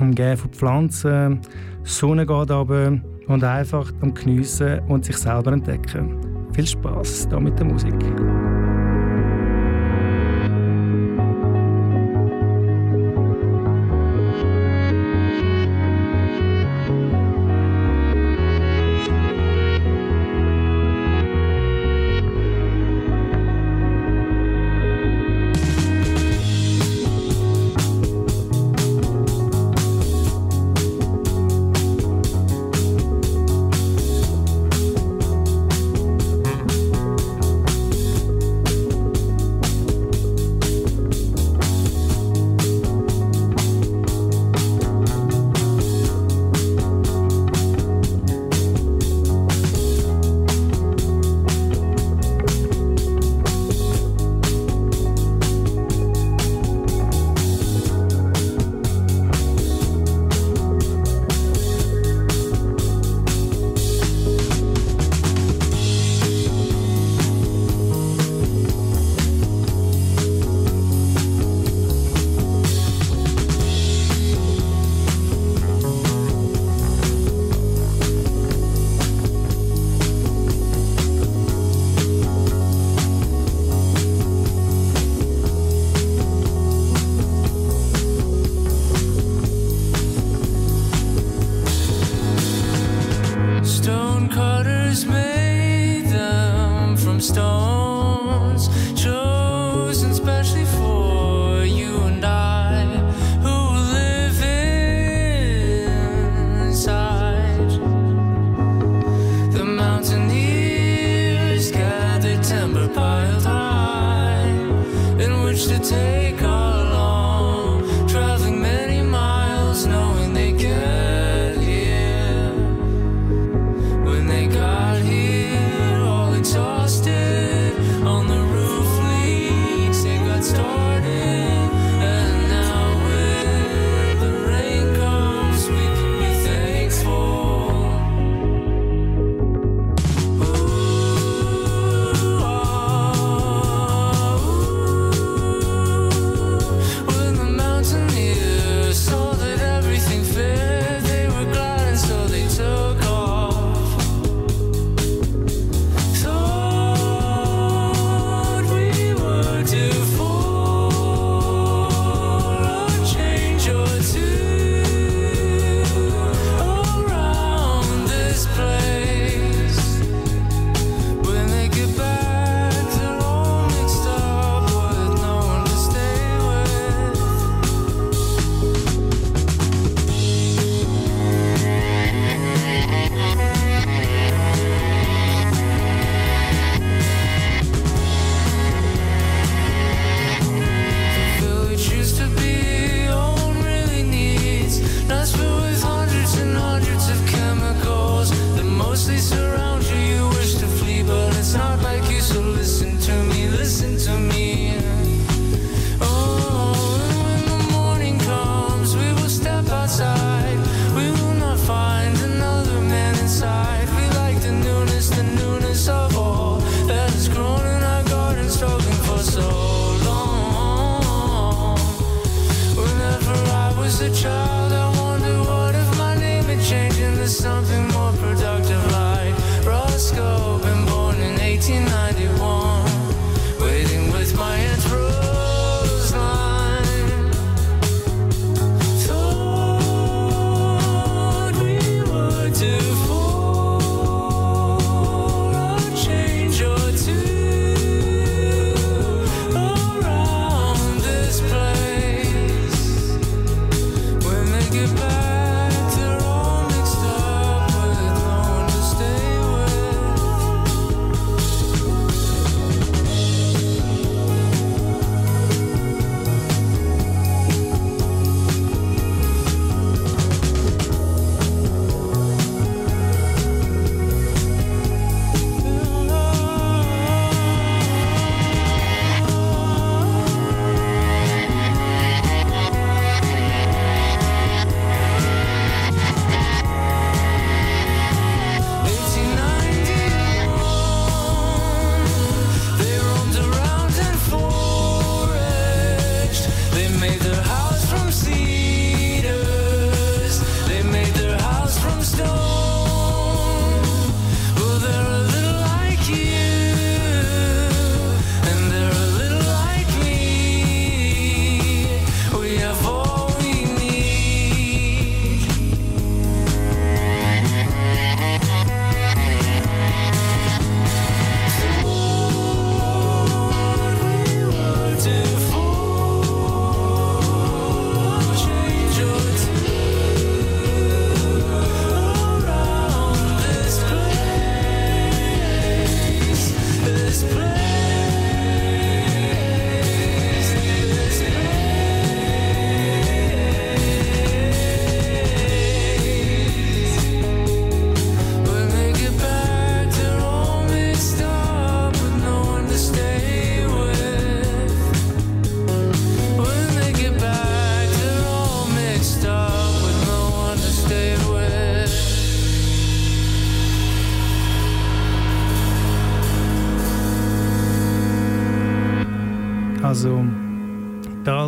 Umgeben 0.00 0.36
von 0.36 0.50
Pflanzen, 0.50 1.40
Sonne 1.84 2.26
geht 2.26 2.36
runter 2.36 3.00
und 3.28 3.44
einfach 3.44 3.92
am 4.00 4.14
Geniessen 4.14 4.80
und 4.88 5.04
sich 5.04 5.16
selber 5.16 5.52
entdecken. 5.52 6.16
Viel 6.52 6.66
Spaß 6.66 7.28
da 7.28 7.38
mit 7.38 7.58
der 7.58 7.66
Musik. 7.66 7.94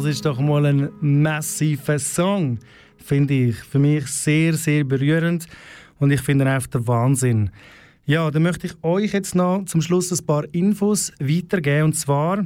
Das 0.03 0.17
ist 0.17 0.27
doch 0.27 0.41
mal 0.41 0.67
ein 0.67 0.91
massiver 1.01 1.97
Song, 1.97 2.59
finde 2.97 3.35
ich. 3.35 3.57
Für 3.57 3.79
mich 3.79 4.07
sehr, 4.07 4.55
sehr 4.55 4.83
berührend 4.83 5.47
und 6.01 6.11
ich 6.11 6.21
finde 6.21 6.45
ihn 6.45 6.49
einfach 6.49 6.71
der 6.71 6.89
Wahnsinn. 6.89 7.51
Ja, 8.05 8.29
dann 8.33 8.43
möchte 8.43 8.67
ich 8.67 8.75
euch 8.83 9.13
jetzt 9.13 9.37
noch 9.37 9.65
zum 9.67 9.81
Schluss 9.81 10.11
ein 10.11 10.27
paar 10.27 10.45
Infos 10.53 11.13
weitergeben. 11.21 11.85
Und 11.85 11.93
zwar, 11.93 12.45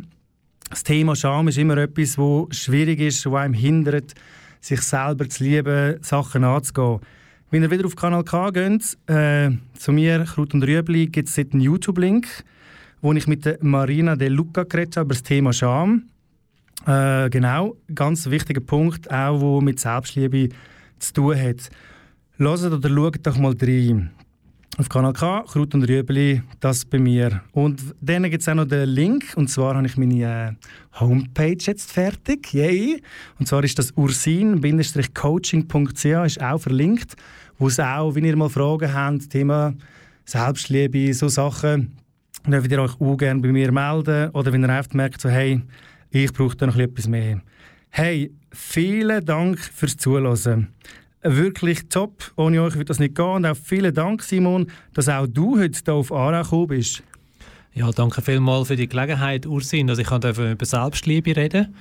das 0.68 0.84
Thema 0.84 1.16
Scham 1.16 1.48
ist 1.48 1.56
immer 1.56 1.78
etwas, 1.78 2.18
wo 2.18 2.46
schwierig 2.50 3.00
ist, 3.00 3.24
wo 3.24 3.36
einem 3.36 3.54
hindert, 3.54 4.12
sich 4.60 4.82
selber 4.82 5.26
zu 5.26 5.42
lieben, 5.42 5.96
Sachen 6.02 6.44
anzugehen. 6.44 7.00
Wenn 7.50 7.62
ihr 7.62 7.70
wieder 7.70 7.86
auf 7.86 7.96
Kanal 7.96 8.24
K 8.24 8.50
geht, 8.50 8.98
äh, 9.06 9.50
zu 9.78 9.92
mir, 9.92 10.24
Kraut 10.24 10.52
und 10.52 10.62
Rüebli, 10.62 11.06
gibt 11.06 11.30
es 11.30 11.38
einen 11.38 11.62
YouTube-Link, 11.62 12.26
wo 13.00 13.14
ich 13.14 13.26
mit 13.26 13.62
Marina 13.62 14.14
De 14.14 14.28
Luca 14.28 14.64
geredet 14.64 14.98
habe 14.98 15.06
über 15.06 15.14
das 15.14 15.22
Thema 15.22 15.54
Scham. 15.54 16.02
Äh, 16.84 17.30
genau, 17.30 17.76
ganz 17.94 18.28
wichtiger 18.28 18.60
Punkt, 18.60 19.10
auch 19.10 19.40
wo 19.40 19.60
mit 19.60 19.80
Selbstliebe 19.80 20.50
zu 20.98 21.12
tun 21.12 21.40
hat. 21.40 21.70
Hört 22.36 22.64
oder 22.64 22.88
schaut 22.88 23.26
doch 23.26 23.38
mal 23.38 23.54
rein. 23.60 24.10
Auf 24.78 24.88
Kanal 24.90 25.14
K, 25.14 25.42
Kraut 25.48 25.74
und 25.74 25.88
Rüebli, 25.88 26.42
das 26.60 26.84
bei 26.84 26.98
mir. 26.98 27.40
Und 27.52 27.80
dann 28.02 28.24
gibt 28.24 28.42
es 28.42 28.48
auch 28.48 28.54
noch 28.54 28.66
den 28.66 28.90
Link, 28.90 29.32
und 29.34 29.48
zwar 29.48 29.74
habe 29.74 29.86
ich 29.86 29.96
meine 29.96 30.22
äh, 30.22 30.52
Homepage 31.00 31.56
jetzt 31.58 31.92
fertig. 31.92 32.52
Yay! 32.52 33.00
Und 33.38 33.48
zwar 33.48 33.64
ist 33.64 33.78
das 33.78 33.92
ursin-coaching.ch, 33.92 36.04
ist 36.04 36.42
auch 36.42 36.60
verlinkt, 36.60 37.16
wo 37.58 37.68
es 37.68 37.80
auch, 37.80 38.14
wenn 38.14 38.26
ihr 38.26 38.36
mal 38.36 38.50
Fragen 38.50 38.92
habt, 38.92 39.30
Thema 39.30 39.72
Selbstliebe, 40.26 41.14
so 41.14 41.28
Sachen, 41.28 41.96
dürft 42.46 42.70
ihr 42.70 42.82
euch 42.82 43.00
auch 43.00 43.16
gerne 43.16 43.40
bei 43.40 43.48
mir 43.48 43.72
melden. 43.72 44.28
Oder 44.32 44.52
wenn 44.52 44.62
ihr 44.62 44.68
einfach 44.68 44.92
merkt, 44.92 45.22
so, 45.22 45.30
hey, 45.30 45.62
ich 46.10 46.32
brauche 46.32 46.56
da 46.56 46.66
noch 46.66 46.76
etwas 46.76 47.08
mehr. 47.08 47.40
Hey, 47.90 48.32
vielen 48.52 49.24
Dank 49.24 49.58
fürs 49.58 49.96
Zuhören. 49.96 50.68
Wirklich 51.22 51.88
top. 51.88 52.32
Ohne 52.36 52.62
euch 52.62 52.74
würde 52.74 52.86
das 52.86 52.98
nicht 52.98 53.14
gehen. 53.14 53.24
Und 53.24 53.46
auch 53.46 53.56
vielen 53.56 53.94
Dank, 53.94 54.22
Simon, 54.22 54.66
dass 54.94 55.08
auch 55.08 55.26
du 55.26 55.58
heute 55.58 55.80
hier 55.84 55.94
auf 55.94 56.12
Aarau 56.12 56.42
gekommen 56.42 56.68
bist. 56.68 57.02
Ja, 57.74 57.90
danke 57.90 58.22
vielmals 58.22 58.68
für 58.68 58.76
die 58.76 58.88
Gelegenheit, 58.88 59.44
Ursin, 59.44 59.86
dass 59.86 59.98
ich 59.98 60.10
über 60.10 60.64
Selbstliebe 60.64 61.36
reden 61.36 61.74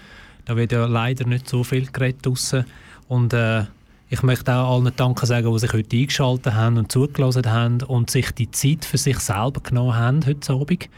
Da 0.46 0.56
wird 0.58 0.72
ja 0.72 0.86
leider 0.86 1.26
nicht 1.26 1.48
so 1.48 1.64
viel 1.64 1.86
geredet 1.86 2.26
draussen. 2.26 2.66
Und 3.08 3.34
äh, 3.34 3.64
ich 4.10 4.22
möchte 4.22 4.54
auch 4.54 4.76
allen 4.76 4.92
Danke 4.96 5.26
sagen, 5.26 5.52
die 5.52 5.60
sich 5.60 5.74
heute 5.74 5.98
eingeschaltet 5.98 6.54
haben 6.54 6.78
und 6.78 6.92
zugelassen 6.92 7.52
haben 7.52 7.82
und 7.82 8.10
sich 8.10 8.32
die 8.32 8.52
Zeit 8.52 8.86
für 8.86 8.98
sich 8.98 9.20
selber 9.20 9.62
genommen 9.62 9.96
haben 9.96 10.26
heute 10.26 10.54
Abend, 10.54 10.90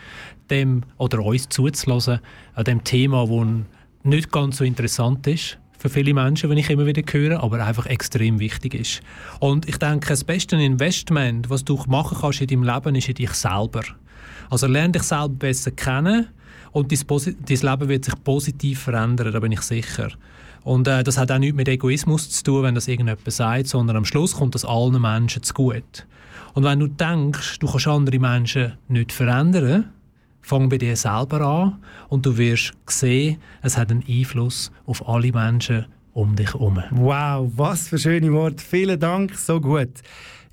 dem, 0.50 0.84
oder 0.98 1.24
uns 1.24 1.50
zuzulassen, 1.50 2.20
an 2.56 2.64
dem 2.64 2.84
Thema, 2.84 3.28
das 3.28 3.66
nicht 4.04 4.32
ganz 4.32 4.58
so 4.58 4.64
interessant 4.64 5.28
ist 5.28 5.58
für 5.78 5.90
viele 5.90 6.14
Menschen, 6.14 6.50
wenn 6.50 6.58
ich 6.58 6.70
immer 6.70 6.86
wieder 6.86 7.04
höre, 7.10 7.42
aber 7.44 7.64
einfach 7.64 7.86
extrem 7.86 8.40
wichtig 8.40 8.74
ist. 8.74 9.02
Und 9.40 9.68
ich 9.68 9.78
denke, 9.78 10.08
das 10.08 10.24
beste 10.24 10.56
Investment, 10.56 11.50
was 11.50 11.64
du 11.64 11.80
machen 11.88 12.18
kannst 12.20 12.42
in 12.42 12.48
deinem 12.48 12.64
Leben, 12.64 12.96
ist 12.96 13.10
in 13.10 13.16
dich 13.16 13.32
selber. 13.34 13.84
Also 14.50 14.68
lerne 14.68 14.94
dich 14.94 15.04
selber 15.04 15.30
besser 15.30 15.72
kennen 15.72 16.28
und 16.72 16.92
dein, 16.92 17.36
Leben 17.48 17.90
wird 17.90 18.06
sich 18.06 18.24
positiv 18.24 18.80
verändern, 18.80 19.32
da 19.32 19.40
bin 19.40 19.52
ich 19.52 19.62
sicher. 19.62 20.10
Und 20.64 20.88
äh, 20.88 21.04
das 21.04 21.18
hat 21.18 21.32
auch 21.32 21.38
nichts 21.38 21.56
mit 21.56 21.68
Egoismus 21.70 22.30
zu 22.30 22.44
tun, 22.44 22.64
wenn 22.64 22.76
das 22.76 22.88
irgendjemand 22.88 23.32
sagt, 23.32 23.68
sondern 23.68 23.98
am 23.98 24.06
Schluss 24.06 24.36
kommt 24.36 24.56
das 24.56 24.66
allen 24.66 25.00
Menschen 25.02 25.44
zu 25.44 25.54
gut. 25.54 26.06
Und 26.56 26.64
wenn 26.64 26.80
du 26.80 26.88
denkst, 26.88 27.60
du 27.60 27.68
kannst 27.68 27.88
andere 27.88 28.20
Menschen 28.20 28.74
nicht 28.88 29.12
verändern, 29.12 29.86
fang 30.48 30.70
bei 30.70 30.78
dir 30.78 30.96
selber 30.96 31.42
an 31.42 31.78
und 32.08 32.26
du 32.26 32.38
wirst 32.38 32.72
sehen, 32.86 33.38
es 33.62 33.78
hat 33.78 33.92
einen 33.92 34.06
Einfluss 34.08 34.72
auf 34.86 35.06
alle 35.06 35.34
Menschen 35.34 35.88
um 36.14 36.38
dich 36.38 36.54
herum. 36.54 36.82
Wow, 36.92 37.52
was 37.58 37.90
für 37.90 37.98
schöne 37.98 38.32
Worte. 38.32 38.64
Vielen 38.64 38.98
Dank, 38.98 39.36
so 39.36 39.60
gut. 39.60 39.90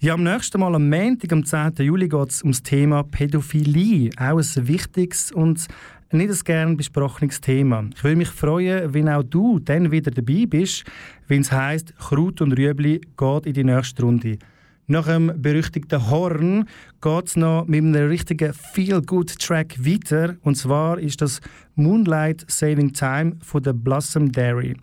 Ja, 0.00 0.14
am 0.14 0.24
nächsten 0.24 0.58
Mal, 0.58 0.74
am 0.74 0.90
Montag, 0.90 1.32
am 1.32 1.44
10. 1.44 1.74
Juli, 1.78 2.08
geht 2.08 2.28
es 2.28 2.42
um 2.42 2.50
das 2.50 2.64
Thema 2.64 3.04
Pädophilie. 3.04 4.10
Auch 4.18 4.38
ein 4.40 4.68
wichtiges 4.68 5.30
und 5.30 5.68
nicht 6.10 6.30
ein 6.30 6.38
gern 6.44 6.76
besprochenes 6.76 7.40
Thema. 7.40 7.84
Ich 7.94 8.02
würde 8.02 8.16
mich 8.16 8.30
freuen, 8.30 8.92
wenn 8.92 9.08
auch 9.08 9.22
du 9.22 9.60
dann 9.60 9.92
wieder 9.92 10.10
dabei 10.10 10.44
bist, 10.46 10.82
wenn 11.28 11.42
es 11.42 11.52
heisst, 11.52 11.96
Kraut 11.98 12.40
und 12.40 12.52
Rüebli 12.52 13.00
geht 13.16 13.46
in 13.46 13.52
die 13.52 13.64
nächste 13.64 14.02
Runde. 14.02 14.38
Nach 14.86 15.06
dem 15.06 15.32
berüchtigten 15.36 16.10
Horn 16.10 16.68
geht 17.00 17.26
es 17.26 17.36
noch 17.36 17.66
mit 17.66 17.82
einem 17.82 18.08
richtigen 18.08 18.52
Feel-Good-Track 18.52 19.82
weiter. 19.84 20.36
Und 20.42 20.56
zwar 20.56 20.98
ist 20.98 21.22
das 21.22 21.40
Moonlight 21.74 22.44
Saving 22.48 22.92
Time 22.92 23.36
von 23.40 23.62
der 23.62 23.72
Blossom 23.72 24.30
Dairy. 24.30 24.76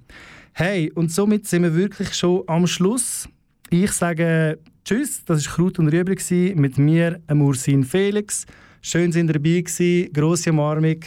Hey, 0.54 0.92
und 0.96 1.12
somit 1.12 1.48
sind 1.48 1.64
wir 1.64 1.76
wirklich 1.76 2.14
schon 2.16 2.44
am 2.48 2.66
Schluss. 2.66 3.30
Ich 3.70 3.92
sage 3.92 4.58
Tschüss, 4.84 5.24
das 5.24 5.46
war 5.46 5.54
Kraut 5.56 5.78
und 5.78 5.90
Rüebli 5.90 6.56
mit 6.56 6.80
mir, 6.80 7.20
dem 7.30 7.42
Ursin 7.44 7.84
Felix. 7.84 8.48
Schön 8.82 9.12
sind 9.12 9.30
ihr 9.30 9.34
dabei 9.34 9.62
gewesen, 9.62 10.12
grosse 10.12 10.50
Umarmung. 10.50 11.00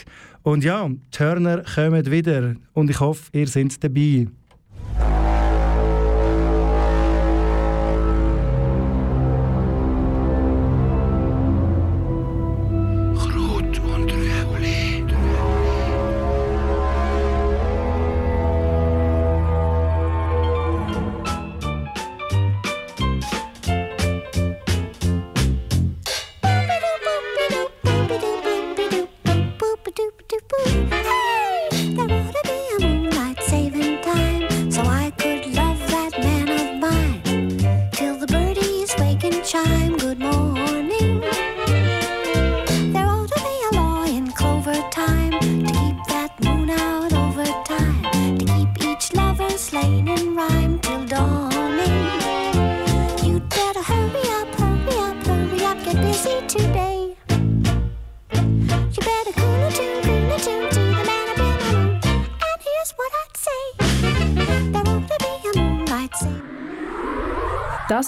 Und 0.43 0.63
ja, 0.63 0.87
die 0.87 0.99
Turner 1.11 1.63
kommen 1.63 2.09
wieder 2.09 2.55
und 2.73 2.89
ich 2.89 2.99
hoffe, 3.01 3.29
ihr 3.33 3.47
seid 3.47 3.83
dabei. 3.83 4.27